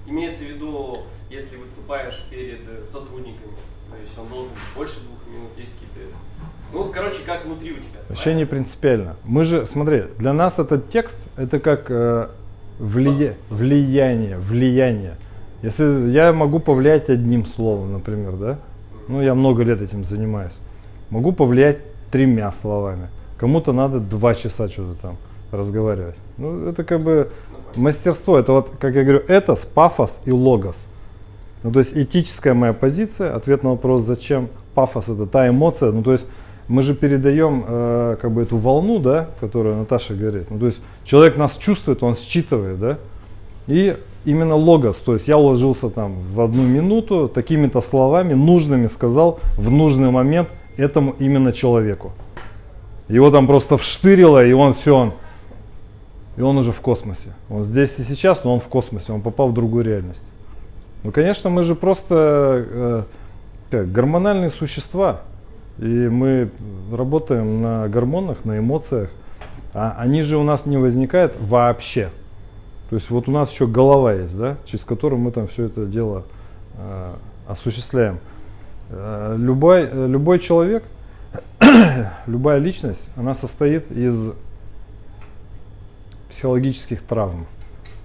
имеется 0.06 0.44
в 0.44 0.48
виду, 0.48 1.00
если 1.30 1.58
выступаешь 1.58 2.24
перед 2.30 2.62
э, 2.70 2.86
сотрудниками, 2.86 3.54
то 3.90 3.98
есть 4.02 4.18
он 4.18 4.28
должен 4.30 4.52
быть 4.54 4.62
больше 4.76 5.00
двух 5.02 5.18
минут, 5.28 5.50
есть 5.58 5.74
какие-то, 5.74 6.16
ну, 6.74 6.86
короче, 6.94 7.20
как 7.26 7.46
внутри 7.46 7.72
у 7.72 7.76
тебя. 7.76 8.00
Вообще 8.10 8.34
не 8.34 8.46
принципиально. 8.46 9.16
Мы 9.24 9.44
же, 9.44 9.66
смотри, 9.66 10.04
для 10.18 10.34
нас 10.34 10.60
этот 10.60 10.90
текст 10.90 11.20
это 11.38 11.60
как 11.60 11.90
э, 11.90 12.28
влия- 12.80 13.36
влияние, 13.50 14.38
влияние. 14.38 15.16
Если 15.62 16.10
я 16.10 16.34
могу 16.34 16.60
повлиять 16.60 17.10
одним 17.10 17.46
словом, 17.46 17.94
например, 17.94 18.34
да, 18.34 18.58
ну 19.08 19.22
я 19.22 19.36
много 19.36 19.64
лет 19.64 19.82
этим 19.82 20.04
занимаюсь, 20.04 20.58
могу 21.10 21.32
повлиять 21.32 21.78
тремя 22.12 22.52
словами. 22.52 23.10
Кому-то 23.38 23.74
надо 23.74 24.00
два 24.00 24.34
часа 24.34 24.70
что-то 24.70 24.96
там 25.02 25.18
разговаривать. 25.52 26.16
Ну 26.38 26.68
это 26.68 26.84
как 26.84 27.02
бы 27.02 27.32
мастерство. 27.76 28.38
Это 28.38 28.54
вот, 28.54 28.72
как 28.80 28.96
я 28.96 29.04
говорю, 29.04 29.24
это 29.28 29.56
с 29.56 29.66
пафос 29.66 30.20
и 30.26 30.32
логос. 30.32 30.86
Ну, 31.64 31.72
то 31.72 31.80
есть 31.80 31.96
этическая 31.96 32.54
моя 32.54 32.74
позиция, 32.74 33.36
ответ 33.36 33.64
на 33.64 33.72
вопрос, 33.72 34.02
зачем 34.02 34.50
пафос 34.74 35.10
это 35.10 35.28
та 35.28 35.48
эмоция, 35.48 35.92
ну, 35.92 36.02
то 36.02 36.14
есть 36.14 36.26
мы 36.72 36.84
же 36.84 36.96
передаем 36.96 37.66
э, 37.68 38.18
как 38.22 38.32
бы 38.32 38.42
эту 38.42 38.58
волну, 38.58 39.00
да, 39.00 39.28
которую 39.42 39.76
Наташа 39.76 40.14
говорит. 40.14 40.50
Ну, 40.50 40.58
то 40.58 40.68
есть 40.68 40.80
человек 41.04 41.38
нас 41.38 41.58
чувствует, 41.58 42.02
он 42.02 42.16
считывает, 42.16 42.80
да, 42.80 42.98
и 43.68 43.98
именно 44.24 44.56
логос, 44.56 44.98
то 44.98 45.14
есть 45.14 45.28
я 45.28 45.38
уложился 45.38 45.90
там 45.90 46.16
в 46.34 46.40
одну 46.40 46.64
минуту, 46.64 47.28
такими-то 47.28 47.82
словами, 47.82 48.34
нужными 48.34 48.88
сказал 48.88 49.40
в 49.58 49.70
нужный 49.70 50.12
момент 50.12 50.48
этому 50.78 51.14
именно 51.20 51.52
человеку. 51.52 52.14
Его 53.10 53.32
там 53.32 53.48
просто 53.48 53.76
вштырило, 53.78 54.46
и 54.46 54.54
он 54.54 54.74
все, 54.74 54.96
он, 54.96 55.14
и 56.38 56.42
он 56.42 56.58
уже 56.58 56.72
в 56.72 56.80
космосе. 56.80 57.34
Он 57.50 57.64
здесь 57.64 58.00
и 58.00 58.04
сейчас, 58.04 58.46
но 58.46 58.54
он 58.54 58.62
в 58.62 58.68
космосе, 58.68 59.12
он 59.12 59.22
попал 59.22 59.50
в 59.50 59.54
другую 59.54 59.84
реальность. 59.84 60.26
Ну, 61.04 61.12
конечно, 61.12 61.50
мы 61.50 61.64
же 61.64 61.76
просто 61.76 62.16
э, 62.70 63.04
как, 63.72 63.92
гормональные 63.92 64.50
существа. 64.50 65.22
И 65.82 65.86
мы 65.86 66.52
работаем 66.92 67.62
на 67.62 67.88
гормонах, 67.88 68.46
на 68.46 68.60
эмоциях. 68.60 69.10
А 69.74 69.96
они 69.98 70.22
же 70.22 70.38
у 70.38 70.44
нас 70.44 70.68
не 70.68 70.78
возникают 70.78 71.36
вообще. 71.40 72.12
То 72.92 72.96
есть 72.96 73.10
вот 73.10 73.28
у 73.28 73.32
нас 73.32 73.52
еще 73.52 73.66
голова 73.66 74.14
есть, 74.14 74.38
да, 74.38 74.58
через 74.66 74.86
которую 74.86 75.20
мы 75.20 75.32
там 75.32 75.48
все 75.48 75.66
это 75.66 75.86
дело 75.86 76.26
э, 76.78 77.14
осуществляем. 77.48 78.20
Э, 78.90 79.36
любой, 79.40 79.90
любой 79.90 80.38
человек, 80.38 80.84
любая 82.28 82.60
личность, 82.60 83.10
она 83.16 83.34
состоит 83.34 83.92
из 83.92 84.34
психологических 86.30 87.02
травм. 87.02 87.48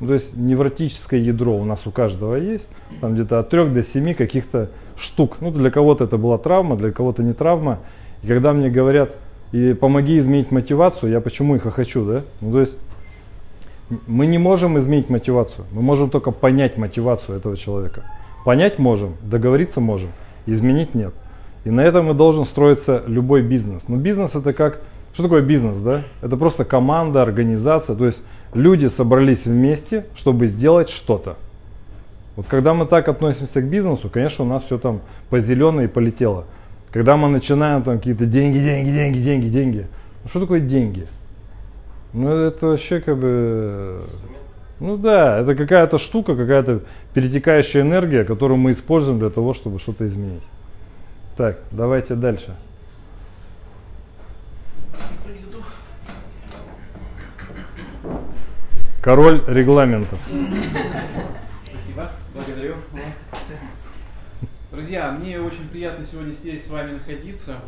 Ну, 0.00 0.08
то 0.08 0.12
есть 0.12 0.36
невротическое 0.36 1.20
ядро 1.20 1.56
у 1.56 1.64
нас 1.64 1.86
у 1.86 1.90
каждого 1.90 2.36
есть, 2.36 2.68
там 3.00 3.14
где-то 3.14 3.38
от 3.38 3.48
3 3.48 3.68
до 3.68 3.82
7 3.82 4.14
каких-то 4.14 4.70
штук. 4.96 5.38
Ну, 5.40 5.50
для 5.50 5.70
кого-то 5.70 6.04
это 6.04 6.18
была 6.18 6.38
травма, 6.38 6.76
для 6.76 6.92
кого-то 6.92 7.22
не 7.22 7.32
травма. 7.32 7.78
И 8.22 8.26
когда 8.26 8.52
мне 8.52 8.68
говорят, 8.68 9.14
и 9.52 9.72
помоги 9.74 10.18
изменить 10.18 10.50
мотивацию, 10.50 11.12
я 11.12 11.20
почему 11.20 11.56
их 11.56 11.62
хочу, 11.62 12.04
да? 12.04 12.22
Ну, 12.40 12.52
то 12.52 12.60
есть 12.60 12.76
мы 14.06 14.26
не 14.26 14.38
можем 14.38 14.76
изменить 14.78 15.08
мотивацию, 15.08 15.64
мы 15.72 15.80
можем 15.80 16.10
только 16.10 16.30
понять 16.30 16.76
мотивацию 16.76 17.38
этого 17.38 17.56
человека. 17.56 18.02
Понять 18.44 18.78
можем, 18.78 19.14
договориться 19.22 19.80
можем, 19.80 20.10
изменить 20.46 20.94
нет. 20.94 21.14
И 21.64 21.70
на 21.70 21.80
этом 21.80 22.10
и 22.10 22.14
должен 22.14 22.44
строиться 22.44 23.02
любой 23.06 23.42
бизнес. 23.42 23.88
Но 23.88 23.96
бизнес 23.96 24.34
это 24.34 24.52
как, 24.52 24.82
что 25.16 25.22
такое 25.22 25.40
бизнес, 25.40 25.78
да? 25.78 26.02
Это 26.20 26.36
просто 26.36 26.66
команда, 26.66 27.22
организация, 27.22 27.96
то 27.96 28.04
есть 28.04 28.22
люди 28.52 28.84
собрались 28.84 29.46
вместе, 29.46 30.04
чтобы 30.14 30.46
сделать 30.46 30.90
что-то. 30.90 31.38
Вот 32.36 32.44
когда 32.48 32.74
мы 32.74 32.84
так 32.84 33.08
относимся 33.08 33.62
к 33.62 33.64
бизнесу, 33.64 34.10
конечно, 34.10 34.44
у 34.44 34.46
нас 34.46 34.64
все 34.64 34.76
там 34.76 35.00
по 35.30 35.40
зеленой 35.40 35.88
полетело. 35.88 36.44
Когда 36.92 37.16
мы 37.16 37.30
начинаем 37.30 37.82
там 37.82 37.96
какие-то 37.96 38.26
деньги, 38.26 38.58
деньги, 38.58 38.90
деньги, 38.90 39.18
деньги, 39.18 39.48
деньги. 39.48 39.86
Ну 40.22 40.28
что 40.28 40.40
такое 40.40 40.60
деньги? 40.60 41.06
Ну 42.12 42.30
это 42.30 42.66
вообще 42.66 43.00
как 43.00 43.16
бы... 43.16 44.02
Ну 44.80 44.98
да, 44.98 45.38
это 45.38 45.54
какая-то 45.54 45.96
штука, 45.96 46.36
какая-то 46.36 46.80
перетекающая 47.14 47.80
энергия, 47.80 48.24
которую 48.24 48.58
мы 48.58 48.72
используем 48.72 49.18
для 49.18 49.30
того, 49.30 49.54
чтобы 49.54 49.78
что-то 49.78 50.06
изменить. 50.06 50.44
Так, 51.38 51.60
давайте 51.70 52.16
дальше. 52.16 52.54
Король 59.06 59.40
регламентов. 59.46 60.18
Спасибо, 60.24 62.10
благодарю. 62.34 62.74
Друзья, 64.72 65.12
мне 65.12 65.40
очень 65.40 65.68
приятно 65.68 66.04
сегодня 66.04 66.32
здесь 66.32 66.66
с 66.66 66.70
вами 66.70 66.94
находиться. 66.94 67.60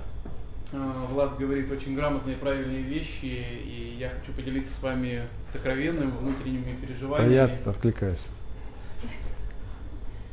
А, 0.74 1.06
Влад 1.06 1.38
говорит 1.38 1.70
очень 1.70 1.94
грамотные 1.94 2.34
и 2.34 2.38
правильные 2.40 2.82
вещи, 2.82 3.26
и 3.26 3.94
я 4.00 4.10
хочу 4.10 4.32
поделиться 4.32 4.72
с 4.72 4.82
вами 4.82 5.28
сокровенным 5.46 6.10
внутренними 6.10 6.74
переживаниями. 6.74 7.32
я 7.32 7.44
откликаюсь. 7.70 8.18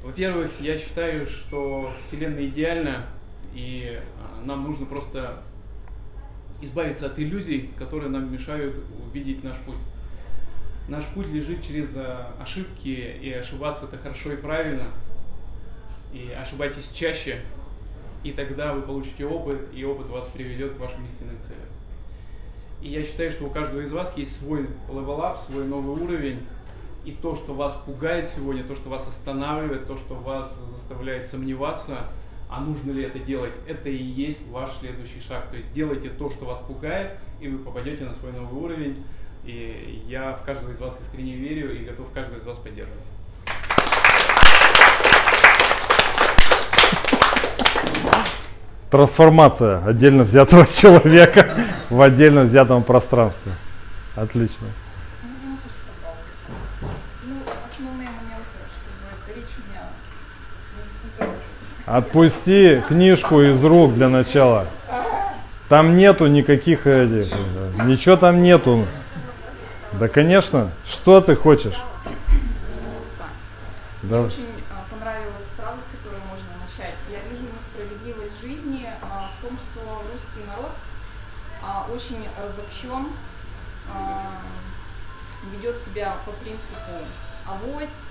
Во-первых, 0.02 0.60
я 0.60 0.76
считаю, 0.76 1.28
что 1.28 1.94
Вселенная 2.08 2.48
идеальна, 2.48 3.06
и 3.54 4.02
а, 4.20 4.44
нам 4.44 4.64
нужно 4.64 4.88
просто 4.88 5.44
избавиться 6.64 7.06
от 7.06 7.20
иллюзий, 7.20 7.70
которые 7.78 8.10
нам 8.10 8.34
мешают 8.34 8.80
увидеть 9.08 9.44
наш 9.44 9.58
путь. 9.58 9.78
Наш 10.88 11.06
путь 11.08 11.28
лежит 11.28 11.64
через 11.64 11.96
а, 11.96 12.36
ошибки, 12.40 12.90
и 12.90 13.32
ошибаться 13.32 13.86
это 13.86 13.98
хорошо 13.98 14.34
и 14.34 14.36
правильно. 14.36 14.88
И 16.14 16.32
ошибайтесь 16.32 16.92
чаще, 16.92 17.42
и 18.24 18.32
тогда 18.32 18.74
вы 18.74 18.82
получите 18.82 19.26
опыт, 19.26 19.60
и 19.74 19.84
опыт 19.84 20.10
вас 20.10 20.28
приведет 20.28 20.76
к 20.76 20.80
вашим 20.80 21.06
истинным 21.06 21.42
целям. 21.42 21.68
И 22.82 22.90
я 22.90 23.04
считаю, 23.04 23.32
что 23.32 23.46
у 23.46 23.50
каждого 23.50 23.82
из 23.82 23.92
вас 23.92 24.16
есть 24.16 24.40
свой 24.40 24.70
level 24.88 25.21
up, 25.21 25.42
свой 25.50 25.66
новый 25.66 26.02
уровень, 26.02 26.46
и 27.04 27.12
то, 27.12 27.36
что 27.36 27.54
вас 27.54 27.76
пугает 27.86 28.28
сегодня, 28.28 28.64
то, 28.64 28.76
что 28.76 28.90
вас 28.90 29.08
останавливает, 29.08 29.88
то, 29.88 29.98
что 29.98 30.16
вас 30.16 30.60
заставляет 30.72 31.28
сомневаться, 31.28 32.08
а 32.50 32.62
нужно 32.62 32.92
ли 32.92 33.04
это 33.04 33.20
делать, 33.20 33.54
это 33.68 33.90
и 33.90 34.02
есть 34.02 34.48
ваш 34.50 34.72
следующий 34.80 35.20
шаг. 35.20 35.50
То 35.50 35.58
есть 35.58 35.74
делайте 35.74 36.10
то, 36.10 36.30
что 36.30 36.46
вас 36.46 36.60
пугает, 36.60 37.12
и 37.40 37.48
вы 37.48 37.58
попадете 37.60 38.06
на 38.06 38.14
свой 38.14 38.32
новый 38.32 38.60
уровень. 38.60 39.04
И 39.46 40.04
я 40.08 40.34
в 40.34 40.44
каждого 40.44 40.72
из 40.72 40.80
вас 40.80 40.96
искренне 41.02 41.36
верю 41.36 41.72
и 41.76 41.86
готов 41.86 42.08
каждого 42.12 42.40
из 42.40 42.46
вас 42.46 42.58
поддерживать. 42.58 42.98
Трансформация 48.90 49.86
отдельно 49.86 50.24
взятого 50.24 50.66
человека 50.82 51.48
в 51.92 52.02
отдельно 52.02 52.42
взятом 52.42 52.84
пространстве. 52.84 53.52
Отлично. 54.16 54.68
Отпусти 61.86 62.82
книжку 62.88 63.42
из 63.42 63.64
рук 63.64 63.94
для 63.94 64.10
начала. 64.10 64.66
Там 65.70 65.98
нету 65.98 66.26
никаких 66.26 66.88
этих, 66.88 67.32
ничего 67.86 68.18
там 68.18 68.42
нету. 68.42 68.88
Да, 70.00 70.10
конечно. 70.10 70.72
Что 70.86 71.22
ты 71.22 71.36
хочешь? 71.38 71.82
Мне 74.04 74.12
Да. 74.12 74.22
очень 74.22 74.50
а, 74.70 74.84
понравилась 74.92 75.48
фраза, 75.56 75.80
с 75.80 75.98
которой 75.98 76.20
можно 76.30 76.50
начать. 76.60 77.00
Я 77.10 77.20
вижу 77.30 77.46
несправедливость 77.46 78.42
жизни 78.42 78.90
а, 79.02 79.30
в 79.32 79.42
том, 79.42 79.58
что 79.58 80.04
русский 80.12 80.44
народ 80.48 80.72
а, 81.64 81.88
очень 81.94 82.28
разобщен, 82.44 83.08
ведет 85.52 85.80
себя 85.82 86.16
по 86.26 86.32
принципу 86.32 86.92
авось, 87.48 88.08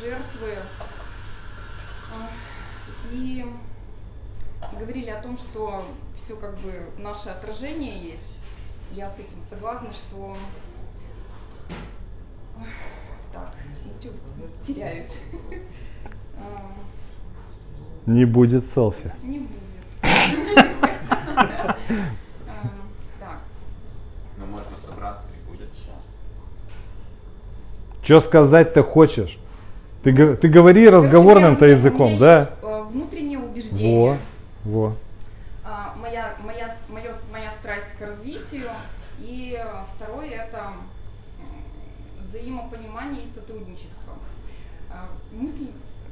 жертвы. 0.00 0.56
И 3.12 3.46
говорили 4.72 5.10
о 5.10 5.22
том, 5.22 5.36
что 5.36 5.84
все 6.16 6.36
как 6.36 6.56
бы 6.58 6.90
наше 6.98 7.28
отражение 7.28 8.02
есть. 8.02 8.26
Я 8.92 9.08
с 9.08 9.18
этим 9.20 9.42
согласна, 9.48 9.92
что 9.92 10.36
так, 13.32 13.54
теряюсь. 14.62 15.18
А, 16.42 16.72
Не 18.06 18.24
будет 18.24 18.64
селфи. 18.64 19.12
Не 19.22 19.40
будет. 19.40 19.50
А, 21.36 21.76
Так, 23.18 23.38
Но 24.38 24.46
можно 24.46 24.76
собраться 24.84 25.26
и 25.28 25.50
будет. 25.50 25.68
Что 28.02 28.20
сказать-то 28.20 28.82
хочешь? 28.82 29.38
Ты, 30.02 30.34
ты 30.36 30.48
говори 30.48 30.88
разговорным-то 30.88 31.64
у 31.66 31.68
меня 31.68 31.76
языком, 31.76 32.08
есть, 32.08 32.20
да? 32.20 32.50
э, 32.62 32.82
Внутреннее 32.90 33.38
убеждение. 33.38 34.18
Во, 34.64 34.70
во. 34.88 34.96
а, 35.64 35.94
моя, 36.00 36.34
моя, 36.42 36.74
моё- 36.88 37.12
моя 37.30 37.50
страсть 37.52 37.96
к 37.98 38.00
развитию. 38.00 38.68
И 39.18 39.54
э, 39.62 39.66
второе 39.94 40.30
это 40.30 40.56
м, 40.58 42.20
взаимопонимание 42.20 43.24
и 43.24 43.28
сотрудничество. 43.28 44.14
А, 44.90 45.06
Мысль 45.32 45.66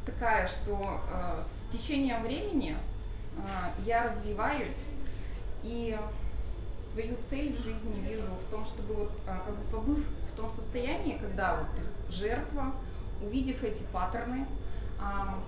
такая, 0.04 0.46
что 0.68 1.00
э, 1.10 1.42
с 1.42 1.70
течением 1.72 2.22
времени 2.22 2.76
э, 3.38 3.40
я 3.86 4.04
развиваюсь 4.04 4.76
и 5.62 5.98
свою 6.82 7.16
цель 7.22 7.56
в 7.56 7.62
жизни 7.62 8.00
вижу 8.06 8.28
в 8.46 8.50
том, 8.50 8.66
чтобы 8.66 8.94
вот, 8.94 9.12
а, 9.26 9.42
как 9.44 9.54
бы 9.54 9.64
побыв 9.70 10.06
в 10.32 10.36
том 10.36 10.50
состоянии, 10.50 11.18
когда 11.18 11.56
вот 11.56 11.66
ты 11.76 12.12
жертва, 12.12 12.72
увидев 13.22 13.62
эти 13.62 13.82
паттерны, 13.84 14.46
а, 15.00 15.38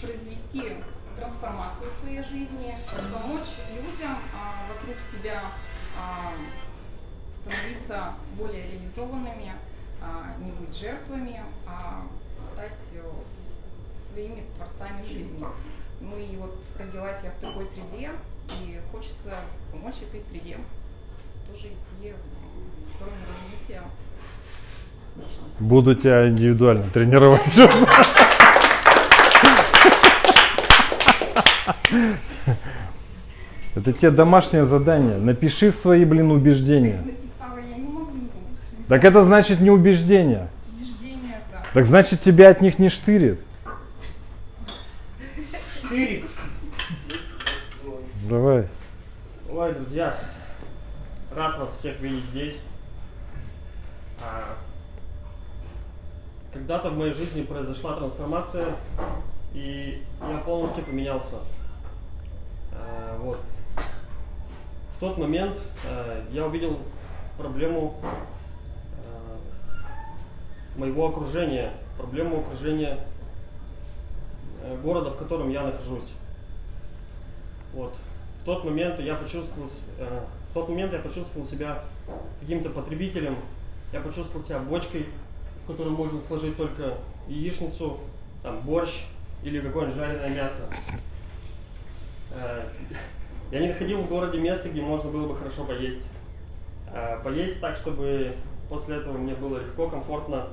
произвести 0.00 0.76
трансформацию 1.18 1.90
в 1.90 1.92
своей 1.92 2.22
жизни, 2.22 2.76
помочь 3.12 3.56
людям 3.70 4.18
а, 4.34 4.72
вокруг 4.72 4.96
себя 5.00 5.42
а, 5.98 6.32
становиться 7.32 8.14
более 8.38 8.70
реализованными, 8.72 9.52
а, 10.02 10.34
не 10.38 10.52
быть 10.52 10.76
жертвами, 10.76 11.42
а 11.66 12.06
стать 12.40 12.92
э, 12.94 13.02
своими 14.16 14.44
творцами 14.56 15.04
жизни. 15.06 15.44
Ну 16.00 16.16
и 16.16 16.36
вот 16.36 16.64
родилась 16.78 17.18
я 17.22 17.30
в 17.30 17.34
такой 17.34 17.66
среде, 17.66 18.12
и 18.48 18.80
хочется 18.90 19.34
помочь 19.70 19.96
этой 20.08 20.22
среде 20.22 20.56
тоже 21.46 21.66
идти 21.66 22.14
в 22.86 22.88
сторону 22.94 23.16
развития 23.28 23.82
личности. 25.16 25.60
Буду 25.60 25.94
тебя 25.94 26.28
индивидуально 26.30 26.88
тренировать. 26.88 27.42
Это 33.74 33.92
тебе 33.92 34.10
домашнее 34.10 34.64
задание. 34.64 35.18
Напиши 35.18 35.70
свои, 35.70 36.06
блин, 36.06 36.30
убеждения. 36.30 37.04
Так 38.88 39.04
это 39.04 39.24
значит 39.24 39.60
не 39.60 39.70
убеждения. 39.70 40.48
Убеждения 40.74 41.42
это. 41.50 41.66
Так 41.74 41.84
значит 41.86 42.22
тебя 42.22 42.48
от 42.48 42.62
них 42.62 42.78
не 42.78 42.88
штырит. 42.88 43.40
Давай. 48.28 48.66
Ой, 49.48 49.72
друзья, 49.74 50.18
рад 51.32 51.58
вас 51.58 51.76
всех 51.76 52.00
видеть 52.00 52.24
здесь. 52.24 52.64
А, 54.20 54.56
когда-то 56.52 56.90
в 56.90 56.98
моей 56.98 57.12
жизни 57.12 57.44
произошла 57.44 57.94
трансформация, 57.94 58.74
и 59.54 60.02
я 60.20 60.38
полностью 60.38 60.82
поменялся. 60.82 61.36
Э, 62.72 63.16
вот. 63.20 63.38
В 64.96 64.98
тот 64.98 65.18
момент 65.18 65.60
э, 65.88 66.24
я 66.32 66.46
увидел 66.46 66.80
проблему 67.38 67.94
э, 70.74 70.80
моего 70.80 71.10
окружения, 71.10 71.70
проблему 71.96 72.40
окружения 72.40 73.06
э, 74.64 74.76
города, 74.82 75.12
в 75.12 75.16
котором 75.16 75.48
я 75.48 75.62
нахожусь. 75.62 76.10
Вот. 77.72 77.94
Тот 78.46 78.62
момент 78.64 79.00
я 79.00 79.16
почувствовал, 79.16 79.68
э, 79.98 80.20
в 80.50 80.54
тот 80.54 80.68
момент 80.68 80.92
я 80.92 81.00
почувствовал 81.00 81.44
себя 81.44 81.82
каким-то 82.40 82.70
потребителем, 82.70 83.36
я 83.92 84.00
почувствовал 84.00 84.44
себя 84.44 84.60
бочкой, 84.60 85.06
в 85.64 85.66
которой 85.66 85.88
можно 85.90 86.20
сложить 86.22 86.56
только 86.56 86.94
яичницу, 87.26 87.98
там, 88.44 88.60
борщ 88.60 89.06
или 89.42 89.60
какое-нибудь 89.60 89.96
жареное 89.96 90.28
мясо. 90.30 90.68
Э, 92.30 92.64
Я 93.50 93.60
не 93.60 93.68
находил 93.68 94.00
в 94.02 94.08
городе 94.08 94.38
места, 94.38 94.68
где 94.68 94.80
можно 94.80 95.10
было 95.10 95.26
бы 95.28 95.34
хорошо 95.36 95.64
поесть. 95.64 96.08
Э, 96.92 97.20
Поесть 97.24 97.60
так, 97.60 97.76
чтобы 97.76 98.32
после 98.68 98.96
этого 98.96 99.18
мне 99.18 99.34
было 99.34 99.58
легко, 99.58 99.88
комфортно. 99.88 100.48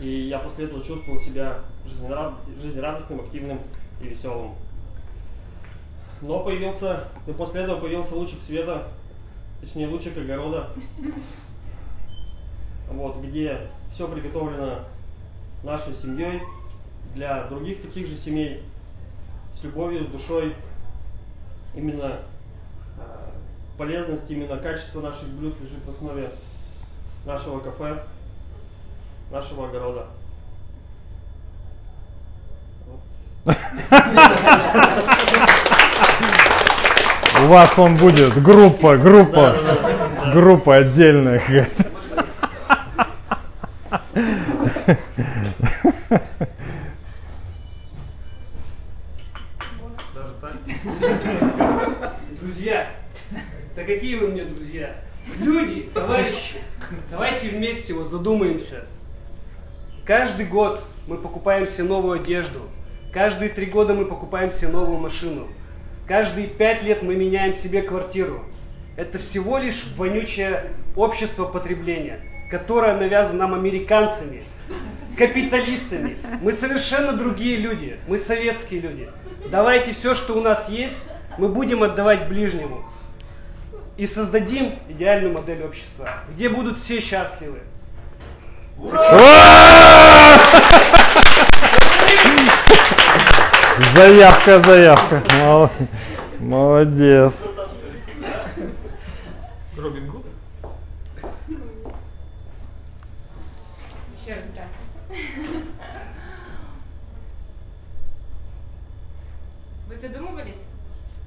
И 0.00 0.28
я 0.28 0.38
после 0.38 0.66
этого 0.66 0.84
чувствовал 0.84 1.18
себя 1.18 1.60
жизнерад- 1.86 2.34
жизнерадостным, 2.60 3.20
активным 3.20 3.58
и 4.02 4.08
веселым. 4.08 4.54
Но 6.22 6.44
появился, 6.44 7.08
и 7.26 7.32
после 7.32 7.62
этого 7.62 7.80
появился 7.80 8.14
лучик 8.14 8.40
света, 8.40 8.86
точнее 9.60 9.88
лучик 9.88 10.16
огорода, 10.16 10.70
вот, 12.88 13.16
где 13.16 13.66
все 13.92 14.06
приготовлено 14.06 14.84
нашей 15.64 15.92
семьей 15.92 16.42
для 17.16 17.42
других 17.48 17.82
таких 17.82 18.06
же 18.06 18.16
семей 18.16 18.62
с 19.52 19.64
любовью, 19.64 20.04
с 20.04 20.06
душой. 20.06 20.54
Именно 21.74 22.20
э, 22.98 23.30
полезность, 23.76 24.30
именно 24.30 24.56
качество 24.58 25.00
наших 25.00 25.28
блюд 25.28 25.60
лежит 25.60 25.84
в 25.84 25.90
основе 25.90 26.30
нашего 27.26 27.58
кафе, 27.58 28.04
нашего 29.32 29.68
огорода. 29.68 30.06
У 37.42 37.46
вас 37.46 37.76
он 37.76 37.96
будет 37.96 38.40
группа, 38.40 38.96
группа, 38.96 39.56
группа 40.32 40.76
отдельная. 40.76 41.42
Друзья, 52.40 52.90
да 53.74 53.82
какие 53.84 54.14
вы 54.16 54.28
мне 54.28 54.44
друзья? 54.44 54.94
Люди, 55.40 55.90
товарищи, 55.92 56.58
давайте 57.10 57.48
вместе 57.48 57.92
вот 57.94 58.06
задумаемся. 58.06 58.84
Каждый 60.04 60.46
год 60.46 60.84
мы 61.08 61.16
покупаем 61.16 61.66
себе 61.66 61.84
новую 61.84 62.20
одежду. 62.20 62.60
Каждые 63.12 63.50
три 63.50 63.66
года 63.66 63.94
мы 63.94 64.04
покупаем 64.04 64.52
себе 64.52 64.68
новую 64.68 64.98
машину. 64.98 65.48
Каждые 66.06 66.48
пять 66.48 66.82
лет 66.82 67.02
мы 67.02 67.14
меняем 67.14 67.52
себе 67.52 67.82
квартиру. 67.82 68.44
Это 68.96 69.18
всего 69.18 69.58
лишь 69.58 69.84
вонючее 69.96 70.72
общество 70.96 71.44
потребления, 71.44 72.20
которое 72.50 72.94
навязано 72.94 73.38
нам 73.38 73.54
американцами, 73.54 74.42
капиталистами. 75.16 76.16
Мы 76.42 76.52
совершенно 76.52 77.12
другие 77.12 77.56
люди. 77.56 77.98
Мы 78.08 78.18
советские 78.18 78.80
люди. 78.80 79.08
Давайте 79.50 79.92
все, 79.92 80.14
что 80.14 80.34
у 80.34 80.40
нас 80.40 80.68
есть, 80.68 80.96
мы 81.38 81.48
будем 81.48 81.82
отдавать 81.82 82.28
ближнему. 82.28 82.84
И 83.96 84.06
создадим 84.06 84.78
идеальную 84.88 85.32
модель 85.32 85.62
общества, 85.62 86.08
где 86.34 86.48
будут 86.48 86.78
все 86.78 87.00
счастливы. 87.00 87.60
Заявка, 93.78 94.60
заявка. 94.62 95.22
Мол- 95.40 95.70
Молодец. 96.40 97.46
Робин 99.76 100.10
Гуд? 100.10 100.26
Еще 104.16 104.34
раз 104.34 104.44
здравствуйте. 104.50 105.64
Вы 109.88 109.96
задумывались, 109.96 110.64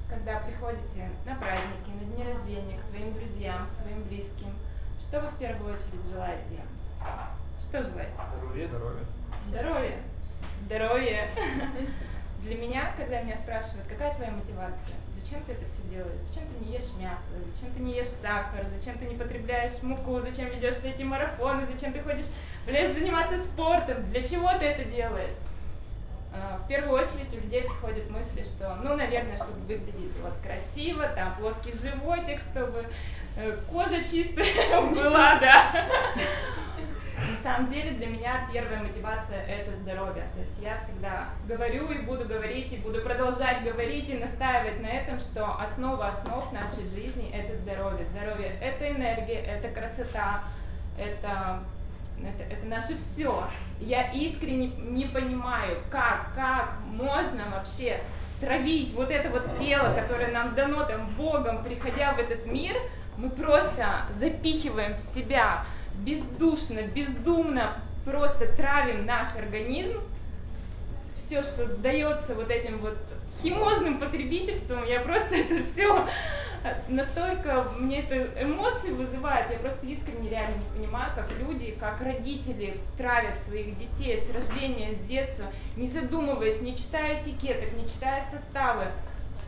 когда 0.08 0.38
приходите 0.40 1.10
на 1.24 1.34
праздники, 1.34 1.90
на 2.00 2.14
дни 2.14 2.24
рождения, 2.24 2.78
к 2.78 2.84
своим 2.84 3.12
друзьям, 3.14 3.66
к 3.66 3.70
своим 3.72 4.02
близким, 4.04 4.48
что 4.98 5.20
вы 5.20 5.28
в 5.28 5.38
первую 5.38 5.74
очередь 5.74 6.06
желаете? 6.12 6.60
Что 7.60 7.82
желаете? 7.82 8.12
Здоровье. 8.38 8.68
Здоровье. 8.68 9.04
Здоровье. 9.48 9.98
Здоровье. 10.66 11.28
Для 12.46 12.56
меня, 12.58 12.92
когда 12.96 13.22
меня 13.22 13.34
спрашивают, 13.34 13.88
какая 13.88 14.14
твоя 14.14 14.30
мотивация, 14.30 14.94
зачем 15.12 15.42
ты 15.42 15.50
это 15.52 15.66
все 15.66 15.82
делаешь, 15.90 16.20
зачем 16.22 16.44
ты 16.46 16.64
не 16.64 16.74
ешь 16.74 16.92
мясо, 16.96 17.34
зачем 17.52 17.74
ты 17.74 17.82
не 17.82 17.96
ешь 17.96 18.06
сахар, 18.06 18.64
зачем 18.68 18.96
ты 18.98 19.06
не 19.06 19.16
потребляешь 19.16 19.82
муку, 19.82 20.20
зачем 20.20 20.48
ведешь 20.50 20.76
эти 20.84 21.02
марафоны, 21.02 21.66
зачем 21.66 21.92
ты 21.92 21.98
ходишь 22.02 22.26
в 22.64 22.68
лес 22.68 22.96
заниматься 22.96 23.36
спортом, 23.42 24.08
для 24.12 24.22
чего 24.22 24.48
ты 24.60 24.64
это 24.64 24.84
делаешь? 24.84 25.32
А, 26.32 26.60
В 26.62 26.68
первую 26.68 27.02
очередь 27.02 27.32
у 27.32 27.36
людей 27.36 27.62
приходят 27.62 28.08
мысли, 28.10 28.44
что, 28.44 28.76
ну, 28.76 28.94
наверное, 28.94 29.36
чтобы 29.36 29.58
выглядеть 29.66 30.16
вот 30.22 30.34
красиво, 30.44 31.08
там 31.08 31.34
плоский 31.34 31.72
животик, 31.72 32.40
чтобы 32.40 32.84
э, 33.36 33.58
кожа 33.68 34.04
чистая 34.06 34.82
была, 34.94 35.40
да. 35.40 35.84
На 37.16 37.42
самом 37.42 37.70
деле 37.70 37.92
для 37.92 38.06
меня 38.08 38.46
первая 38.52 38.82
мотивация 38.82 39.42
это 39.46 39.74
здоровье. 39.74 40.24
То 40.34 40.40
есть 40.40 40.60
я 40.60 40.76
всегда 40.76 41.28
говорю 41.48 41.90
и 41.90 41.98
буду 41.98 42.26
говорить, 42.26 42.72
и 42.72 42.76
буду 42.76 43.00
продолжать 43.00 43.64
говорить 43.64 44.10
и 44.10 44.18
настаивать 44.18 44.80
на 44.82 44.86
этом, 44.86 45.18
что 45.18 45.58
основа 45.58 46.08
основ 46.08 46.52
нашей 46.52 46.84
жизни 46.84 47.30
это 47.32 47.54
здоровье. 47.54 48.04
Здоровье 48.06 48.58
это 48.60 48.90
энергия, 48.90 49.40
это 49.40 49.68
красота, 49.68 50.44
это, 50.98 51.60
это, 52.22 52.42
это 52.42 52.66
наше 52.66 52.98
все. 52.98 53.48
Я 53.80 54.12
искренне 54.12 54.68
не 54.68 55.06
понимаю, 55.06 55.78
как, 55.90 56.34
как 56.34 56.74
можно 56.86 57.48
вообще 57.48 58.00
травить 58.40 58.92
вот 58.92 59.10
это 59.10 59.30
вот 59.30 59.58
тело, 59.58 59.94
которое 59.94 60.32
нам 60.32 60.54
дано 60.54 60.84
там 60.84 61.08
Богом, 61.16 61.64
приходя 61.64 62.12
в 62.12 62.18
этот 62.18 62.44
мир, 62.44 62.76
мы 63.16 63.30
просто 63.30 64.02
запихиваем 64.10 64.94
в 64.96 65.00
себя 65.00 65.64
бездушно, 66.04 66.82
бездумно 66.82 67.78
просто 68.04 68.46
травим 68.46 69.04
наш 69.06 69.36
организм, 69.36 70.00
все, 71.14 71.42
что 71.42 71.66
дается 71.66 72.34
вот 72.34 72.50
этим 72.50 72.78
вот 72.78 72.96
химозным 73.42 73.98
потребительством, 73.98 74.84
я 74.84 75.00
просто 75.00 75.34
это 75.36 75.60
все 75.60 76.06
настолько 76.88 77.64
мне 77.78 78.00
это 78.00 78.42
эмоции 78.42 78.90
вызывает, 78.90 79.50
я 79.50 79.58
просто 79.58 79.86
искренне 79.86 80.30
реально 80.30 80.54
не 80.56 80.78
понимаю, 80.78 81.12
как 81.14 81.28
люди, 81.38 81.76
как 81.78 82.00
родители 82.00 82.78
травят 82.96 83.38
своих 83.38 83.78
детей 83.78 84.16
с 84.18 84.34
рождения, 84.34 84.92
с 84.92 84.98
детства, 85.00 85.46
не 85.76 85.86
задумываясь, 85.86 86.60
не 86.60 86.76
читая 86.76 87.22
этикеток, 87.22 87.72
не 87.74 87.88
читая 87.88 88.20
составы. 88.22 88.86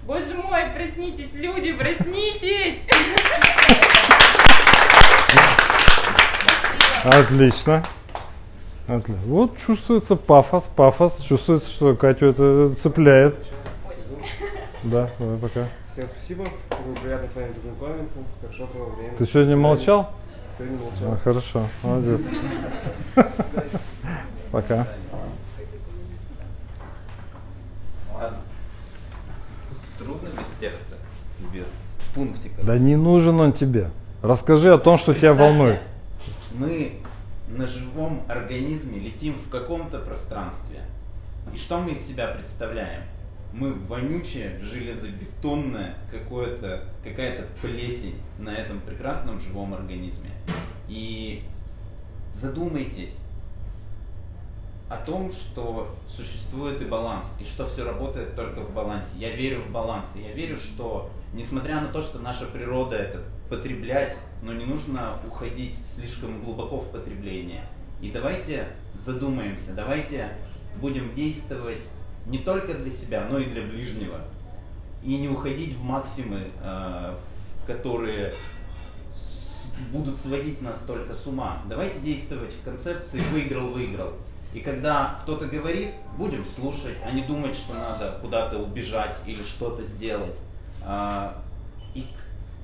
Боже 0.05 0.35
мой, 0.35 0.71
проснитесь, 0.75 1.35
люди, 1.35 1.73
проснитесь! 1.73 2.79
Отлично. 7.05 7.83
Отли- 8.89 9.17
Вот 9.27 9.57
чувствуется 9.59 10.17
пафос, 10.17 10.65
пафос. 10.75 11.19
Чувствуется, 11.21 11.71
что 11.71 11.95
Катю 11.95 12.27
это 12.27 12.75
цепляет. 12.75 13.37
Да, 14.85 15.11
давай 15.19 15.37
пока. 15.39 15.67
Всем 15.93 16.07
спасибо. 16.17 16.45
Было 16.71 16.95
приятно 17.03 17.29
с 17.29 17.35
вами 17.35 17.53
познакомиться. 17.53 18.19
Хорошо 18.41 18.67
провел 18.67 18.91
время. 18.91 19.17
Ты 19.17 19.27
сегодня 19.27 19.57
молчал? 19.57 20.11
Сегодня 20.57 20.79
молчал. 20.79 21.13
А, 21.13 21.17
хорошо, 21.23 21.63
молодец. 21.83 22.21
Пока. 24.51 24.87
Ладно. 28.15 28.39
Трудно 29.99 30.29
без 30.29 30.47
текста, 30.59 30.97
без 31.53 31.97
пунктика. 32.15 32.63
Да 32.63 32.79
не 32.79 32.97
нужен 32.97 33.39
он 33.41 33.53
тебе. 33.53 33.91
Расскажи 34.23 34.73
о 34.73 34.79
том, 34.79 34.97
что 34.99 35.15
тебя 35.15 35.35
волнует. 35.35 35.81
Мы 36.53 37.01
на 37.49 37.67
живом 37.67 38.25
организме 38.29 38.99
летим 38.99 39.35
в 39.35 39.49
каком-то 39.51 40.01
пространстве. 40.01 40.83
И 41.55 41.57
что 41.57 41.81
мы 41.81 41.93
из 41.93 42.07
себя 42.07 42.29
представляем? 42.29 43.03
Мы 43.53 43.73
вонючее, 43.73 44.59
железобетонное, 44.61 45.97
какое-то, 46.11 46.85
какая-то 47.03 47.47
плесень 47.63 48.21
на 48.39 48.55
этом 48.55 48.81
прекрасном 48.81 49.41
живом 49.41 49.73
организме. 49.75 50.31
И 50.89 51.45
задумайтесь, 52.33 53.23
о 54.89 54.97
том, 54.97 55.31
что 55.33 55.95
существует 56.09 56.81
и 56.81 56.87
баланс, 56.87 57.37
и 57.41 57.45
что 57.45 57.67
все 57.67 57.85
работает 57.85 58.35
только 58.35 58.61
в 58.61 58.73
балансе. 58.73 59.19
Я 59.19 59.37
верю 59.37 59.61
в 59.61 59.71
баланс, 59.71 60.17
и 60.17 60.23
я 60.23 60.33
верю, 60.33 60.57
что 60.57 61.11
несмотря 61.35 61.81
на 61.81 61.89
то, 61.89 62.01
что 62.01 62.19
наша 62.21 62.47
природа 62.47 62.97
это 62.97 63.23
потреблять, 63.49 64.17
но 64.43 64.53
не 64.53 64.65
нужно 64.65 65.19
уходить 65.27 65.77
слишком 65.79 66.43
глубоко 66.43 66.79
в 66.79 66.93
потребление. 66.93 67.65
И 68.01 68.11
давайте 68.11 68.69
задумаемся, 68.95 69.75
давайте 69.75 70.31
будем 70.81 71.15
действовать 71.15 71.85
не 72.27 72.39
только 72.39 72.75
для 72.75 72.91
себя, 72.91 73.27
но 73.31 73.39
и 73.39 73.47
для 73.47 73.63
ближнего. 73.63 74.21
И 75.03 75.17
не 75.17 75.29
уходить 75.29 75.75
в 75.75 75.83
максимы, 75.85 76.49
э, 76.63 77.17
которые 77.67 78.35
будут 79.91 80.19
сводить 80.19 80.61
нас 80.61 80.83
только 80.83 81.15
с 81.15 81.27
ума. 81.27 81.63
Давайте 81.69 82.01
действовать 82.01 82.53
в 82.53 82.65
концепции 82.65 83.21
«выиграл-выиграл». 83.33 84.13
И 84.53 84.61
когда 84.61 85.21
кто-то 85.23 85.47
говорит, 85.47 85.91
будем 86.17 86.45
слушать, 86.45 86.97
а 87.05 87.11
не 87.13 87.23
думать, 87.23 87.55
что 87.55 87.75
надо 87.75 88.19
куда-то 88.21 88.59
убежать 88.59 89.17
или 89.27 89.43
что-то 89.43 89.85
сделать. 89.85 90.37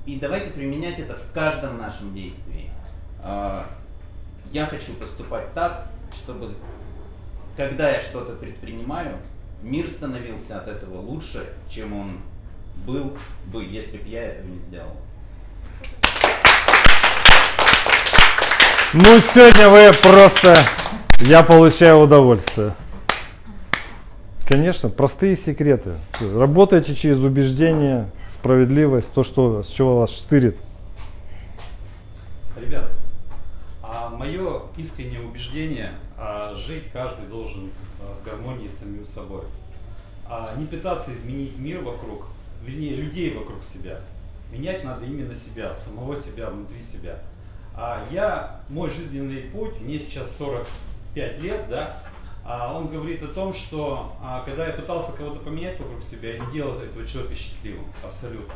И, 0.05 0.17
давайте 0.17 0.51
применять 0.51 0.99
это 0.99 1.15
в 1.15 1.31
каждом 1.33 1.79
нашем 1.79 2.13
действии. 2.13 2.69
А, 3.23 3.67
я 4.51 4.67
хочу 4.67 4.93
поступать 4.93 5.51
так, 5.53 5.87
чтобы 6.13 6.55
когда 7.57 7.89
я 7.89 8.01
что-то 8.01 8.33
предпринимаю, 8.33 9.17
мир 9.63 9.87
становился 9.87 10.57
от 10.57 10.67
этого 10.67 10.99
лучше, 10.99 11.47
чем 11.69 11.99
он 11.99 12.17
был 12.85 13.17
бы, 13.47 13.63
если 13.63 13.97
бы 13.97 14.07
я 14.07 14.23
этого 14.23 14.47
не 14.47 14.59
сделал. 14.59 14.91
Ну, 18.93 19.21
сегодня 19.33 19.69
вы 19.69 19.91
просто... 20.01 20.65
Я 21.21 21.43
получаю 21.43 21.99
удовольствие. 21.99 22.75
Конечно, 24.45 24.89
простые 24.89 25.35
секреты. 25.37 25.93
Работайте 26.19 26.93
через 26.93 27.19
убеждение, 27.19 28.09
справедливость, 28.45 29.11
то, 29.11 29.23
что, 29.23 29.63
с 29.63 29.69
чего 29.69 30.01
вас 30.01 30.11
штырит. 30.11 30.55
Ребят, 32.55 32.91
а 33.81 34.11
мое 34.11 34.61
искреннее 34.77 35.21
убеждение, 35.21 35.93
а 36.15 36.53
жить 36.53 36.83
каждый 36.93 37.25
должен 37.25 37.71
а, 37.99 38.15
в 38.21 38.23
гармонии 38.23 38.67
с 38.67 38.77
самим 38.77 39.03
собой. 39.03 39.41
А 40.29 40.53
не 40.59 40.67
пытаться 40.67 41.11
изменить 41.15 41.57
мир 41.57 41.81
вокруг, 41.81 42.27
вернее, 42.63 42.95
людей 42.95 43.35
вокруг 43.35 43.63
себя. 43.63 43.99
Менять 44.51 44.83
надо 44.83 45.07
именно 45.07 45.33
себя, 45.33 45.73
самого 45.73 46.15
себя, 46.15 46.51
внутри 46.51 46.83
себя. 46.83 47.17
А 47.73 48.05
я, 48.11 48.59
мой 48.69 48.91
жизненный 48.91 49.41
путь, 49.41 49.81
мне 49.81 49.97
сейчас 49.97 50.37
45 50.37 51.41
лет, 51.41 51.65
да, 51.67 51.97
он 52.45 52.87
говорит 52.87 53.23
о 53.23 53.27
том, 53.27 53.53
что 53.53 54.13
а, 54.21 54.43
когда 54.45 54.67
я 54.67 54.73
пытался 54.73 55.17
кого-то 55.17 55.39
поменять 55.39 55.79
вокруг 55.79 56.03
себя, 56.03 56.33
я 56.35 56.45
не 56.45 56.53
делал 56.53 56.79
этого 56.79 57.05
человека 57.07 57.35
счастливым, 57.35 57.85
абсолютно. 58.03 58.53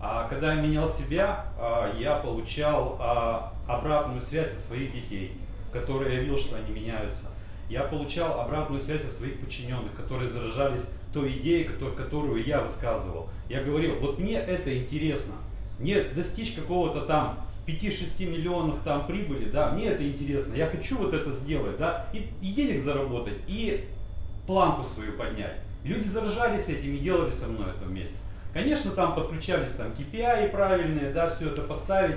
А 0.00 0.28
когда 0.28 0.54
я 0.54 0.60
менял 0.60 0.86
себя, 0.86 1.46
а, 1.58 1.96
я 1.96 2.16
получал 2.16 2.98
а, 3.00 3.54
обратную 3.66 4.20
связь 4.20 4.52
от 4.54 4.60
своих 4.60 4.92
детей, 4.92 5.38
которые 5.72 6.16
я 6.16 6.20
видел, 6.20 6.36
что 6.36 6.56
они 6.56 6.72
меняются. 6.72 7.30
Я 7.70 7.84
получал 7.84 8.40
обратную 8.40 8.80
связь 8.80 9.04
от 9.04 9.12
своих 9.12 9.40
подчиненных, 9.40 9.94
которые 9.94 10.28
заражались 10.28 10.90
той 11.14 11.38
идеей, 11.38 11.64
которую, 11.64 12.44
я 12.44 12.60
высказывал. 12.60 13.30
Я 13.48 13.62
говорил, 13.62 13.94
вот 13.98 14.18
мне 14.18 14.34
это 14.34 14.76
интересно, 14.76 15.36
мне 15.78 16.02
достичь 16.02 16.52
какого-то 16.52 17.02
там 17.02 17.38
5-6 17.66 18.26
миллионов 18.26 18.78
там 18.84 19.06
прибыли, 19.06 19.50
да, 19.50 19.70
мне 19.70 19.86
это 19.86 20.06
интересно, 20.06 20.54
я 20.54 20.66
хочу 20.66 20.98
вот 20.98 21.14
это 21.14 21.30
сделать, 21.30 21.78
да, 21.78 22.06
и, 22.12 22.28
и 22.40 22.52
денег 22.52 22.80
заработать, 22.80 23.38
и 23.46 23.88
планку 24.46 24.82
свою 24.82 25.12
поднять. 25.12 25.58
Люди 25.84 26.06
заражались 26.06 26.68
этим 26.68 26.94
и 26.94 26.98
делали 26.98 27.30
со 27.30 27.48
мной 27.48 27.70
это 27.70 27.84
вместе. 27.84 28.16
Конечно, 28.52 28.90
там 28.90 29.14
подключались 29.14 29.72
там 29.72 29.92
KPI 29.92 30.50
правильные, 30.50 31.12
да, 31.12 31.28
все 31.28 31.48
это 31.48 31.62
поставить, 31.62 32.16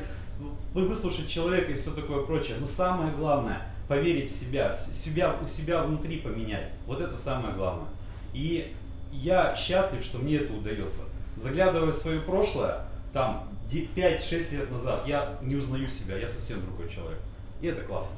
выслушать 0.74 1.30
человека 1.30 1.72
и 1.72 1.76
все 1.76 1.92
такое 1.92 2.24
прочее. 2.24 2.58
Но 2.60 2.66
самое 2.66 3.14
главное, 3.14 3.62
поверить 3.88 4.32
в 4.32 4.36
себя, 4.36 4.72
себя, 4.72 5.36
у 5.42 5.48
себя 5.48 5.84
внутри 5.84 6.18
поменять. 6.18 6.72
Вот 6.86 7.00
это 7.02 7.16
самое 7.18 7.54
главное. 7.54 7.88
И 8.34 8.74
я 9.12 9.56
счастлив, 9.56 10.04
что 10.04 10.18
мне 10.18 10.38
это 10.38 10.54
удается. 10.54 11.04
Заглядывая 11.38 11.92
в 11.92 11.96
свое 11.96 12.20
прошлое, 12.20 12.86
там 13.14 13.48
5-6 13.72 14.52
лет 14.52 14.72
назад, 14.72 15.08
я 15.08 15.38
не 15.42 15.56
узнаю 15.56 15.88
себя, 15.88 16.18
я 16.18 16.28
совсем 16.28 16.62
другой 16.62 16.90
человек. 16.90 17.20
И 17.62 17.68
это 17.68 17.82
классно. 17.82 18.18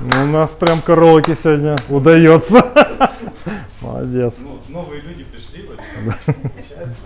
Ну, 0.00 0.24
у 0.24 0.26
нас 0.26 0.50
прям 0.52 0.82
караоке 0.82 1.34
сегодня 1.34 1.76
удается. 1.88 2.54
Молодец. 3.80 4.34
Ну, 4.40 4.60
новые 4.68 5.00
люди 5.00 5.24
пришли, 5.24 5.62
получается. 5.66 6.98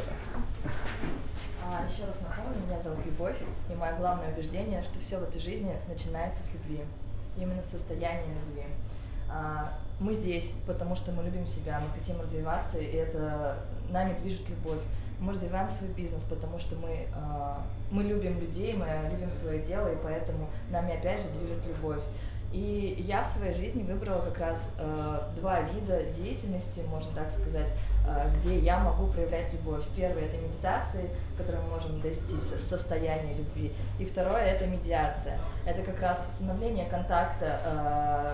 А, 1.63 1.85
еще 1.89 2.07
раз 2.07 2.23
напомню, 2.23 2.67
меня 2.67 2.81
зовут 2.81 3.05
Любовь, 3.05 3.37
и 3.71 3.75
мое 3.75 3.95
главное 3.97 4.33
убеждение, 4.33 4.83
что 4.83 4.99
все 5.01 5.19
в 5.19 5.25
этой 5.25 5.41
жизни 5.41 5.75
начинается 5.89 6.43
с 6.43 6.55
любви. 6.55 6.81
Именно 7.37 7.63
состояние 7.63 8.35
любви. 8.47 8.65
Мы 10.01 10.15
здесь, 10.15 10.55
потому 10.67 10.95
что 10.95 11.11
мы 11.13 11.25
любим 11.25 11.47
себя, 11.47 11.81
мы 11.81 11.99
хотим 11.99 12.21
развиваться, 12.21 12.79
и 12.79 12.85
это 12.85 13.59
нами 13.91 14.17
движет 14.17 14.49
любовь. 14.49 14.81
Мы 15.19 15.33
развиваем 15.33 15.69
свой 15.69 15.91
бизнес, 15.91 16.23
потому 16.23 16.61
что 16.61 16.77
мы, 16.77 16.89
э, 16.89 17.55
мы 17.91 18.05
любим 18.05 18.39
людей, 18.39 18.75
мы 18.75 18.87
любим 19.11 19.33
свое 19.33 19.61
дело, 19.61 19.93
и 19.93 19.97
поэтому 20.01 20.49
нами 20.71 20.97
опять 20.97 21.21
же 21.21 21.29
движет 21.31 21.67
любовь. 21.67 22.01
И 22.53 23.05
я 23.07 23.23
в 23.23 23.27
своей 23.27 23.55
жизни 23.55 23.83
выбрала 23.83 24.23
как 24.23 24.39
раз 24.39 24.75
э, 24.79 25.21
два 25.37 25.61
вида 25.61 26.05
деятельности, 26.17 26.81
можно 26.89 27.13
так 27.15 27.31
сказать, 27.31 27.69
э, 28.07 28.27
где 28.39 28.59
я 28.61 28.79
могу 28.79 29.09
проявлять 29.09 29.53
любовь. 29.53 29.85
Первое 29.95 30.25
это 30.25 30.39
медитации, 30.39 31.11
в 31.35 31.37
которой 31.37 31.61
мы 31.61 31.75
можем 31.75 32.01
достичь 32.01 32.41
состояния 32.41 33.35
любви. 33.35 33.75
И 33.99 34.07
второе 34.07 34.45
это 34.45 34.67
медиация. 34.67 35.39
Это 35.67 35.83
как 35.83 36.01
раз 36.01 36.25
восстановление 36.27 36.87
контакта 36.87 37.61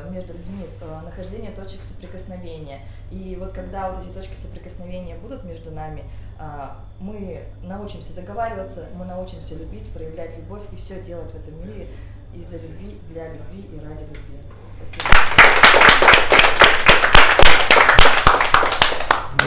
э, 0.06 0.10
между 0.12 0.34
людьми, 0.34 0.64
э, 0.64 1.00
нахождение 1.04 1.50
точек 1.50 1.82
соприкосновения. 1.82 2.82
И 3.10 3.36
вот 3.40 3.52
когда 3.52 3.90
вот 3.90 4.04
эти 4.04 4.12
точки 4.12 4.34
соприкосновения 4.34 5.16
будут 5.16 5.42
между 5.42 5.72
нами, 5.72 6.04
э, 6.38 6.68
мы 7.00 7.42
научимся 7.64 8.14
договариваться, 8.14 8.86
мы 8.94 9.06
научимся 9.06 9.56
любить, 9.56 9.92
проявлять 9.92 10.36
любовь 10.38 10.62
и 10.72 10.76
все 10.76 11.02
делать 11.02 11.32
в 11.32 11.34
этом 11.34 11.60
мире 11.66 11.88
из-за 12.36 12.56
любви, 12.56 12.98
для 13.10 13.28
любви 13.28 13.68
и 13.72 13.78
ради 13.84 14.02
любви. 14.02 14.38
Спасибо. 14.76 16.14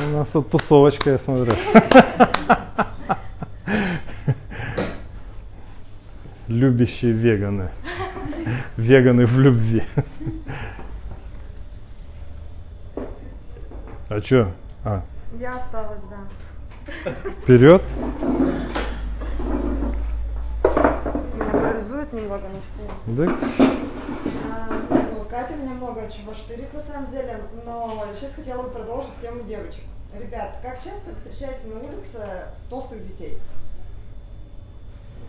У 0.05 0.09
нас 0.18 0.27
тут 0.30 0.49
тусовочка, 0.49 1.09
я 1.11 1.19
смотрю. 1.19 1.53
Любящие 6.47 7.11
веганы. 7.11 7.69
Веганы 8.77 9.26
в 9.26 9.39
любви. 9.39 9.84
А 14.09 14.22
чё? 14.22 14.51
А, 14.85 15.01
Я 15.38 15.55
осталась, 15.55 16.01
да. 16.09 17.11
вперед? 17.43 17.81
Меня 21.47 21.61
парализует 21.61 22.11
немного, 22.11 22.43
но 22.49 22.59
что. 22.59 22.93
Да? 23.07 23.23
А, 24.51 24.93
Меня 24.93 25.09
зовут 25.09 25.27
Катя, 25.27 25.55
меня 25.55 25.71
много 25.71 26.09
чего 26.11 26.33
штырит 26.33 26.73
на 26.73 26.83
самом 26.83 27.09
деле, 27.09 27.39
но 27.65 28.03
сейчас 28.19 28.33
хотела 28.33 28.63
бы 28.63 28.69
продолжить 28.69 29.17
тему 29.21 29.43
девочек. 29.43 29.83
Ребят, 30.13 30.57
как 30.61 30.83
часто 30.83 31.11
вы 31.11 31.15
встречаете 31.15 31.67
на 31.67 31.79
улице 31.79 32.19
толстых 32.69 33.07
детей? 33.07 33.39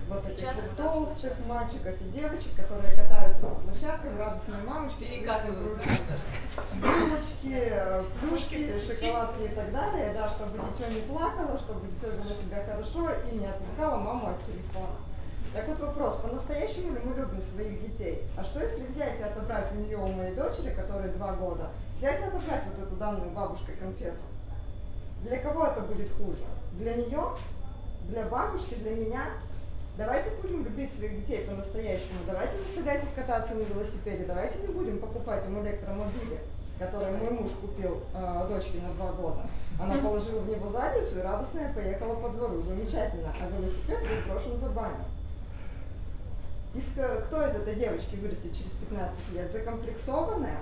Вот 0.09 0.25
этих 0.25 0.49
вот 0.55 0.77
толстых 0.77 1.35
мальчиков 1.47 1.95
и 2.01 2.05
девочек, 2.11 2.57
которые 2.57 2.97
катаются 2.97 3.47
по 3.47 3.55
площадкам, 3.57 4.19
радостные 4.19 4.63
мамочки, 4.63 5.05
Перекатываются, 5.05 5.83
булочки, 6.81 7.73
плюшки, 8.21 8.81
шоколадки 8.87 9.43
и 9.43 9.49
так 9.55 9.71
далее, 9.71 10.15
да, 10.15 10.29
чтобы 10.29 10.59
дитё 10.59 10.91
не 10.93 11.03
плакало, 11.03 11.59
чтобы 11.59 11.87
дитё 11.89 12.11
вело 12.11 12.33
себя 12.35 12.65
хорошо 12.65 13.11
и 13.31 13.37
не 13.37 13.47
отвлекало 13.47 13.99
маму 13.99 14.29
от 14.31 14.43
телефона. 14.43 14.97
Так 15.55 15.67
вот 15.67 15.81
вопрос, 15.81 16.17
по-настоящему 16.17 16.95
ли 16.95 17.01
мы 17.05 17.15
любим 17.15 17.43
своих 17.43 17.81
детей? 17.81 18.23
А 18.37 18.45
что 18.45 18.63
если 18.63 18.87
взять 18.87 19.19
и 19.19 19.23
отобрать 19.23 19.73
у 19.73 19.77
нее, 19.77 19.97
у 19.97 20.09
моей 20.09 20.35
дочери, 20.35 20.75
которой 20.75 21.11
два 21.13 21.33
года, 21.33 21.69
взять 21.97 22.21
и 22.21 22.25
отобрать 22.25 22.65
вот 22.67 22.87
эту 22.87 22.97
данную 22.97 23.31
бабушкой 23.31 23.77
конфету? 23.77 24.21
Для 25.23 25.39
кого 25.39 25.67
это 25.67 25.81
будет 25.81 26.11
хуже? 26.13 26.45
Для 26.73 26.95
нее? 26.95 27.23
Для 28.09 28.25
бабушки? 28.27 28.75
Для 28.75 28.93
меня? 28.93 29.23
Давайте 29.97 30.31
будем 30.43 30.65
любить 30.65 30.95
своих 30.95 31.27
детей 31.27 31.45
по-настоящему. 31.47 32.21
Давайте 32.27 32.57
заставлять 32.57 33.03
их 33.03 33.15
кататься 33.17 33.55
на 33.55 33.63
велосипеде. 33.63 34.25
Давайте 34.27 34.59
не 34.61 34.69
будем 34.69 34.99
покупать 35.01 35.45
им 35.47 35.61
электромобили, 35.65 36.39
которые 36.79 37.17
мой 37.17 37.31
муж 37.31 37.51
купил 37.61 38.03
э, 38.15 38.47
дочке 38.49 38.79
на 38.79 38.95
два 38.95 39.11
года. 39.13 39.41
Она 39.81 39.97
положила 39.97 40.41
в 40.41 40.49
него 40.49 40.69
задницу 40.69 41.19
и 41.19 41.23
радостная 41.23 41.73
поехала 41.73 42.15
по 42.15 42.29
двору. 42.29 42.63
Замечательно. 42.63 43.35
А 43.41 43.49
велосипед 43.49 43.99
был 44.01 44.33
брошен 44.33 44.57
за 44.57 44.71
баню. 44.71 45.05
Из 46.75 46.85
кто 47.27 47.47
из 47.47 47.55
этой 47.57 47.75
девочки 47.77 48.17
вырастет 48.17 48.57
через 48.57 48.73
15 48.73 49.33
лет? 49.33 49.53
Закомплексованная, 49.53 50.61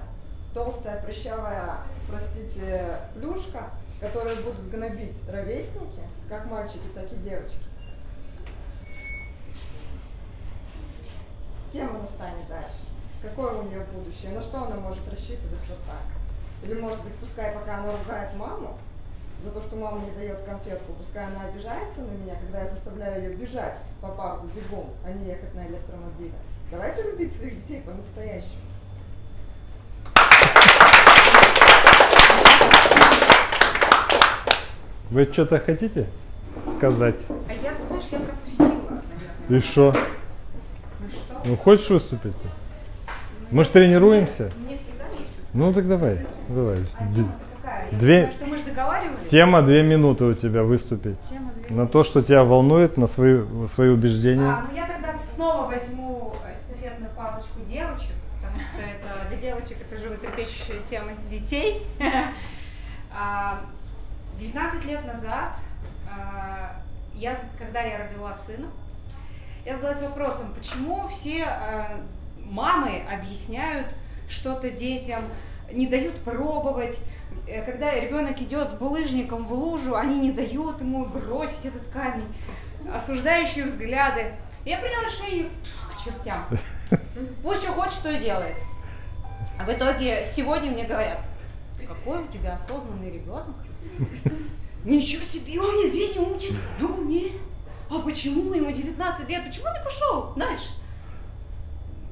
толстая, 0.54 1.02
прыщавая, 1.02 1.78
простите, 2.08 2.98
плюшка, 3.14 3.70
которые 4.00 4.36
будут 4.36 4.70
гнобить 4.70 5.16
ровесники, 5.28 6.02
как 6.28 6.46
мальчики, 6.46 6.86
так 6.94 7.12
и 7.12 7.16
девочки. 7.16 7.58
Кем 11.72 11.96
она 11.96 12.08
станет 12.08 12.48
дальше? 12.48 12.84
Какое 13.22 13.54
у 13.54 13.62
нее 13.64 13.80
будущее? 13.92 14.32
На 14.32 14.42
что 14.42 14.62
она 14.62 14.76
может 14.76 15.08
рассчитывать 15.10 15.60
вот 15.68 15.78
так? 15.86 16.06
Или 16.62 16.80
может 16.80 17.02
быть, 17.02 17.14
пускай 17.16 17.52
пока 17.52 17.78
она 17.78 17.92
ругает 17.92 18.34
маму 18.36 18.78
за 19.42 19.50
то, 19.50 19.60
что 19.60 19.76
мама 19.76 20.00
не 20.04 20.10
дает 20.12 20.38
конфетку, 20.44 20.92
пускай 20.98 21.26
она 21.26 21.42
обижается 21.48 22.02
на 22.02 22.12
меня, 22.12 22.34
когда 22.40 22.62
я 22.64 22.70
заставляю 22.70 23.22
ее 23.30 23.36
бежать 23.36 23.76
по 24.00 24.08
парку 24.08 24.46
бегом, 24.48 24.90
а 25.04 25.12
не 25.12 25.26
ехать 25.26 25.54
на 25.54 25.66
электромобиле. 25.66 26.32
Давайте 26.70 27.02
любить 27.02 27.34
своих 27.36 27.54
детей 27.66 27.82
по-настоящему. 27.82 28.62
Вы 35.10 35.24
что-то 35.32 35.58
хотите 35.58 36.06
сказать? 36.76 37.20
А 37.48 37.52
я, 37.52 37.72
ты 37.74 37.82
знаешь, 37.84 38.04
я 38.10 38.18
пропустила. 38.18 39.02
И 39.48 39.60
что? 39.60 39.94
Ну 41.00 41.08
что? 41.08 41.42
Ну 41.44 41.56
хочешь 41.56 41.88
выступить? 41.90 42.32
Мы 43.50 43.64
же 43.64 43.70
тренируемся. 43.70 44.50
Мне 44.58 44.76
всегда 44.76 45.04
есть 45.04 45.18
чувство. 45.36 45.44
Ну 45.54 45.72
так 45.72 45.88
давай, 45.88 46.26
давай. 46.48 46.78
Д- 46.78 47.45
Я 47.92 47.98
Две... 47.98 48.16
думаю, 48.16 48.32
что 48.32 48.46
мы 48.46 48.56
же 48.56 48.64
договаривались. 48.64 49.30
Тема 49.30 49.62
две 49.62 49.82
минуты 49.82 50.24
у 50.24 50.34
тебя 50.34 50.62
выступить. 50.62 51.20
Тема 51.22 51.52
две 51.52 51.76
На 51.76 51.86
то, 51.86 52.04
что 52.04 52.22
тебя 52.22 52.44
волнует, 52.44 52.96
на 52.96 53.06
свои, 53.06 53.40
свои 53.68 53.88
убеждения. 53.88 54.48
А, 54.48 54.66
ну 54.68 54.76
я 54.76 54.86
тогда 54.86 55.14
снова 55.34 55.66
возьму 55.66 56.34
эстафетную 56.54 57.10
палочку 57.16 57.60
девочек, 57.68 58.12
потому 58.40 58.60
что 58.60 58.80
это 58.80 59.28
для 59.28 59.36
девочек 59.38 59.78
это 59.80 60.00
животрепещущая 60.00 60.82
тема 60.82 61.10
детей. 61.30 61.82
А, 63.18 63.60
19 64.38 64.84
лет 64.84 65.06
назад, 65.06 65.52
а, 66.06 66.82
я, 67.14 67.38
когда 67.58 67.80
я 67.80 68.04
родила 68.04 68.36
сына, 68.36 68.66
я 69.64 69.74
задалась 69.74 70.02
вопросом, 70.02 70.52
почему 70.54 71.08
все 71.08 71.44
а, 71.44 71.98
мамы 72.44 73.02
объясняют 73.10 73.86
что-то 74.28 74.70
детям, 74.70 75.22
не 75.72 75.86
дают 75.86 76.16
пробовать, 76.16 77.00
когда 77.64 77.94
ребенок 77.98 78.40
идет 78.40 78.70
с 78.70 78.72
булыжником 78.72 79.44
в 79.44 79.52
лужу, 79.52 79.96
они 79.96 80.18
не 80.20 80.32
дают 80.32 80.80
ему 80.80 81.04
бросить 81.04 81.66
этот 81.66 81.86
камень, 81.88 82.28
осуждающие 82.92 83.64
взгляды. 83.64 84.32
Я 84.64 84.78
приняла 84.78 85.04
решение 85.04 85.48
к 85.92 86.04
чертям. 86.04 86.46
Пусть 87.42 87.62
что 87.62 87.72
хочет, 87.72 87.94
что 87.94 88.10
и 88.10 88.18
делает. 88.18 88.56
А 89.58 89.64
в 89.64 89.72
итоге 89.72 90.26
сегодня 90.26 90.70
мне 90.70 90.84
говорят, 90.84 91.24
какой 91.86 92.22
у 92.22 92.26
тебя 92.28 92.54
осознанный 92.56 93.10
ребенок. 93.10 93.54
Ничего 94.84 95.24
себе, 95.24 95.60
он 95.60 95.74
нигде 95.76 96.14
не 96.14 96.20
учится. 96.20 96.60
Ну 96.80 97.04
не. 97.04 97.32
А 97.90 98.00
почему 98.00 98.52
ему 98.54 98.70
19 98.70 99.28
лет? 99.28 99.44
Почему 99.44 99.66
он 99.66 99.74
не 99.74 99.84
пошел 99.84 100.32
дальше? 100.36 100.70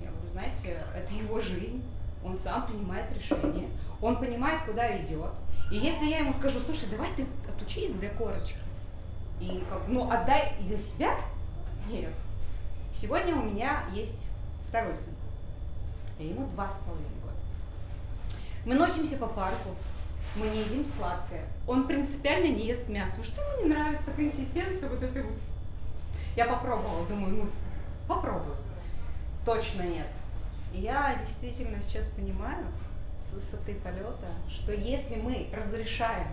Я 0.01 0.11
говорю, 0.11 0.29
знаете, 0.33 0.85
это 0.95 1.13
его 1.13 1.41
жизнь. 1.41 1.85
Он 2.25 2.37
сам 2.37 2.67
принимает 2.67 3.07
решение. 3.15 3.69
Он 4.01 4.17
понимает, 4.17 4.63
куда 4.67 4.97
идет. 4.99 5.31
И 5.71 5.77
если 5.77 6.07
я 6.07 6.19
ему 6.19 6.33
скажу, 6.33 6.61
слушай, 6.61 6.89
давай 6.91 7.09
ты 7.15 7.27
отучись 7.49 7.93
для 7.93 8.11
корочки. 8.11 8.57
И 9.41 9.65
как, 9.69 9.83
ну, 9.89 10.11
отдай 10.11 10.55
и 10.61 10.65
для 10.65 10.79
себя. 10.79 11.15
Нет. 11.89 12.13
Сегодня 12.93 13.35
у 13.35 13.43
меня 13.43 13.85
есть 13.93 14.29
второй 14.69 14.95
сын. 14.95 15.13
И 16.19 16.27
ему 16.27 16.47
два 16.49 16.71
с 16.71 16.81
половиной 16.81 17.09
года. 17.23 17.35
Мы 18.65 18.75
носимся 18.75 19.17
по 19.17 19.27
парку, 19.27 19.71
мы 20.37 20.47
не 20.49 20.61
едим 20.61 20.87
сладкое. 20.97 21.45
Он 21.67 21.87
принципиально 21.87 22.55
не 22.55 22.67
ест 22.67 22.89
мясо. 22.89 23.23
Что 23.23 23.43
ему 23.43 23.65
не 23.65 23.75
нравится 23.75 24.13
консистенция 24.13 24.89
вот 24.89 25.03
этой 25.03 25.23
вот. 25.23 25.37
Я 26.37 26.47
попробовала, 26.47 27.07
думаю, 27.07 27.35
ну, 27.37 27.49
попробую. 28.09 28.57
Точно 29.45 29.83
нет. 29.83 30.09
И 30.73 30.81
я 30.81 31.17
действительно 31.25 31.81
сейчас 31.83 32.07
понимаю 32.09 32.67
с 33.29 33.33
высоты 33.33 33.75
полета, 33.75 34.29
что 34.51 34.73
если 34.73 35.17
мы 35.17 35.49
разрешаем 35.53 36.29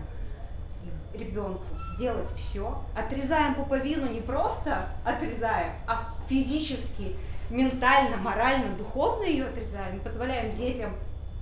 ребенку 1.14 1.64
делать 1.98 2.30
все, 2.32 2.82
отрезаем 2.96 3.54
пуповину 3.54 4.10
не 4.10 4.20
просто 4.20 4.88
отрезаем, 5.04 5.72
а 5.86 6.14
физически, 6.28 7.16
ментально, 7.50 8.16
морально, 8.16 8.76
духовно 8.76 9.24
ее 9.24 9.46
отрезаем, 9.46 10.00
позволяем 10.00 10.54
детям 10.54 10.92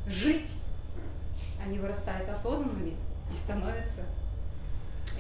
жить, 0.07 0.53
они 1.65 1.79
вырастают 1.79 2.29
осознанными 2.29 2.97
и 3.33 3.37
становятся 3.37 4.03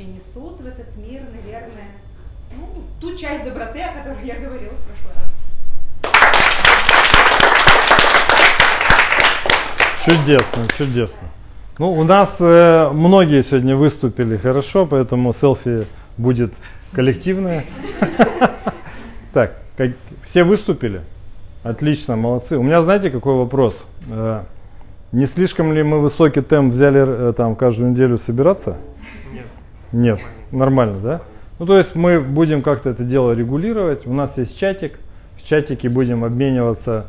и 0.01 0.05
несут 0.05 0.61
в 0.61 0.67
этот 0.67 0.97
мир, 0.97 1.23
наверное, 1.31 1.91
ну, 2.57 2.85
ту 3.01 3.17
часть 3.17 3.45
доброты, 3.45 3.83
о 3.83 3.93
которой 3.93 4.27
я 4.27 4.41
говорила 4.41 4.73
в 4.73 4.87
прошлый 4.87 5.15
раз. 5.15 5.30
Чудесно, 10.05 10.65
чудесно. 10.79 11.29
Ну, 11.79 11.93
у 11.93 12.05
нас 12.05 12.37
э, 12.41 12.89
многие 12.93 13.43
сегодня 13.43 13.77
выступили 13.77 14.37
хорошо, 14.37 14.87
поэтому 14.87 15.33
селфи 15.33 15.85
будет 16.17 16.53
коллективное. 16.93 17.65
Так, 19.33 19.59
как- 19.77 19.93
все 20.25 20.43
выступили? 20.43 21.03
Отлично, 21.63 22.17
молодцы. 22.17 22.57
У 22.59 22.65
меня, 22.65 22.83
знаете, 22.83 23.11
какой 23.11 23.35
вопрос? 23.37 23.85
Э, 24.11 24.41
Не 25.13 25.27
слишком 25.27 25.73
ли 25.73 25.85
мы 25.85 26.01
высокий 26.01 26.41
темп 26.41 26.73
взяли 26.73 27.05
э, 27.07 27.33
там 27.37 27.55
каждую 27.55 27.91
неделю 27.93 28.19
собираться? 28.19 28.77
Нет. 29.33 29.47
Нет, 29.93 30.21
нормально, 30.51 30.99
да? 31.01 31.21
Ну, 31.61 31.67
то 31.67 31.79
есть 31.79 31.95
мы 31.95 32.19
будем 32.21 32.63
как-то 32.63 32.89
это 32.91 33.05
дело 33.05 33.31
регулировать. 33.33 34.05
У 34.05 34.13
нас 34.13 34.37
есть 34.37 34.59
чатик. 34.59 34.99
В 35.37 35.47
чатике 35.47 35.89
будем 35.89 36.25
обмениваться 36.25 37.07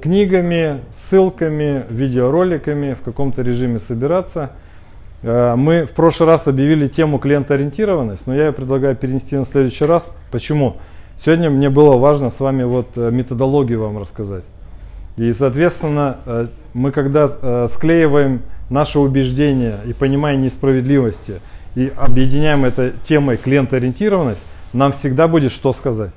книгами, 0.00 0.80
ссылками, 0.92 1.84
видеороликами, 1.90 2.94
в 2.94 3.02
каком-то 3.02 3.42
режиме 3.42 3.78
собираться. 3.78 4.50
Э, 5.22 5.54
Мы 5.56 5.84
в 5.84 5.90
прошлый 5.90 6.28
раз 6.28 6.48
объявили 6.48 6.88
тему 6.88 7.18
клиентоориентированность, 7.18 8.26
но 8.26 8.34
я 8.34 8.46
ее 8.46 8.52
предлагаю 8.52 8.96
перенести 8.96 9.36
на 9.36 9.44
следующий 9.44 9.84
раз. 9.84 10.14
Почему? 10.30 10.76
Сегодня 11.22 11.50
мне 11.50 11.68
было 11.68 11.98
важно 11.98 12.30
с 12.30 12.40
вами 12.40 12.64
вот 12.64 12.88
э, 12.96 13.10
методологию 13.10 13.82
вам 13.82 13.98
рассказать. 13.98 14.44
И, 15.16 15.32
соответственно, 15.32 16.16
э, 16.24 16.46
мы 16.72 16.92
когда 16.92 17.66
склеиваем 17.68 18.42
наши 18.70 19.00
убеждения 19.00 19.80
и 19.84 19.92
понимание 19.92 20.40
несправедливости 20.40 21.40
и 21.74 21.92
объединяем 21.96 22.64
это 22.64 22.92
темой 23.02 23.36
клиентоориентированность, 23.36 24.46
нам 24.72 24.92
всегда 24.92 25.26
будет 25.26 25.50
что 25.50 25.72
сказать. 25.72 26.12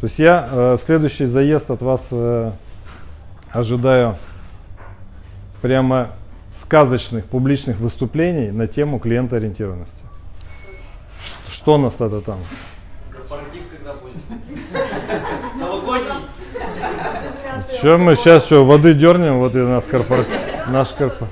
То 0.00 0.06
есть 0.06 0.18
я 0.18 0.76
в 0.76 0.80
следующий 0.82 1.26
заезд 1.26 1.70
от 1.70 1.82
вас 1.82 2.12
ожидаю 3.52 4.16
прямо 5.60 6.12
сказочных 6.52 7.26
публичных 7.26 7.78
выступлений 7.78 8.50
на 8.50 8.66
тему 8.66 8.98
клиентоориентированности. 8.98 10.04
Что 11.48 11.74
у 11.74 11.78
нас 11.78 11.94
тогда 11.94 12.20
там? 12.20 12.38
Корпоратив 13.10 13.62
когда 13.70 13.92
будет? 13.94 15.58
Новогодний. 15.58 16.12
Что 17.78 17.98
мы 17.98 18.16
сейчас 18.16 18.46
что, 18.46 18.64
воды 18.64 18.94
дернем, 18.94 19.38
вот 19.38 19.54
и 19.54 19.60
у 19.60 19.68
нас 19.68 19.84
корпоратив. 19.84 20.40
Наш 20.68 20.88
корпор... 20.90 21.28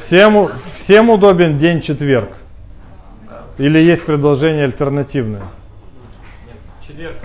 Всем, 0.00 0.50
всем 0.82 1.10
удобен 1.10 1.58
день 1.58 1.80
четверг? 1.80 2.30
Или 3.58 3.78
есть 3.78 4.04
предложение 4.04 4.64
альтернативное? 4.64 5.42
Четверг. 6.86 7.16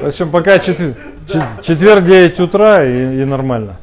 В 0.00 0.06
общем, 0.06 0.30
пока 0.30 0.58
четвер- 0.58 0.96
чет- 1.28 1.62
четверг 1.62 2.04
9 2.04 2.40
утра 2.40 2.84
и, 2.84 3.22
и 3.22 3.24
нормально. 3.24 3.76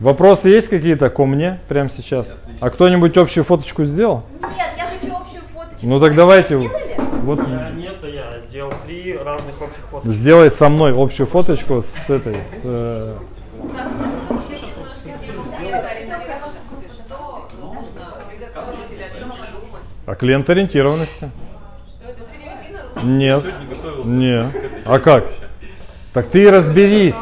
Вопросы 0.00 0.48
есть 0.48 0.68
какие-то 0.68 1.08
ко 1.10 1.24
мне 1.24 1.60
прямо 1.68 1.88
сейчас? 1.90 2.28
А 2.60 2.70
кто-нибудь 2.70 3.16
общую 3.16 3.44
фоточку 3.44 3.84
сделал? 3.84 4.22
Нет, 4.42 4.50
я 4.76 4.84
хочу 4.86 5.14
общую 5.14 5.42
фоточку. 5.54 5.86
Ну 5.86 6.00
так 6.00 6.14
давайте, 6.14 6.56
вот 6.56 7.38
Я 7.48 7.70
нет, 7.70 7.94
а 8.02 8.06
я 8.06 8.38
сделал 8.40 8.72
три 8.86 9.16
разных 9.16 9.60
общих 9.60 9.82
фото. 9.90 10.08
сделай 10.10 10.50
со 10.50 10.68
мной 10.68 10.94
общую 10.96 11.26
фоточку 11.26 11.82
с 11.82 12.10
этой, 12.10 12.34
с, 12.34 12.60
э, 12.64 13.14
о 20.06 20.14
клиенториентированности. 20.14 21.30
Нет, 23.02 23.42
нет. 24.04 24.46
А 24.86 24.98
как? 24.98 25.26
Так 26.12 26.26
ты 26.28 26.44
и 26.44 26.48
разберись. 26.48 27.16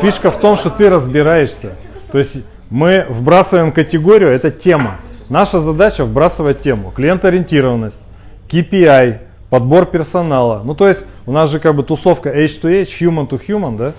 Фишка 0.00 0.30
в 0.30 0.38
том, 0.38 0.56
что 0.56 0.70
ты 0.70 0.90
разбираешься. 0.90 1.72
То 2.12 2.18
есть 2.18 2.36
мы 2.70 3.06
вбрасываем 3.08 3.72
категорию, 3.72 4.30
это 4.30 4.50
тема. 4.50 4.98
Наша 5.28 5.60
задача 5.60 6.04
вбрасывать 6.04 6.60
тему. 6.60 6.92
Клиент-ориентированность, 6.94 8.00
KPI, 8.48 9.18
подбор 9.48 9.86
персонала. 9.86 10.62
Ну, 10.64 10.74
то 10.74 10.88
есть 10.88 11.04
у 11.26 11.32
нас 11.32 11.50
же 11.50 11.60
как 11.60 11.74
бы 11.74 11.82
тусовка 11.82 12.30
H2H, 12.30 12.88
human 13.00 13.28
to 13.28 13.40
human, 13.46 13.76
да? 13.76 13.92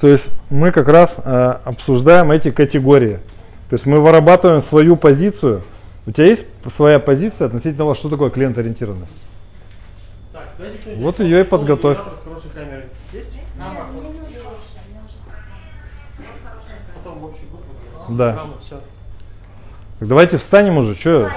То 0.00 0.08
есть 0.08 0.26
мы 0.50 0.72
как 0.72 0.88
раз 0.88 1.20
э, 1.24 1.54
обсуждаем 1.64 2.32
эти 2.32 2.50
категории. 2.50 3.20
То 3.70 3.74
есть 3.74 3.86
мы 3.86 4.00
вырабатываем 4.00 4.60
свою 4.60 4.96
позицию. 4.96 5.62
У 6.04 6.10
тебя 6.10 6.26
есть 6.26 6.46
своя 6.68 6.98
позиция 6.98 7.46
относительно 7.46 7.78
того, 7.78 7.94
что 7.94 8.08
такое 8.08 8.30
клиент-ориентированность? 8.30 9.16
Так, 10.32 10.48
Вот 10.96 11.20
ее 11.20 11.42
и 11.42 11.44
подготовь. 11.44 11.98
Да. 18.08 18.40
Так 20.00 20.08
давайте 20.08 20.38
встанем 20.38 20.78
уже, 20.78 20.96
что? 20.96 21.30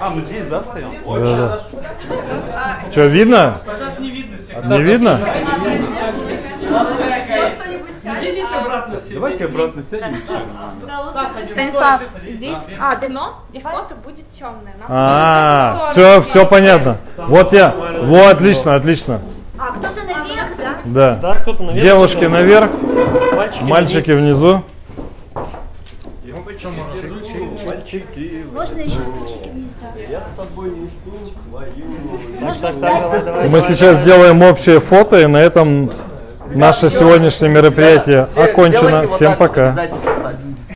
А, 0.00 0.10
мы 0.10 0.20
здесь, 0.20 0.46
да, 0.46 0.62
стоим? 0.62 0.90
Да, 1.04 1.60
Что, 2.92 3.06
видно? 3.06 3.58
Сейчас 3.66 3.98
не 3.98 4.10
видно. 4.10 4.36
Не 4.64 4.82
видно? 4.82 5.20
Садитесь 8.02 8.52
обратно 8.52 8.98
все 8.98 9.14
Давайте 9.14 9.44
обратно 9.46 9.82
сядем. 9.82 10.22
Станислав, 11.46 12.00
здесь 12.26 12.58
окно, 12.78 13.38
и 13.52 13.60
фото 13.60 13.94
будет 13.96 14.30
темное. 14.30 14.74
А, 14.88 15.90
все, 15.92 16.22
все 16.22 16.46
понятно. 16.46 16.98
Вот 17.16 17.52
я, 17.52 17.74
вот, 18.02 18.32
отлично, 18.32 18.74
отлично. 18.74 19.20
А, 19.58 19.72
кто-то 19.72 20.02
наверх, 20.04 20.56
да? 20.56 20.74
Да. 20.84 21.14
Да, 21.16 21.34
кто-то 21.34 21.62
наверх, 21.64 21.84
Девушки 21.84 22.24
наверх, 22.24 22.70
Мальчики 23.34 23.62
мальчики 23.64 24.10
вниз. 24.12 24.36
внизу. 24.36 24.62
Мальчики, 27.66 28.44
Можно 28.52 28.78
еще 28.80 29.00
стульчики 29.02 29.48
вниз, 29.48 29.78
да? 29.80 29.88
я 30.08 30.20
с 30.20 30.36
собой 30.36 30.70
несу 30.70 31.12
свою... 31.42 32.40
Можно 32.40 32.70
встать 32.70 33.12
на 33.12 33.18
стульчик? 33.20 33.50
Мы 33.50 33.58
сейчас 33.60 33.96
сделаем 33.98 34.42
общее 34.42 34.80
фото, 34.80 35.20
и 35.20 35.26
на 35.26 35.38
этом 35.38 35.90
наше 36.54 36.88
сегодняшнее 36.88 37.50
мероприятие 37.50 38.26
окончено. 38.36 39.08
Всем 39.08 39.36
пока. 39.36 39.74